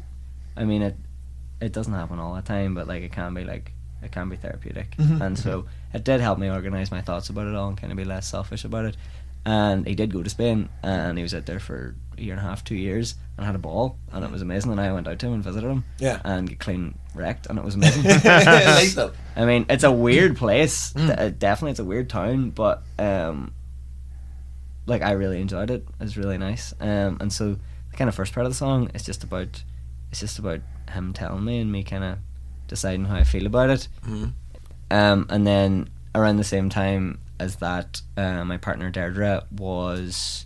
I 0.56 0.66
mean, 0.66 0.82
it 0.82 0.96
it 1.62 1.72
doesn't 1.74 1.94
happen 1.94 2.20
all 2.20 2.36
the 2.36 2.42
time, 2.42 2.76
but 2.76 2.88
like 2.88 3.02
it 3.04 3.12
can 3.12 3.34
be 3.34 3.44
like 3.44 3.74
it 4.02 4.12
can 4.12 4.30
be 4.30 4.38
therapeutic, 4.38 4.96
Mhm. 4.98 5.20
and 5.22 5.38
so 5.40 5.66
it 5.94 6.04
did 6.06 6.22
help 6.22 6.40
me 6.40 6.50
organize 6.50 6.90
my 6.92 7.02
thoughts 7.02 7.30
about 7.30 7.48
it 7.48 7.56
all 7.56 7.68
and 7.70 7.78
kind 7.78 7.92
of 7.92 7.98
be 7.98 8.06
less 8.06 8.28
selfish 8.28 8.64
about 8.64 8.86
it. 8.86 8.96
And 9.50 9.88
he 9.88 9.96
did 9.96 10.14
go 10.14 10.22
to 10.22 10.30
Spain, 10.30 10.70
and 10.84 11.18
he 11.18 11.24
was 11.24 11.34
out 11.34 11.48
there 11.48 11.60
for 11.60 11.96
a 12.18 12.22
year 12.22 12.34
and 12.34 12.40
a 12.40 12.44
half, 12.48 12.64
two 12.64 12.76
years, 12.76 13.16
and 13.36 13.46
had 13.48 13.56
a 13.56 13.60
ball, 13.60 13.98
and 14.12 14.24
it 14.24 14.30
was 14.30 14.44
amazing. 14.44 14.72
And 14.72 14.80
I 14.80 14.92
went 14.94 15.08
out 15.08 15.18
to 15.20 15.26
him 15.26 15.34
and 15.34 15.44
visited 15.44 15.68
him, 15.68 15.84
Yeah. 15.98 16.20
and 16.24 16.48
get 16.48 16.60
clean 16.60 17.00
wrecked, 17.16 17.48
and 17.48 17.58
it 17.58 17.66
was 17.66 17.74
amazing. 17.74 18.04
I 19.36 19.46
mean, 19.46 19.66
it's 19.68 19.84
a 19.84 19.92
weird 19.92 20.38
place. 20.38 20.94
Mm. 20.94 21.40
Definitely, 21.40 21.72
it's 21.72 21.80
a 21.80 21.84
weird 21.86 22.10
town, 22.10 22.52
but 22.52 22.84
um, 23.00 23.54
like 24.86 25.02
I 25.02 25.12
really 25.14 25.42
enjoyed 25.42 25.72
it. 25.72 25.88
It 26.00 26.04
was 26.04 26.16
really 26.18 26.38
nice. 26.38 26.74
Um, 26.80 27.18
and 27.20 27.34
so 27.34 27.54
the 27.92 27.98
kind 27.98 28.08
of 28.08 28.14
first 28.14 28.34
part 28.34 28.46
of 28.46 28.52
the 28.52 28.56
song 28.58 28.92
is 28.94 29.04
just 29.04 29.24
about, 29.24 29.64
it's 30.12 30.20
just 30.20 30.38
about 30.38 30.60
him 30.92 31.14
telling 31.14 31.44
me 31.44 31.60
and 31.60 31.72
me 31.72 31.84
kind 31.84 32.04
of 32.04 32.18
deciding 32.68 33.06
how 33.06 33.16
I 33.16 33.24
feel 33.24 33.46
about 33.48 33.70
it. 33.72 33.88
Mhm. 34.06 34.34
Um, 34.92 35.26
and 35.30 35.48
then 35.48 35.90
around 36.14 36.38
the 36.38 36.44
same 36.44 36.70
time 36.70 37.20
as 37.40 37.58
that, 37.58 38.02
uh, 38.18 38.44
my 38.44 38.58
partner 38.58 38.90
Deirdre 38.90 39.46
was, 39.52 40.46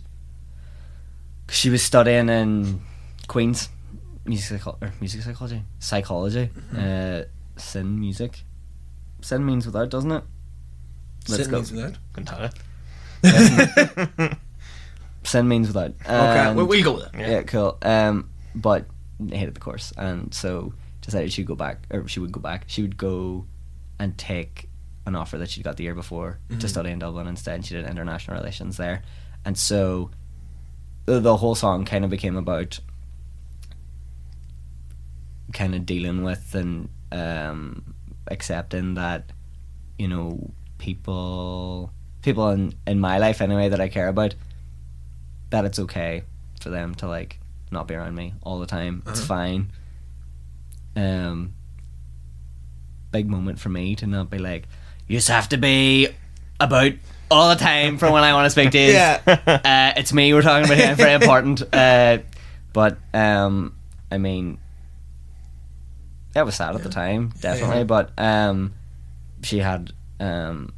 she 1.50 1.70
was 1.70 1.82
studying 1.82 2.28
in 2.28 2.82
Queens, 3.28 3.68
music 4.24 4.58
psycho- 4.60 4.78
or 4.80 4.92
music 5.00 5.22
psychology, 5.22 5.62
psychology, 5.78 6.50
uh, 6.76 7.22
sin 7.56 7.98
music. 7.98 8.44
Sin 9.20 9.44
means 9.44 9.66
without, 9.66 9.88
doesn't 9.90 10.12
it? 10.12 10.24
Let's 11.28 11.42
Sit 11.44 11.50
go. 11.50 11.56
means 11.58 11.72
without. 11.72 11.94
Couldn't 12.12 12.26
tell 12.26 12.42
you. 12.42 12.50
Sin 15.24 15.48
means 15.48 15.68
without. 15.68 15.92
Okay, 16.02 16.08
And- 16.10 16.56
well, 16.56 16.66
we'll 16.66 16.84
go 16.84 16.92
with 16.94 17.04
it. 17.14 17.18
yeah. 17.18 17.42
cool. 17.42 17.78
Um, 17.82 18.28
but 18.54 18.84
hated 19.30 19.54
the 19.54 19.60
course, 19.60 19.92
and 19.96 20.34
so 20.34 20.74
decided 21.00 21.32
she'd 21.32 21.46
go 21.46 21.54
back, 21.54 21.78
or 21.90 22.06
she 22.08 22.20
would 22.20 22.32
go 22.32 22.40
back. 22.40 22.64
She 22.66 22.82
would 22.82 22.96
go 22.98 23.46
and 23.98 24.16
take 24.18 24.68
an 25.06 25.14
offer 25.14 25.36
that 25.38 25.50
she'd 25.50 25.62
got 25.64 25.76
the 25.76 25.84
year 25.84 25.94
before 25.94 26.38
to 26.48 26.54
Mhm. 26.56 26.68
study 26.68 26.90
in 26.90 26.98
Dublin 26.98 27.26
instead. 27.26 27.56
And 27.56 27.66
she 27.66 27.74
did 27.74 27.86
international 27.86 28.36
relations 28.36 28.76
there, 28.76 29.02
and 29.44 29.56
so 29.58 30.10
the, 31.06 31.20
the 31.20 31.36
whole 31.36 31.54
song 31.54 31.84
kind 31.84 32.04
of 32.04 32.10
became 32.10 32.36
about 32.36 32.80
kind 35.52 35.74
of 35.74 35.86
dealing 35.86 36.22
with 36.24 36.54
and 36.54 36.88
um, 37.12 37.94
accepting 38.28 38.94
that 38.94 39.30
you 39.98 40.08
know 40.08 40.50
people 40.78 41.90
people 42.22 42.48
in 42.50 42.74
in 42.86 42.98
my 42.98 43.18
life 43.18 43.40
anyway 43.40 43.68
that 43.68 43.80
I 43.80 43.88
care 43.88 44.08
about 44.08 44.34
that 45.50 45.64
it's 45.64 45.78
okay 45.78 46.22
for 46.60 46.70
them 46.70 46.94
to 46.96 47.06
like 47.06 47.38
not 47.70 47.86
be 47.86 47.94
around 47.94 48.14
me 48.14 48.34
all 48.42 48.58
the 48.58 48.66
time. 48.66 49.02
It's 49.06 49.18
Uh-huh. 49.20 49.26
fine. 49.26 49.70
Um, 50.96 51.54
big 53.10 53.28
moment 53.28 53.58
for 53.58 53.68
me 53.68 53.94
to 53.96 54.06
not 54.06 54.30
be 54.30 54.38
like, 54.38 54.66
you 55.08 55.16
just 55.18 55.28
have 55.28 55.48
to 55.50 55.56
be 55.56 56.08
about 56.60 56.92
all 57.30 57.48
the 57.50 57.56
time 57.56 57.98
from 57.98 58.12
when 58.12 58.22
I 58.22 58.32
want 58.32 58.46
to 58.46 58.50
speak 58.50 58.70
to 58.72 58.78
you. 58.78 58.92
Yeah. 58.92 59.20
Uh, 59.64 59.92
it's 59.98 60.12
me 60.12 60.32
we're 60.32 60.42
talking 60.42 60.64
about 60.66 60.78
here. 60.78 60.94
Very 60.94 61.14
important. 61.22 61.62
Uh, 61.72 62.18
but 62.72 62.98
um, 63.12 63.74
I 64.10 64.18
mean, 64.18 64.58
it 66.34 66.44
was 66.44 66.54
sad 66.56 66.74
at 66.74 66.82
the 66.82 66.88
time, 66.88 67.32
definitely. 67.40 67.78
Yeah. 67.78 67.84
But 67.84 68.10
um, 68.18 68.74
she 69.42 69.58
had 69.58 69.92
um, 70.20 70.72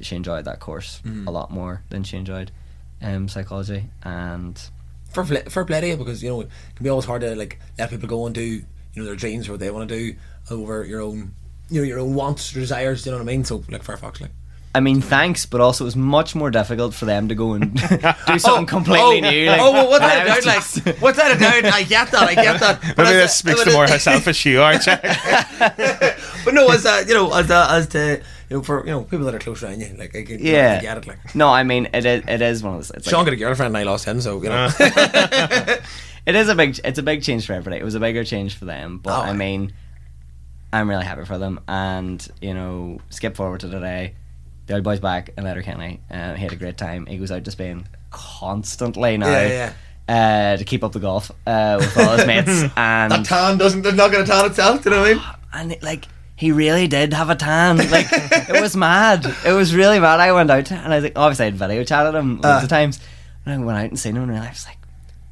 she 0.00 0.16
enjoyed 0.16 0.44
that 0.46 0.60
course 0.60 1.00
Mm. 1.04 1.26
a 1.26 1.30
lot 1.30 1.50
more 1.50 1.82
than 1.90 2.04
she 2.04 2.16
enjoyed 2.16 2.50
um, 3.02 3.28
psychology. 3.28 3.84
And 4.02 4.60
for 5.10 5.24
for 5.24 5.66
you 5.84 5.96
because 5.96 6.22
you 6.22 6.30
know 6.30 6.40
it 6.42 6.48
can 6.76 6.84
be 6.84 6.90
always 6.90 7.04
hard 7.04 7.20
to 7.22 7.34
like 7.36 7.58
let 7.78 7.90
people 7.90 8.08
go 8.08 8.24
and 8.26 8.34
do 8.34 8.40
you 8.42 8.64
know 8.96 9.04
their 9.04 9.14
dreams 9.16 9.48
or 9.48 9.52
what 9.52 9.60
they 9.60 9.70
want 9.70 9.88
to 9.88 9.94
do 9.94 10.18
over 10.50 10.84
your 10.84 11.00
own 11.02 11.34
you 11.72 11.80
know 11.80 11.86
your 11.86 11.98
own 11.98 12.14
wants 12.14 12.54
or 12.54 12.60
desires. 12.60 13.04
You 13.06 13.12
know 13.12 13.18
what 13.18 13.24
I 13.24 13.26
mean? 13.26 13.44
So 13.44 13.62
like 13.70 13.82
Firefox, 13.82 14.20
like 14.20 14.30
I 14.74 14.80
mean, 14.80 15.02
thanks, 15.02 15.44
but 15.44 15.60
also 15.60 15.84
it 15.84 15.88
was 15.92 15.96
much 15.96 16.34
more 16.34 16.50
difficult 16.50 16.94
for 16.94 17.04
them 17.04 17.28
to 17.28 17.34
go 17.34 17.52
and 17.52 17.74
do 17.78 17.86
oh, 18.28 18.38
something 18.38 18.64
completely 18.64 19.18
oh, 19.18 19.30
new. 19.30 19.46
Like, 19.50 19.60
oh, 19.60 19.72
well, 19.72 19.88
what's 19.90 20.00
that 20.00 20.26
about? 20.26 20.42
just- 20.42 20.86
Like, 20.86 20.96
what's 20.98 21.18
that 21.18 21.36
about? 21.36 21.72
I 21.74 21.82
get 21.82 22.10
that. 22.10 22.22
I 22.22 22.34
get 22.34 22.58
that. 22.60 22.80
But 22.96 23.04
Maybe 23.04 23.16
this 23.18 23.34
a- 23.34 23.36
speaks 23.36 23.64
to 23.64 23.72
more 23.72 23.86
how 23.86 23.98
selfish 23.98 24.46
you 24.46 24.62
are, 24.62 24.78
Jack. 24.78 25.02
but 26.44 26.54
no, 26.54 26.68
as 26.70 26.86
a, 26.86 27.04
you 27.06 27.12
know, 27.14 27.32
as 27.34 27.50
a, 27.50 27.66
as 27.70 27.86
to 27.88 28.22
you 28.48 28.56
know, 28.56 28.62
for 28.62 28.80
you 28.86 28.92
know 28.92 29.02
people 29.04 29.26
that 29.26 29.34
are 29.34 29.38
close 29.38 29.62
around 29.62 29.80
you, 29.80 29.94
like 29.98 30.16
I, 30.16 30.22
can, 30.22 30.38
Yeah. 30.42 30.76
I 30.78 30.82
get 30.82 30.96
it. 30.98 31.06
Like 31.06 31.34
No, 31.34 31.48
I 31.48 31.64
mean 31.64 31.88
it 31.92 32.04
is. 32.06 32.24
It 32.26 32.40
is 32.40 32.62
one 32.62 32.74
of 32.74 32.78
those. 32.80 32.90
It's 32.92 33.08
Sean 33.10 33.20
like, 33.20 33.26
got 33.26 33.34
a 33.34 33.36
girlfriend, 33.36 33.76
and 33.76 33.76
I 33.76 33.82
lost 33.82 34.06
him, 34.06 34.20
so 34.22 34.42
you 34.42 34.48
know. 34.48 34.68
Ah. 34.80 35.78
it 36.26 36.34
is 36.34 36.48
a 36.48 36.54
big. 36.54 36.78
It's 36.84 36.98
a 36.98 37.02
big 37.02 37.22
change 37.22 37.46
for 37.46 37.52
everybody. 37.52 37.76
It 37.80 37.84
was 37.84 37.94
a 37.94 38.00
bigger 38.00 38.24
change 38.24 38.54
for 38.56 38.64
them, 38.64 38.98
but 38.98 39.12
Oh, 39.18 39.22
I 39.22 39.30
aye. 39.30 39.32
mean, 39.34 39.72
I'm 40.72 40.88
really 40.88 41.04
happy 41.04 41.24
for 41.24 41.38
them. 41.38 41.60
And 41.68 42.26
you 42.40 42.54
know, 42.54 42.98
skip 43.10 43.36
forward 43.36 43.60
to 43.60 43.68
today. 43.68 44.14
The 44.66 44.74
old 44.74 44.84
boy's 44.84 45.00
back 45.00 45.30
in 45.36 45.44
Letterkenny. 45.44 46.00
Uh, 46.10 46.34
he 46.34 46.42
had 46.44 46.52
a 46.52 46.56
great 46.56 46.78
time. 46.78 47.06
He 47.06 47.18
goes 47.18 47.30
out 47.32 47.44
to 47.44 47.50
Spain 47.50 47.84
constantly 48.10 49.16
now. 49.16 49.28
yeah, 49.30 49.72
yeah. 50.08 50.52
Uh, 50.54 50.56
to 50.56 50.64
keep 50.64 50.82
up 50.84 50.92
the 50.92 50.98
golf 51.00 51.30
uh, 51.46 51.76
with 51.80 51.96
all 51.96 52.16
his 52.16 52.26
mates, 52.26 52.48
and 52.76 53.12
That 53.12 53.24
tan 53.24 53.56
doesn't. 53.58 53.82
They're 53.82 53.92
not 53.92 54.10
going 54.12 54.24
to 54.24 54.30
tan 54.30 54.46
itself. 54.46 54.82
Do 54.82 54.90
you 54.90 54.96
know 54.96 55.02
what 55.02 55.10
I 55.10 55.14
mean? 55.14 55.22
and 55.52 55.72
it, 55.72 55.82
like 55.82 56.06
he 56.36 56.50
really 56.52 56.86
did 56.88 57.12
have 57.12 57.30
a 57.30 57.36
tan. 57.36 57.76
Like 57.90 58.06
it 58.10 58.60
was 58.60 58.76
mad. 58.88 59.24
It 59.46 59.52
was 59.52 59.74
really 59.74 60.00
mad. 60.00 60.20
I 60.20 60.32
went 60.32 60.50
out 60.50 60.70
and 60.72 60.92
I 60.92 60.96
was 60.96 61.04
like, 61.04 61.12
obviously 61.16 61.46
I'd 61.46 61.54
video 61.56 61.84
chatted 61.84 62.14
him 62.14 62.40
Uh. 62.44 62.60
of 62.62 62.68
times. 62.68 63.00
And 63.46 63.54
I 63.62 63.64
went 63.64 63.78
out 63.78 63.84
and 63.86 63.98
seen 63.98 64.16
him 64.16 64.28
and 64.30 64.38
I 64.38 64.48
was 64.48 64.66
like, 64.66 64.78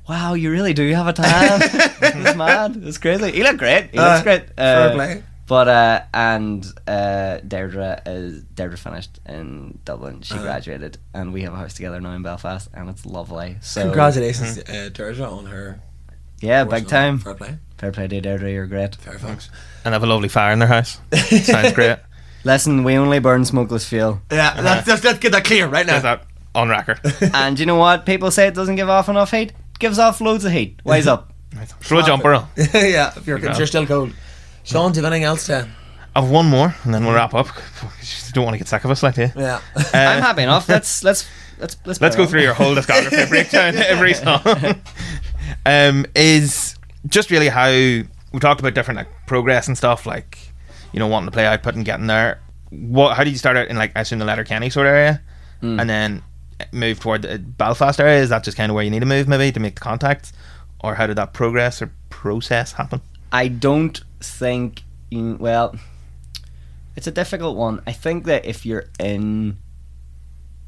"Wow, 0.08 0.34
you 0.34 0.50
really 0.50 0.72
do 0.74 0.88
have 0.94 1.06
a 1.08 1.12
tan." 1.12 1.60
it 1.62 2.16
was 2.24 2.36
mad. 2.36 2.76
It 2.76 2.82
was 2.82 2.98
crazy. 2.98 3.30
He 3.32 3.42
looked 3.42 3.58
great. 3.58 3.90
He 3.92 3.98
Uh, 3.98 4.08
looks 4.12 4.22
great. 4.22 4.42
Uh. 4.58 5.16
But 5.50 5.66
uh, 5.66 6.02
and 6.14 6.64
uh, 6.86 7.38
Deirdre 7.38 8.02
is 8.06 8.44
Deirdre 8.54 8.78
finished 8.78 9.18
in 9.26 9.80
Dublin. 9.84 10.22
She 10.22 10.34
Uh-huh. 10.34 10.44
graduated, 10.44 10.98
and 11.12 11.32
we 11.32 11.42
have 11.42 11.52
a 11.52 11.56
house 11.56 11.74
together 11.74 12.00
now 12.00 12.12
in 12.12 12.22
Belfast, 12.22 12.68
and 12.72 12.88
it's 12.88 13.04
lovely. 13.04 13.56
So 13.60 13.82
Congratulations, 13.82 14.58
uh, 14.60 14.90
Deirdre, 14.92 15.26
on 15.28 15.46
her. 15.46 15.80
yeah, 16.40 16.62
big 16.62 16.86
time. 16.86 17.18
Fair 17.18 17.34
play. 17.34 17.58
Fair 17.78 17.90
play 17.90 18.06
to 18.06 18.20
Deirdre. 18.20 18.48
You're 18.48 18.66
great. 18.68 18.92
Firefox. 18.92 19.48
and 19.84 19.92
have 19.92 20.04
a 20.04 20.06
lovely 20.06 20.28
fire 20.28 20.52
in 20.52 20.60
their 20.60 20.68
house. 20.68 21.00
Sounds 21.42 21.72
great. 21.72 21.98
Listen, 22.44 22.84
we 22.84 22.94
only 22.96 23.18
burn 23.18 23.44
smokeless 23.44 23.88
fuel. 23.88 24.20
Yeah, 24.30 24.54
let's, 24.62 24.86
let's, 24.86 25.02
let's 25.02 25.18
get 25.18 25.32
that 25.32 25.42
clear 25.44 25.66
right 25.66 25.84
Is 25.84 25.90
now. 25.92 26.00
that 26.00 26.26
on 26.54 26.68
record? 26.68 27.00
and 27.34 27.58
you 27.58 27.66
know 27.66 27.74
what? 27.76 28.06
People 28.06 28.30
say 28.30 28.46
it 28.46 28.54
doesn't 28.54 28.76
give 28.76 28.88
off 28.88 29.08
enough 29.08 29.32
heat. 29.32 29.50
It 29.50 29.78
gives 29.80 29.98
off 29.98 30.20
loads 30.20 30.44
of 30.44 30.52
heat. 30.52 30.80
Wise 30.84 31.08
up. 31.08 31.32
Throw 31.80 31.98
a 31.98 32.02
jumper 32.04 32.34
on. 32.34 32.46
yeah, 32.56 33.12
if 33.16 33.26
you're, 33.26 33.36
if 33.38 33.42
Yeah. 33.42 33.58
you're 33.58 33.66
still 33.66 33.84
cold. 33.84 34.12
Sean, 34.70 34.92
do 34.92 34.98
you 35.00 35.04
have 35.04 35.12
anything 35.12 35.24
else 35.24 35.46
to? 35.46 35.68
I've 36.14 36.28
one 36.30 36.46
more, 36.46 36.74
and 36.84 36.92
then 36.94 37.04
we'll 37.04 37.14
wrap 37.14 37.34
up. 37.34 37.46
You 37.46 37.88
don't 38.32 38.44
want 38.44 38.54
to 38.54 38.58
get 38.58 38.68
sick 38.68 38.84
of 38.84 38.90
us, 38.90 39.02
like, 39.02 39.14
do 39.14 39.22
you? 39.22 39.32
Yeah. 39.36 39.60
I'm 39.76 40.22
happy 40.22 40.42
enough. 40.42 40.68
Let's 40.68 41.02
let's 41.04 41.28
let's 41.58 41.76
let's, 41.84 42.00
Let's 42.00 42.16
go 42.16 42.22
on. 42.22 42.28
through 42.28 42.42
your 42.42 42.54
whole 42.54 42.74
discography 42.74 43.28
breakdown 43.28 43.76
every 43.76 44.14
song. 44.14 44.40
um, 45.66 46.06
is 46.14 46.76
just 47.08 47.30
really 47.30 47.48
how 47.48 47.68
we 47.70 48.38
talked 48.40 48.60
about 48.60 48.74
different 48.74 48.98
like 48.98 49.08
progress 49.26 49.68
and 49.68 49.76
stuff, 49.76 50.06
like 50.06 50.38
you 50.92 50.98
know 50.98 51.06
wanting 51.06 51.26
to 51.28 51.32
play 51.32 51.46
output 51.46 51.74
and 51.74 51.84
getting 51.84 52.06
there. 52.06 52.40
What? 52.70 53.16
How 53.16 53.24
did 53.24 53.30
you 53.30 53.38
start 53.38 53.56
out 53.56 53.68
in 53.68 53.76
like 53.76 53.92
I 53.96 54.00
assume 54.00 54.18
the 54.18 54.24
Letterkenny 54.24 54.70
sort 54.70 54.86
of 54.86 54.92
area, 54.92 55.20
Mm. 55.62 55.80
and 55.80 55.90
then 55.90 56.22
move 56.72 56.98
toward 57.00 57.22
the 57.22 57.38
Belfast 57.38 58.00
area? 58.00 58.20
Is 58.20 58.30
that 58.30 58.42
just 58.44 58.56
kind 58.56 58.70
of 58.70 58.74
where 58.74 58.82
you 58.84 58.90
need 58.90 59.00
to 59.00 59.06
move 59.06 59.28
maybe 59.28 59.52
to 59.52 59.60
make 59.60 59.74
the 59.74 59.80
contacts, 59.80 60.32
or 60.80 60.94
how 60.94 61.06
did 61.06 61.16
that 61.16 61.32
progress 61.34 61.80
or 61.82 61.92
process 62.08 62.72
happen? 62.72 63.00
I 63.32 63.48
don't 63.48 64.00
think. 64.20 64.84
You, 65.10 65.36
well, 65.40 65.74
it's 66.94 67.08
a 67.08 67.10
difficult 67.10 67.56
one. 67.56 67.82
I 67.84 67.90
think 67.90 68.26
that 68.26 68.44
if 68.44 68.64
you're 68.64 68.84
in, 69.00 69.56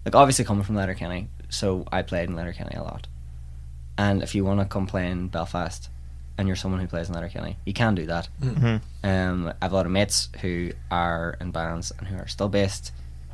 like, 0.04 0.16
obviously 0.16 0.44
coming 0.44 0.64
from 0.64 0.74
Letterkenny, 0.74 1.28
so 1.48 1.86
I 1.92 2.02
played 2.02 2.28
in 2.28 2.34
Letterkenny 2.34 2.74
a 2.74 2.82
lot, 2.82 3.06
and 3.96 4.20
if 4.20 4.34
you 4.34 4.44
want 4.44 4.58
to 4.58 4.66
come 4.66 4.88
play 4.88 5.08
in 5.08 5.28
Belfast, 5.28 5.88
and 6.36 6.48
you're 6.48 6.56
someone 6.56 6.80
who 6.80 6.88
plays 6.88 7.08
in 7.08 7.14
Letterkenny, 7.14 7.56
you 7.64 7.72
can 7.72 7.94
do 7.94 8.06
that. 8.06 8.28
Mm-hmm. 8.40 9.06
Um, 9.06 9.48
I 9.60 9.64
have 9.64 9.70
a 9.70 9.74
lot 9.76 9.86
of 9.86 9.92
mates 9.92 10.28
who 10.40 10.72
are 10.90 11.36
in 11.40 11.52
bands 11.52 11.92
and 11.96 12.08
who 12.08 12.16
are 12.16 12.26
still 12.26 12.48
based 12.48 12.90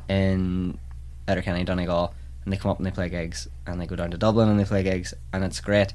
in 0.07 0.77
Letterkenny, 1.27 1.63
Donegal, 1.63 2.13
and 2.43 2.53
they 2.53 2.57
come 2.57 2.69
up 2.69 2.77
and 2.77 2.85
they 2.85 2.91
play 2.91 3.09
gigs, 3.09 3.47
and 3.65 3.81
they 3.81 3.87
go 3.87 3.95
down 3.95 4.11
to 4.11 4.17
Dublin 4.17 4.47
and 4.49 4.59
they 4.59 4.65
play 4.65 4.83
gigs, 4.83 5.13
and 5.33 5.43
it's 5.43 5.59
great. 5.59 5.93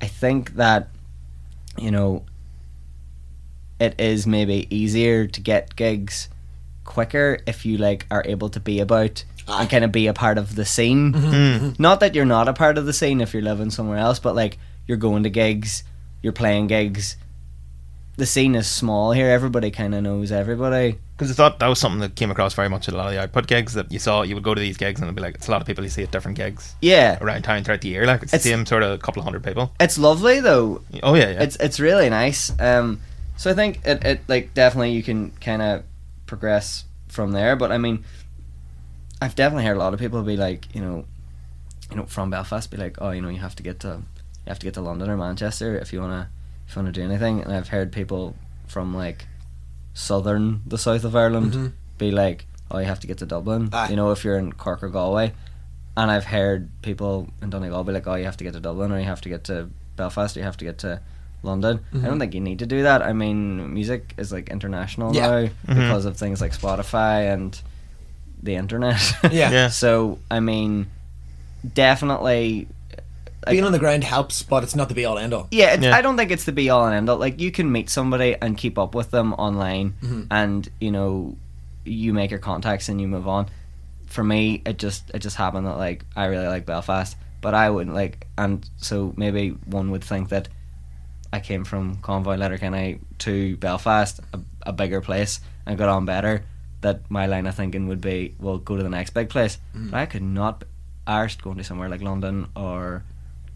I 0.00 0.06
think 0.06 0.54
that, 0.54 0.88
you 1.78 1.92
know, 1.92 2.24
it 3.78 4.00
is 4.00 4.26
maybe 4.26 4.66
easier 4.74 5.26
to 5.26 5.40
get 5.40 5.76
gigs 5.76 6.28
quicker 6.84 7.38
if 7.46 7.66
you 7.66 7.76
like 7.78 8.06
are 8.10 8.22
able 8.26 8.48
to 8.50 8.60
be 8.60 8.80
about 8.80 9.24
Aye. 9.48 9.62
and 9.62 9.70
kind 9.70 9.84
of 9.84 9.92
be 9.92 10.06
a 10.06 10.12
part 10.14 10.38
of 10.38 10.54
the 10.54 10.64
scene. 10.64 11.12
Mm. 11.12 11.78
Not 11.80 12.00
that 12.00 12.14
you're 12.14 12.24
not 12.24 12.48
a 12.48 12.52
part 12.52 12.78
of 12.78 12.86
the 12.86 12.92
scene 12.92 13.20
if 13.20 13.32
you're 13.34 13.42
living 13.42 13.70
somewhere 13.70 13.98
else, 13.98 14.18
but 14.18 14.34
like 14.34 14.58
you're 14.86 14.96
going 14.96 15.24
to 15.24 15.30
gigs, 15.30 15.82
you're 16.22 16.32
playing 16.32 16.68
gigs. 16.68 17.16
The 18.18 18.24
scene 18.24 18.54
is 18.54 18.66
small 18.66 19.12
here. 19.12 19.28
Everybody 19.28 19.70
kind 19.70 19.94
of 19.94 20.02
knows 20.02 20.32
everybody. 20.32 20.98
Because 21.18 21.30
I 21.30 21.34
thought 21.34 21.58
that 21.58 21.66
was 21.68 21.78
something 21.78 22.00
that 22.00 22.14
came 22.14 22.30
across 22.30 22.54
very 22.54 22.68
much 22.70 22.88
at 22.88 22.94
a 22.94 22.96
lot 22.96 23.08
of 23.08 23.12
the 23.12 23.20
output 23.20 23.46
gigs 23.46 23.74
that 23.74 23.92
you 23.92 23.98
saw. 23.98 24.22
You 24.22 24.34
would 24.36 24.44
go 24.44 24.54
to 24.54 24.60
these 24.60 24.78
gigs 24.78 25.00
and 25.00 25.06
it'd 25.06 25.16
be 25.16 25.20
like 25.22 25.34
it's 25.34 25.48
a 25.48 25.50
lot 25.50 25.60
of 25.60 25.66
people 25.66 25.84
you 25.84 25.90
see 25.90 26.02
at 26.02 26.12
different 26.12 26.36
gigs 26.38 26.74
Yeah, 26.80 27.18
around 27.20 27.42
town 27.42 27.62
throughout 27.64 27.82
the 27.82 27.88
year. 27.88 28.06
Like 28.06 28.22
it's, 28.22 28.32
It's- 28.32 28.44
the 28.44 28.50
same 28.50 28.64
sort 28.64 28.82
of 28.84 29.00
couple 29.02 29.20
of 29.20 29.24
hundred 29.24 29.44
people. 29.44 29.70
it's 29.80 29.98
lovely 29.98 30.40
though. 30.40 30.80
Oh 31.02 31.14
yeah, 31.14 31.30
yeah. 31.30 31.42
It's 31.42 31.56
it's 31.56 31.78
really 31.78 32.08
nice. 32.08 32.52
Um, 32.58 33.00
so 33.36 33.50
I 33.50 33.54
think 33.54 33.80
it, 33.84 34.04
it 34.04 34.20
like 34.28 34.54
definitely 34.54 34.92
you 34.92 35.02
can 35.02 35.30
kind 35.40 35.62
of 35.62 35.84
progress 36.26 36.84
from 37.08 37.32
there. 37.32 37.56
But 37.56 37.72
I 37.72 37.78
mean, 37.78 38.04
I've 39.20 39.34
definitely 39.34 39.64
heard 39.64 39.76
a 39.76 39.80
lot 39.80 39.94
of 39.94 40.00
people 40.00 40.22
be 40.22 40.36
like, 40.36 40.74
you 40.74 40.80
know, 40.80 41.04
you 41.90 41.96
know, 41.96 42.06
from 42.06 42.30
Belfast, 42.30 42.70
be 42.70 42.76
like, 42.76 42.96
oh, 43.00 43.10
you 43.10 43.20
know, 43.22 43.28
you 43.28 43.38
have 43.40 43.54
to 43.56 43.62
get 43.62 43.80
to 43.80 43.88
you 44.44 44.50
have 44.50 44.58
to 44.60 44.66
get 44.66 44.74
to 44.74 44.80
London 44.80 45.08
or 45.10 45.16
Manchester 45.16 45.76
if 45.78 45.92
you 45.92 46.00
wanna 46.00 46.28
if 46.68 46.74
you 46.76 46.80
wanna 46.82 46.92
do 46.92 47.02
anything. 47.02 47.42
And 47.42 47.52
I've 47.52 47.68
heard 47.68 47.92
people 47.92 48.34
from 48.66 48.94
like 48.94 49.26
southern 49.94 50.62
the 50.66 50.78
south 50.78 51.04
of 51.04 51.16
Ireland 51.16 51.52
Mhm. 51.52 51.72
be 51.98 52.10
like, 52.10 52.46
oh, 52.70 52.78
you 52.78 52.86
have 52.86 53.00
to 53.00 53.06
get 53.06 53.18
to 53.18 53.26
Dublin. 53.26 53.70
Aye. 53.72 53.88
You 53.90 53.96
know, 53.96 54.10
if 54.10 54.24
you're 54.24 54.38
in 54.38 54.52
Cork 54.52 54.82
or 54.82 54.88
Galway. 54.88 55.32
And 55.98 56.10
I've 56.10 56.26
heard 56.26 56.68
people 56.82 57.30
in 57.40 57.48
Donegal 57.48 57.82
be 57.84 57.92
like, 57.92 58.06
oh, 58.06 58.16
you 58.16 58.26
have 58.26 58.36
to 58.36 58.44
get 58.44 58.52
to 58.52 58.60
Dublin 58.60 58.92
or 58.92 58.98
you 58.98 59.06
have 59.06 59.22
to 59.22 59.30
get 59.30 59.44
to 59.44 59.70
Belfast 59.96 60.36
or 60.36 60.40
you 60.40 60.44
have 60.44 60.58
to 60.58 60.64
get 60.66 60.76
to 60.78 61.00
London. 61.42 61.80
I 61.92 61.96
Mhm. 61.96 62.02
don't 62.04 62.18
think 62.18 62.34
you 62.34 62.40
need 62.40 62.58
to 62.60 62.66
do 62.66 62.82
that. 62.84 63.02
I 63.02 63.12
mean, 63.12 63.72
music 63.74 64.14
is 64.16 64.32
like 64.32 64.48
international 64.48 65.14
Yeah. 65.14 65.26
now 65.28 65.48
Mhm. 65.66 65.74
because 65.74 66.04
of 66.04 66.16
things 66.16 66.40
like 66.40 66.52
Spotify 66.52 67.32
and 67.32 67.60
the 68.42 68.54
internet. 68.56 69.00
Yeah. 69.32 69.50
Yeah. 69.50 69.68
So, 69.68 70.18
I 70.30 70.40
mean, 70.40 70.86
definitely. 71.74 72.68
like- 73.46 73.52
Being 73.52 73.64
on 73.64 73.70
the 73.72 73.78
ground 73.78 74.02
helps, 74.02 74.42
but 74.42 74.64
it's 74.64 74.74
not 74.74 74.88
the 74.88 74.94
be 74.94 75.04
all 75.04 75.18
end 75.18 75.32
all. 75.32 75.46
yeah, 75.52 75.78
Yeah. 75.80 75.94
I 75.94 76.02
don't 76.02 76.16
think 76.16 76.32
it's 76.32 76.44
the 76.44 76.52
be 76.52 76.68
all 76.68 76.84
and 76.86 76.94
end 76.94 77.08
all. 77.08 77.16
Like 77.18 77.40
you 77.40 77.52
can 77.52 77.70
meet 77.70 77.88
somebody 77.90 78.34
and 78.42 78.56
keep 78.56 78.76
up 78.76 78.92
with 78.94 79.12
them 79.12 79.34
online, 79.34 79.94
Mhm. 80.02 80.26
and 80.32 80.68
you 80.80 80.90
know, 80.90 81.36
you 81.84 82.12
make 82.12 82.30
your 82.32 82.40
contacts 82.40 82.88
and 82.88 83.00
you 83.00 83.06
move 83.06 83.28
on. 83.28 83.46
For 84.06 84.24
me, 84.24 84.62
it 84.66 84.78
just 84.78 85.10
it 85.14 85.20
just 85.20 85.36
happened 85.36 85.66
that 85.66 85.76
like 85.78 86.04
I 86.16 86.24
really 86.26 86.48
like 86.48 86.66
Belfast, 86.66 87.16
but 87.40 87.54
I 87.54 87.70
wouldn't 87.70 87.94
like, 87.94 88.26
and 88.36 88.68
so 88.78 89.12
maybe 89.16 89.50
one 89.66 89.92
would 89.92 90.02
think 90.02 90.30
that 90.30 90.48
I 91.36 91.40
came 91.40 91.64
from 91.64 91.96
Convoy 91.96 92.36
Letterkenny 92.36 92.98
to 93.20 93.56
Belfast, 93.58 94.20
a, 94.32 94.40
a 94.62 94.72
bigger 94.72 95.00
place, 95.00 95.40
and 95.66 95.76
got 95.78 95.88
on 95.88 96.04
better. 96.06 96.44
That 96.80 97.10
my 97.10 97.26
line 97.26 97.46
of 97.46 97.54
thinking 97.54 97.88
would 97.88 98.00
be, 98.00 98.34
well, 98.40 98.58
go 98.58 98.76
to 98.76 98.82
the 98.82 98.88
next 98.88 99.10
big 99.10 99.28
place. 99.28 99.58
Mm. 99.74 99.90
But 99.90 99.98
I 99.98 100.06
could 100.06 100.22
not 100.22 100.60
be 100.60 100.66
arsed 101.06 101.42
going 101.42 101.58
to 101.58 101.64
somewhere 101.64 101.88
like 101.88 102.00
London 102.02 102.48
or 102.56 103.04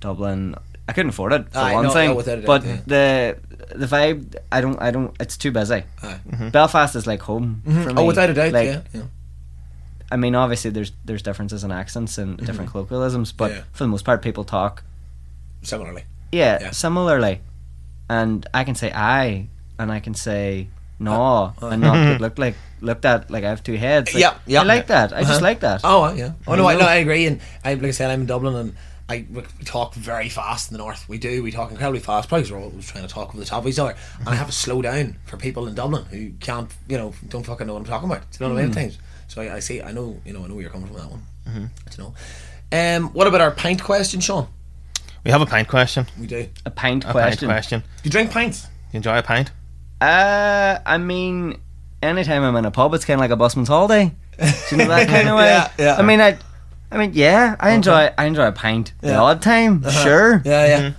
Dublin. 0.01 0.55
I 0.89 0.93
couldn't 0.93 1.11
afford 1.11 1.33
it 1.33 1.53
for 1.53 1.59
Aye, 1.59 1.74
one 1.74 1.85
no, 1.85 1.91
thing. 1.91 2.11
no, 2.11 2.16
without 2.16 2.39
a 2.39 2.43
doubt, 2.43 2.47
but 2.47 2.64
yeah. 2.64 2.81
the 2.87 3.39
the 3.76 3.87
vibe, 3.87 4.37
I 4.51 4.61
don't, 4.61 4.81
I 4.81 4.91
don't. 4.91 5.14
It's 5.20 5.37
too 5.37 5.53
busy. 5.53 5.85
Aye. 6.03 6.20
Mm-hmm. 6.28 6.49
Belfast 6.51 6.97
is 6.97 7.07
like 7.07 7.20
home 7.22 7.62
mm-hmm. 7.66 7.83
for 7.83 7.91
oh, 7.91 7.95
me. 7.95 8.03
Oh, 8.03 8.07
without 8.07 8.31
a 8.31 8.35
doubt, 8.35 8.53
Like, 8.53 8.66
yeah. 8.66 8.83
yeah. 8.93 9.03
I 10.11 10.16
mean, 10.16 10.35
obviously, 10.35 10.70
there's 10.70 10.93
there's 11.05 11.22
differences 11.22 11.62
in 11.64 11.70
accents 11.70 12.18
and 12.18 12.37
mm-hmm. 12.37 12.47
different 12.47 12.70
colloquialisms, 12.72 13.33
but 13.33 13.51
Yeah. 13.53 13.62
for 13.72 13.85
the 13.85 13.89
most 13.89 14.05
part, 14.05 14.22
people 14.22 14.45
talk 14.45 14.83
Similarly. 15.62 16.05
yeah, 16.33 16.59
Yeah. 16.61 16.70
similarly. 16.72 17.41
And 18.11 18.44
I 18.52 18.64
can 18.64 18.74
say 18.74 18.90
I, 18.92 19.46
and 19.78 19.92
I 19.92 20.00
can 20.00 20.14
say 20.14 20.66
no, 20.98 21.54
and 21.62 21.80
not 21.80 21.94
get 21.94 22.20
looked 22.20 22.38
like 22.38 22.56
looked 22.80 23.04
at 23.04 23.30
like 23.30 23.44
I 23.44 23.48
have 23.50 23.62
two 23.62 23.76
heads. 23.76 24.12
Like, 24.12 24.20
Yeah, 24.20 24.34
yeah. 24.46 24.61
I 24.62 24.64
like 24.64 24.86
that. 24.88 25.12
I 25.12 25.20
just 25.20 25.32
Uh-huh. 25.32 25.40
like 25.50 25.61
that. 25.61 25.80
Oh, 25.84 26.02
uh, 26.04 26.12
yeah. 26.12 26.32
Oh, 26.46 26.54
no, 26.56 26.66
I, 26.68 26.74
know? 26.74 26.80
no, 26.80 26.86
I 26.86 26.96
agree. 26.96 27.26
And 27.26 27.40
I, 27.64 27.74
like 27.74 27.84
I 27.84 27.90
said, 27.92 28.11
I'm 28.11 28.22
in 28.22 28.26
Dublin 28.26 28.54
and 28.56 28.74
I, 29.08 29.26
we 29.30 29.42
talk 29.64 29.94
very 29.94 30.28
fast 30.28 30.70
in 30.70 30.76
the 30.76 30.82
north. 30.84 31.08
We 31.08 31.18
do. 31.18 31.42
We 31.42 31.50
talk 31.52 31.70
incredibly 31.70 32.00
fast. 32.00 32.28
Probably 32.28 32.44
'cause 32.44 32.52
we're 32.52 32.61
always 32.61 32.86
trying 32.90 33.06
to 33.06 33.12
talk 33.12 33.28
over 33.30 33.38
the 33.38 33.44
top 33.44 33.62
of 33.64 33.68
each 33.68 33.78
other. 33.78 33.94
And 34.20 34.28
I 34.28 34.34
have 34.34 34.46
to 34.46 34.52
slow 34.52 34.82
down 34.82 35.16
for 35.26 35.36
people 35.36 35.66
in 35.68 35.74
Dublin 35.74 36.04
who 36.11 36.30
can't, 36.40 36.70
you 36.88 36.96
know, 36.98 37.14
don't 37.28 37.44
fucking 37.46 37.66
know 37.66 37.74
what 37.74 37.80
I'm 37.80 37.86
talking 37.86 38.08
about. 38.11 38.22
Do 38.30 38.36
you 38.44 38.48
know 38.48 38.54
what 38.54 38.61
I 38.61 38.66
mean? 38.66 38.72
At 38.72 38.80
times. 38.82 38.98
So 39.28 39.42
I, 39.42 39.56
I 39.56 39.61
see, 39.61 39.82
I 39.82 39.92
know, 39.92 40.20
you 40.24 40.32
know, 40.32 40.44
I 40.44 40.48
know 40.48 40.54
where 40.54 40.62
you're 40.62 40.70
coming 40.70 40.88
from 40.88 40.96
that 40.96 41.11
one. 41.11 41.22
Mm-hmm. 41.48 41.64
You 41.92 42.04
know. 42.04 42.14
Um, 42.72 43.12
what 43.12 43.26
about 43.26 43.40
our 43.40 43.50
pint 43.52 43.82
question, 43.82 44.20
Sean? 44.20 44.46
We 45.24 45.30
have 45.30 45.42
a 45.42 45.46
pint 45.46 45.68
question. 45.68 46.06
We 46.18 46.26
do. 46.26 46.48
A 46.64 46.70
pint 46.70 47.04
A 47.04 47.10
question. 47.12 47.48
pint 47.48 47.56
question. 47.58 47.80
Do 47.80 47.86
you 48.04 48.10
drink 48.10 48.30
pints? 48.30 48.66
You 48.92 48.96
enjoy 48.98 49.18
a 49.18 49.22
pint? 49.22 49.50
Uh, 50.00 50.78
I 50.86 50.96
mean, 50.98 51.60
anytime 52.02 52.42
I'm 52.42 52.56
in 52.56 52.64
a 52.64 52.70
pub, 52.70 52.94
it's 52.94 53.04
kind 53.04 53.18
of 53.18 53.20
like 53.20 53.30
a 53.30 53.36
busman's 53.36 53.68
holiday. 53.68 54.12
Do 54.38 54.46
you 54.70 54.76
know 54.78 54.88
that 54.88 55.08
kind 55.08 55.28
of 55.28 55.36
way? 55.38 55.46
Yeah, 55.46 55.70
yeah. 55.78 55.96
I 55.96 56.02
mean, 56.02 56.20
I, 56.20 56.38
I 56.90 56.96
mean, 56.96 57.12
yeah, 57.14 57.56
I 57.60 57.72
enjoy, 57.72 58.10
I 58.16 58.24
enjoy 58.24 58.46
a 58.46 58.52
pint 58.52 58.94
the 59.00 59.08
Yeah. 59.08 59.14
Uh-huh. 59.16 59.24
odd 59.24 59.42
time, 59.42 59.82
sure. 60.02 60.40
Yeah, 60.44 60.66
yeah. 60.66 60.92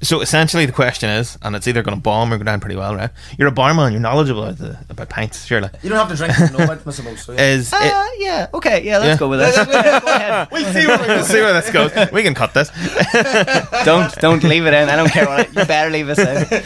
So 0.00 0.20
essentially, 0.20 0.64
the 0.64 0.72
question 0.72 1.10
is, 1.10 1.36
and 1.42 1.56
it's 1.56 1.66
either 1.66 1.82
going 1.82 1.96
to 1.96 2.00
bomb 2.00 2.32
or 2.32 2.38
go 2.38 2.44
down 2.44 2.60
pretty 2.60 2.76
well, 2.76 2.94
right? 2.94 3.10
You're 3.36 3.48
a 3.48 3.52
barman. 3.52 3.92
You're 3.92 4.00
knowledgeable 4.00 4.44
about, 4.44 4.58
the, 4.58 4.78
about 4.90 5.08
pints, 5.08 5.44
surely. 5.44 5.70
You 5.82 5.88
don't 5.90 5.98
have 5.98 6.08
to 6.08 6.14
drink 6.16 6.34
to 6.36 6.56
know 6.56 6.64
about 6.64 6.78
them, 6.84 6.88
I 6.88 6.90
suppose. 6.92 7.24
So, 7.24 7.32
yeah. 7.32 7.40
Is 7.54 7.72
Uh, 7.72 7.78
it, 7.80 8.20
yeah, 8.22 8.46
okay, 8.54 8.84
yeah, 8.84 8.98
let's 8.98 9.08
Yeah. 9.08 9.16
go 9.18 9.28
with 9.28 9.40
it. 9.40 9.54
go 9.56 9.72
ahead. 9.72 10.48
we'll 10.52 10.72
see 10.72 10.86
where, 10.86 10.98
we'll 10.98 11.24
see 11.24 11.40
where 11.40 11.52
this 11.52 11.70
goes. 11.72 11.90
We 12.12 12.22
can 12.22 12.34
cut 12.34 12.54
this. 12.54 12.70
Don't, 13.84 14.14
don't 14.16 14.42
leave 14.44 14.66
it 14.66 14.74
in. 14.74 14.88
I 14.88 14.96
don't 14.96 15.10
care 15.10 15.26
what. 15.26 15.40
It, 15.40 15.48
you 15.48 15.64
better 15.64 15.90
leave 15.90 16.08
us 16.08 16.18
in. 16.18 16.62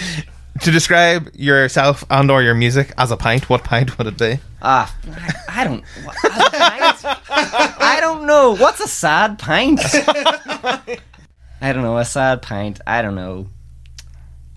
to 0.61 0.71
describe 0.71 1.31
yourself 1.35 2.05
and 2.11 2.31
or 2.31 2.43
your 2.43 2.55
music 2.55 2.93
as 2.99 3.11
a 3.11 3.17
pint, 3.17 3.49
what 3.49 3.65
pint 3.65 3.97
would 3.99 4.07
it 4.09 4.19
be? 4.19 4.39
Ah, 4.61 4.95
I, 5.49 5.61
I 5.61 5.65
don't. 5.65 5.85
what- 6.05 6.17
a 6.25 6.29
pint? 6.51 7.19
I 7.81 7.99
don't 8.01 8.27
know. 8.27 8.55
What's 8.57 8.81
a 8.81 8.89
sad 8.89 9.39
pint? 9.39 9.81
I 11.63 11.73
don't 11.73 11.83
know. 11.83 11.97
A 11.97 12.05
sad 12.05 12.43
pint. 12.43 12.81
I 12.87 13.01
don't 13.03 13.15
know. 13.15 13.47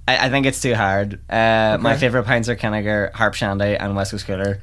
I, 0.08 0.26
I 0.26 0.30
think 0.30 0.46
it's 0.46 0.62
too 0.62 0.76
hard. 0.76 1.20
Uh, 1.30 1.78
My 1.80 1.96
favorite 1.98 2.24
pints 2.26 2.50
are 2.50 2.56
Kinnegar, 2.56 3.14
Harp 3.14 3.34
Shandy, 3.36 3.76
and 3.78 3.96
West 3.96 4.12
Coast 4.12 4.26
Cooler. 4.28 4.60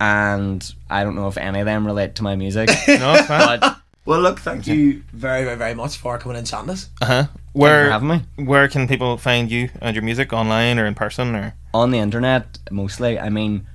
And 0.00 0.74
I 0.90 1.04
don't 1.04 1.14
know 1.14 1.28
if 1.28 1.36
any 1.36 1.60
of 1.60 1.66
them 1.66 1.86
relate 1.86 2.16
to 2.16 2.22
my 2.22 2.34
music. 2.36 2.68
No, 2.88 3.24
but 3.28 3.76
Well, 4.04 4.20
look, 4.20 4.40
thank 4.40 4.66
you 4.66 5.02
very, 5.12 5.44
very, 5.44 5.56
very 5.56 5.74
much 5.74 5.96
for 5.96 6.18
coming 6.18 6.34
in 6.34 6.38
and 6.40 6.46
chatting 6.46 6.70
us. 6.70 6.88
Uh-huh. 7.00 7.22
thank 7.22 7.30
you 7.30 7.38
for 7.52 7.58
Where 7.58 7.90
having 7.90 8.08
me. 8.08 8.22
where 8.44 8.66
can 8.68 8.88
people 8.88 9.16
find 9.16 9.50
you 9.50 9.68
and 9.80 9.94
your 9.94 10.02
music 10.02 10.32
online 10.32 10.78
or 10.78 10.86
in 10.86 10.94
person 10.94 11.34
or? 11.36 11.54
on 11.74 11.90
the 11.92 11.98
internet 11.98 12.58
mostly. 12.70 13.18
I 13.18 13.28
mean, 13.30 13.66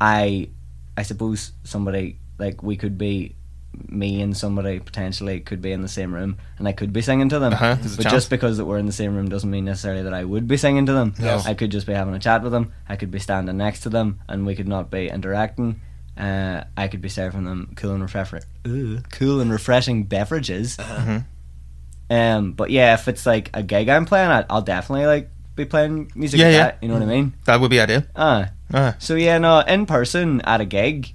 I 0.00 0.48
I 0.96 1.02
suppose 1.02 1.52
somebody 1.64 2.18
like 2.38 2.62
we 2.62 2.76
could 2.76 2.96
be 2.96 3.34
me 3.88 4.20
and 4.22 4.36
somebody 4.36 4.78
potentially 4.80 5.40
could 5.40 5.60
be 5.62 5.72
in 5.72 5.82
the 5.82 5.88
same 5.88 6.14
room 6.14 6.36
and 6.58 6.66
I 6.68 6.72
could 6.72 6.92
be 6.92 7.02
singing 7.02 7.28
to 7.30 7.38
them. 7.38 7.52
Uh-huh, 7.52 7.76
but 7.80 8.02
chance. 8.02 8.12
just 8.12 8.30
because 8.30 8.56
that 8.58 8.64
we're 8.64 8.78
in 8.78 8.86
the 8.86 8.92
same 8.92 9.14
room 9.16 9.28
doesn't 9.28 9.50
mean 9.50 9.64
necessarily 9.64 10.02
that 10.02 10.14
I 10.14 10.24
would 10.24 10.46
be 10.48 10.56
singing 10.56 10.86
to 10.86 10.92
them. 10.92 11.14
Yes. 11.18 11.46
I 11.46 11.54
could 11.54 11.70
just 11.70 11.86
be 11.86 11.92
having 11.92 12.14
a 12.14 12.18
chat 12.18 12.42
with 12.42 12.52
them. 12.52 12.72
I 12.88 12.96
could 12.96 13.10
be 13.10 13.18
standing 13.18 13.56
next 13.56 13.80
to 13.80 13.88
them 13.88 14.20
and 14.28 14.46
we 14.46 14.54
could 14.54 14.68
not 14.68 14.90
be 14.90 15.08
interacting. 15.08 15.80
Uh, 16.16 16.64
I 16.76 16.88
could 16.88 17.02
be 17.02 17.08
serving 17.10 17.44
them 17.44 17.72
cool 17.76 17.92
and 17.92 18.02
refreshing, 18.02 18.40
cool 19.12 19.40
and 19.40 19.52
refreshing 19.52 20.04
beverages. 20.04 20.76
Mhm. 20.78 21.24
Um, 22.08 22.52
but 22.52 22.70
yeah, 22.70 22.94
if 22.94 23.08
it's 23.08 23.26
like 23.26 23.50
a 23.52 23.62
gig 23.62 23.88
I'm 23.88 24.06
playing 24.06 24.30
at, 24.30 24.46
I'll 24.48 24.62
definitely 24.62 25.06
like 25.06 25.30
be 25.56 25.64
playing 25.64 26.12
music. 26.14 26.40
Yeah, 26.40 26.46
like 26.46 26.52
yeah. 26.52 26.62
That, 26.64 26.78
you 26.82 26.88
know 26.88 26.94
what 26.94 27.02
I 27.02 27.06
mean? 27.06 27.34
That 27.44 27.60
would 27.60 27.70
be 27.70 27.80
ideal. 27.80 28.04
Ah, 28.14 28.50
Uh, 28.72 28.92
so 28.98 29.14
yeah, 29.14 29.38
no, 29.38 29.60
in 29.60 29.86
person 29.86 30.40
at 30.42 30.60
a 30.60 30.64
gig, 30.64 31.14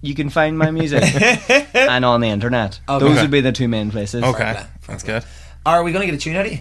you 0.00 0.14
can 0.14 0.30
find 0.30 0.58
my 0.58 0.70
music, 0.70 1.02
and 1.74 2.04
on 2.04 2.20
the 2.20 2.28
internet. 2.28 2.80
Okay. 2.88 3.04
Those 3.04 3.20
would 3.20 3.30
be 3.30 3.40
the 3.40 3.52
two 3.52 3.68
main 3.68 3.90
places. 3.90 4.22
okay, 4.24 4.62
that's 4.86 5.02
good. 5.02 5.24
Are 5.66 5.82
we 5.82 5.92
going 5.92 6.06
to 6.06 6.10
get 6.10 6.18
a 6.18 6.22
tune 6.22 6.36
out 6.36 6.46
of 6.46 6.52
you? 6.52 6.60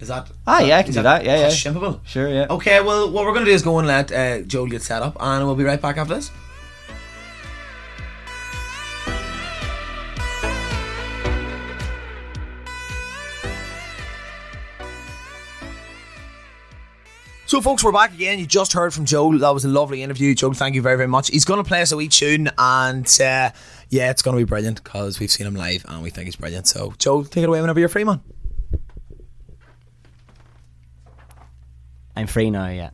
Is 0.00 0.08
that? 0.08 0.28
Ah, 0.46 0.60
is 0.60 0.68
yeah, 0.68 0.78
I 0.78 0.82
can 0.82 0.92
do 0.92 1.02
that. 1.02 1.24
Yeah, 1.24 1.38
yeah. 1.38 1.46
Shippable. 1.46 2.00
Sure, 2.04 2.28
yeah. 2.28 2.46
Okay, 2.50 2.80
well, 2.80 3.10
what 3.10 3.24
we're 3.24 3.32
going 3.32 3.44
to 3.44 3.50
do 3.50 3.54
is 3.54 3.62
go 3.62 3.78
and 3.78 3.86
let 3.86 4.10
uh, 4.10 4.40
Joel 4.42 4.66
get 4.66 4.82
set 4.82 5.00
up, 5.00 5.16
and 5.20 5.46
we'll 5.46 5.54
be 5.54 5.64
right 5.64 5.80
back 5.80 5.96
after 5.96 6.14
this. 6.14 6.30
So, 17.52 17.60
folks, 17.60 17.84
we're 17.84 17.92
back 17.92 18.14
again. 18.14 18.38
You 18.38 18.46
just 18.46 18.72
heard 18.72 18.94
from 18.94 19.04
Joe. 19.04 19.36
That 19.36 19.50
was 19.50 19.66
a 19.66 19.68
lovely 19.68 20.02
interview. 20.02 20.34
Joe, 20.34 20.54
thank 20.54 20.74
you 20.74 20.80
very, 20.80 20.96
very 20.96 21.06
much. 21.06 21.28
He's 21.28 21.44
going 21.44 21.62
to 21.62 21.68
play 21.68 21.82
us 21.82 21.92
a 21.92 21.98
wee 21.98 22.08
tune, 22.08 22.48
and 22.56 23.04
uh, 23.20 23.50
yeah, 23.90 24.10
it's 24.10 24.22
going 24.22 24.38
to 24.38 24.42
be 24.42 24.48
brilliant 24.48 24.82
because 24.82 25.20
we've 25.20 25.30
seen 25.30 25.46
him 25.46 25.54
live 25.54 25.84
and 25.86 26.02
we 26.02 26.08
think 26.08 26.24
he's 26.24 26.36
brilliant. 26.36 26.66
So, 26.66 26.94
Joe, 26.96 27.24
take 27.24 27.42
it 27.42 27.50
away 27.50 27.60
whenever 27.60 27.78
you're 27.78 27.90
free, 27.90 28.04
man. 28.04 28.22
I'm 32.16 32.26
free 32.26 32.50
now. 32.50 32.68
Yeah. 32.68 32.88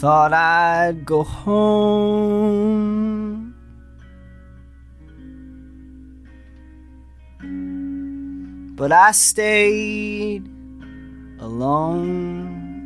Thought 0.00 0.32
I'd 0.32 1.04
go 1.04 1.24
home. 1.24 2.78
But 8.76 8.92
I 8.92 9.10
stayed 9.10 10.46
alone. 11.40 12.76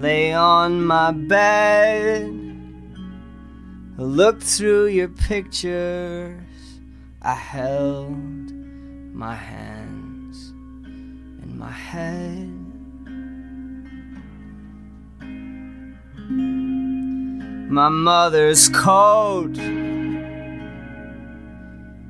Lay 0.00 0.32
on 0.32 0.82
my 0.82 1.12
bed, 1.12 2.32
looked 3.98 4.42
through 4.42 4.86
your 4.86 5.08
pictures. 5.08 6.40
I 7.20 7.34
held 7.34 8.52
my 9.12 9.34
hands 9.34 9.69
in 9.69 9.69
my 11.60 11.70
head. 11.70 12.48
My 17.70 17.90
mother's 17.90 18.70
coat 18.70 19.58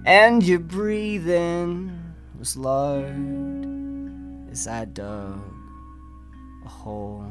and 0.07 0.43
your 0.45 0.61
breathing 0.61 1.91
was 2.39 2.57
loud 2.57 3.03
as 4.53 4.69
I 4.69 4.85
dug 4.85 5.43
a 6.65 6.69
hole. 6.69 7.27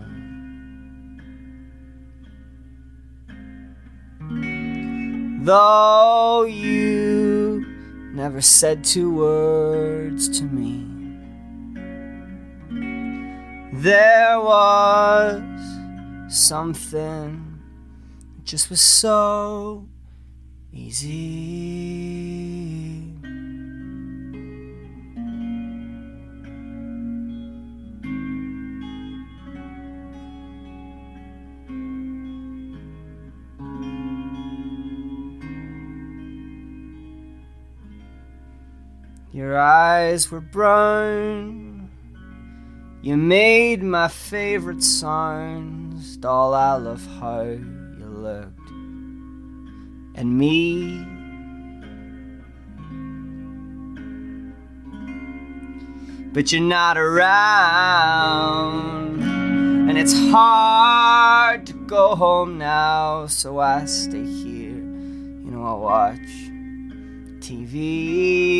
Though 5.45 6.43
you 6.43 7.65
never 8.13 8.41
said 8.41 8.84
two 8.84 9.15
words 9.15 10.28
to 10.38 10.43
me, 10.43 10.88
there 13.82 14.41
was 14.41 15.41
something 16.27 17.61
that 18.36 18.43
just 18.43 18.69
was 18.69 18.82
so 18.82 19.88
easy. 20.73 22.19
Your 39.32 39.57
eyes 39.57 40.30
were 40.30 40.41
brown. 40.41 41.68
You 43.02 43.16
made 43.16 43.82
my 43.82 44.10
favorite 44.10 44.84
sounds. 44.84 46.18
Doll, 46.18 46.54
I 46.54 46.76
love 46.76 47.08
how 47.22 47.43
you 47.43 48.06
looked 48.06 48.60
at 50.16 50.26
me. 50.26 51.06
But 56.34 56.52
you're 56.52 56.60
not 56.62 56.97
around, 56.97 58.43
and 59.89 59.97
it's 59.97 60.14
hard 60.30 61.66
to 61.68 61.74
go 61.88 62.16
home 62.16 62.58
now, 62.58 63.28
so 63.28 63.60
I 63.60 63.86
stay 63.86 64.26
here. 64.26 64.76
You 64.76 65.52
know, 65.52 65.64
I 65.64 65.74
watch 65.74 66.20
TV. 67.39 68.60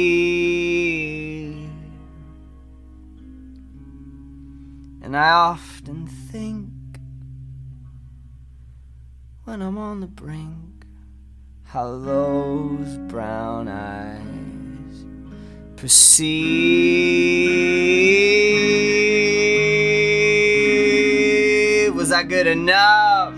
And 5.10 5.18
I 5.18 5.32
often 5.32 6.06
think 6.06 6.70
when 9.44 9.60
I'm 9.64 9.80
on 9.80 10.02
the 10.02 10.06
brink 10.06 10.86
how 11.64 11.98
those 11.98 12.96
brown 13.10 13.68
eyes 13.68 15.06
perceive. 15.78 16.36
Was 21.96 22.12
I 22.12 22.22
good 22.22 22.46
enough? 22.46 23.34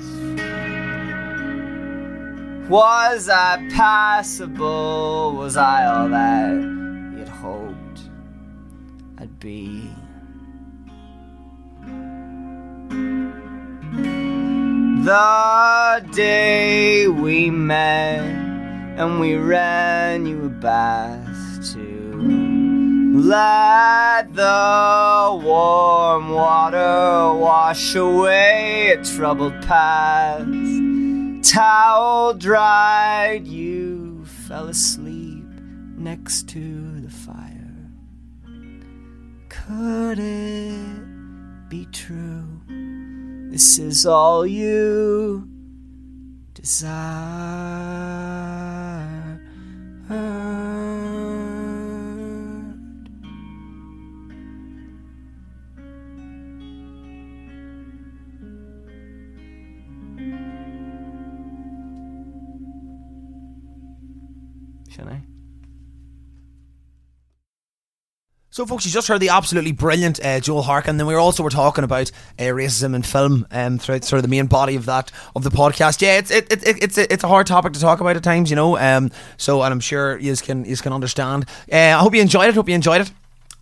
Was 2.70 3.30
I 3.30 3.66
passable? 3.72 5.36
Was 5.38 5.56
I 5.56 5.86
all 5.86 6.10
that 6.10 6.52
you'd 7.18 7.30
hoped 7.30 8.02
I'd 9.18 9.40
be? 9.40 9.91
The 15.04 16.06
day 16.12 17.08
we 17.08 17.50
met 17.50 18.20
and 19.00 19.20
we 19.20 19.34
ran 19.34 20.28
you 20.28 20.46
a 20.46 20.50
bath 20.50 21.74
to 21.74 23.12
let 23.16 24.32
the 24.36 25.42
warm 25.44 26.30
water 26.30 27.34
wash 27.36 27.96
away 27.96 28.92
a 28.92 29.04
troubled 29.04 29.60
past. 29.64 30.46
Towel 31.52 32.36
dried, 32.36 33.48
you 33.48 34.24
fell 34.48 34.68
asleep 34.68 35.48
next 35.98 36.48
to 36.50 37.02
the 37.02 37.10
fire. 37.10 37.90
Could 39.50 40.20
it? 40.20 40.91
This 43.52 43.80
is 43.80 44.06
all 44.06 44.48
you 44.48 45.46
desire. 46.54 46.88
Should 64.88 65.08
I? 65.10 65.31
So, 68.54 68.66
folks, 68.66 68.86
you 68.86 68.92
just 68.92 69.08
heard 69.08 69.22
the 69.22 69.30
absolutely 69.30 69.72
brilliant 69.72 70.20
uh, 70.22 70.42
Joel 70.42 70.64
Harkin. 70.64 70.98
Then 70.98 71.08
we 71.08 71.16
also 71.16 71.42
were 71.42 71.50
talking 71.50 71.86
about 71.86 72.12
uh, 72.38 72.44
racism 72.44 72.94
in 72.94 73.02
film 73.02 73.48
um, 73.50 73.78
throughout 73.78 74.04
sort 74.04 74.18
of 74.18 74.24
the 74.24 74.28
main 74.28 74.48
body 74.48 74.76
of 74.76 74.88
that 74.88 75.10
of 75.38 75.44
the 75.44 75.50
podcast. 75.50 76.02
Yeah, 76.02 76.18
it's 76.18 76.32
it, 76.32 76.52
it, 76.52 76.68
it, 76.68 76.84
it's 76.84 76.98
a, 76.98 77.14
it's 77.14 77.24
a 77.24 77.30
hard 77.30 77.48
topic 77.48 77.72
to 77.72 77.80
talk 77.80 78.02
about 78.02 78.18
at 78.18 78.24
times, 78.24 78.50
you 78.50 78.58
know. 78.58 78.78
Um, 78.78 79.10
so, 79.38 79.64
and 79.64 79.72
I'm 79.72 79.80
sure 79.80 80.18
you 80.18 80.36
can 80.36 80.66
you 80.66 80.76
can 80.76 80.92
understand. 80.92 81.46
Uh, 81.72 81.78
I 81.78 82.00
hope 82.00 82.14
you 82.14 82.22
enjoyed 82.22 82.50
it. 82.50 82.56
Hope 82.56 82.68
you 82.68 82.76
enjoyed 82.76 83.00
it. 83.00 83.12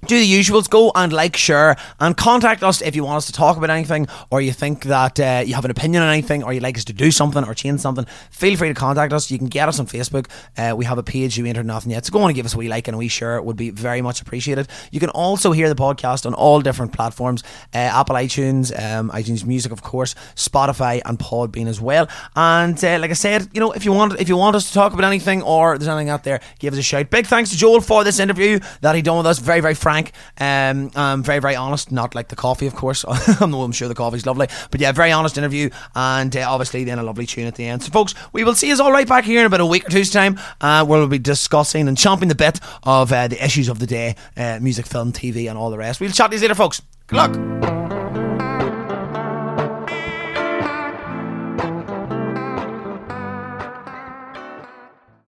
Do 0.08 0.18
the 0.18 0.26
usuals, 0.26 0.70
go 0.70 0.94
and 0.96 1.12
like, 1.12 1.36
share, 1.36 1.76
and 2.00 2.16
contact 2.16 2.64
us 2.64 2.82
if 2.82 2.96
you 2.96 3.04
want 3.04 3.18
us 3.18 3.26
to 3.26 3.34
talk 3.34 3.58
about 3.58 3.70
anything, 3.70 4.08
or 4.32 4.40
you 4.40 4.54
think 4.54 4.84
that 4.86 5.20
uh, 5.20 5.44
you 5.46 5.56
have 5.56 5.66
an 5.66 5.72
opinion 5.72 6.02
on 6.02 6.10
anything, 6.10 6.42
or 6.42 6.54
you'd 6.54 6.64
like 6.64 6.78
us 6.78 6.86
to 6.86 6.94
do 6.94 7.12
something 7.12 7.44
or 7.44 7.54
change 7.54 7.82
something. 7.82 8.06
Feel 8.32 8.56
free 8.56 8.70
to 8.70 8.74
contact 8.74 9.12
us. 9.12 9.30
You 9.30 9.38
can 9.38 9.48
get 9.48 9.68
us 9.68 9.78
on 9.78 9.88
Facebook. 9.88 10.28
Uh, 10.58 10.74
we 10.74 10.86
have 10.86 10.98
a 10.98 11.04
page 11.04 11.38
you 11.38 11.46
entered 11.46 11.66
nothing 11.66 11.92
yet, 11.92 12.06
so 12.06 12.14
go 12.14 12.22
on 12.22 12.30
and 12.30 12.36
give 12.36 12.46
us 12.46 12.56
a 12.56 12.58
wee 12.58 12.70
like 12.70 12.88
and 12.88 12.96
a 12.96 12.98
wee 12.98 13.10
share. 13.10 13.36
It 13.36 13.44
would 13.44 13.58
be 13.58 13.72
very 13.72 14.02
much 14.02 14.22
appreciated. 14.22 14.70
You 14.90 15.02
can 15.02 15.10
also 15.10 15.52
hear 15.52 15.68
the 15.68 15.76
podcast 15.76 16.26
on 16.26 16.34
all 16.34 16.62
different 16.62 16.94
platforms: 16.94 17.44
uh, 17.74 17.78
Apple 17.80 18.16
iTunes, 18.16 18.72
um, 18.82 19.12
iTunes 19.12 19.46
Music, 19.46 19.74
of 19.74 19.82
course, 19.82 20.16
Spotify, 20.36 21.02
and 21.04 21.20
Podbean 21.20 21.68
as 21.68 21.82
well. 21.82 22.08
And 22.38 22.82
uh, 22.84 23.00
like 23.00 23.12
I 23.12 23.16
said, 23.16 23.50
you 23.52 23.60
know, 23.60 23.74
if 23.74 23.84
you 23.84 23.92
want 23.92 24.18
if 24.18 24.30
you 24.30 24.38
want 24.38 24.56
us 24.56 24.70
to 24.70 24.74
talk 24.74 24.94
about 24.94 25.04
anything 25.04 25.42
or 25.42 25.78
there's 25.78 25.90
anything 25.90 26.10
out 26.10 26.24
there, 26.24 26.40
give 26.58 26.74
us 26.74 26.80
a 26.80 26.84
shout. 26.84 27.10
Big 27.10 27.28
thanks 27.28 27.50
to 27.50 27.58
Joel 27.58 27.82
for 27.82 28.06
this 28.06 28.20
interview 28.20 28.60
that 28.80 28.96
he 28.96 29.02
done 29.02 29.18
with 29.18 29.28
us. 29.28 29.40
Very 29.40 29.60
very 29.60 29.76
frank, 29.90 30.12
um, 30.40 30.92
um 30.96 31.24
very 31.24 31.40
very 31.40 31.56
honest. 31.56 31.92
Not 31.92 32.14
like 32.14 32.28
the 32.28 32.36
coffee, 32.36 32.68
of 32.68 32.76
course. 32.76 33.04
I'm 33.42 33.72
sure 33.72 33.88
the 33.88 33.96
coffee's 33.96 34.26
lovely, 34.26 34.48
but 34.70 34.80
yeah, 34.80 34.92
very 34.92 35.12
honest 35.12 35.38
interview, 35.38 35.72
and 35.96 36.36
uh, 36.36 36.46
obviously 36.48 36.84
then 36.84 37.00
a 37.00 37.04
lovely 37.04 37.26
tune 37.26 37.48
at 37.48 37.56
the 37.56 37.66
end. 37.66 37.82
So 37.82 37.92
folks, 37.92 38.14
we 38.32 38.44
will 38.44 38.54
see 38.54 38.72
us 38.72 38.80
all 38.80 38.92
right 38.92 39.08
back 39.08 39.24
here 39.24 39.40
in 39.40 39.48
about 39.48 39.62
a 39.62 39.66
week 39.66 39.88
or 39.88 39.90
two's 39.90 40.12
time, 40.12 40.40
uh, 40.62 40.86
where 40.86 41.00
we'll 41.00 41.08
be 41.08 41.18
discussing 41.18 41.88
and 41.88 41.98
chomping 41.98 42.30
the 42.30 42.36
bit 42.36 42.60
of 42.84 43.12
uh, 43.12 43.28
the 43.28 43.44
issues 43.44 43.68
of 43.68 43.80
the 43.80 43.88
day, 43.88 44.16
uh, 44.38 44.60
music, 44.62 44.86
film, 44.86 45.12
TV, 45.12 45.50
and 45.50 45.58
all 45.58 45.72
the 45.72 45.78
rest. 45.78 46.00
We'll 46.00 46.12
chat 46.12 46.32
you 46.32 46.40
later, 46.40 46.56
folks. 46.56 46.84
Good 47.08 47.18
luck. 47.18 47.89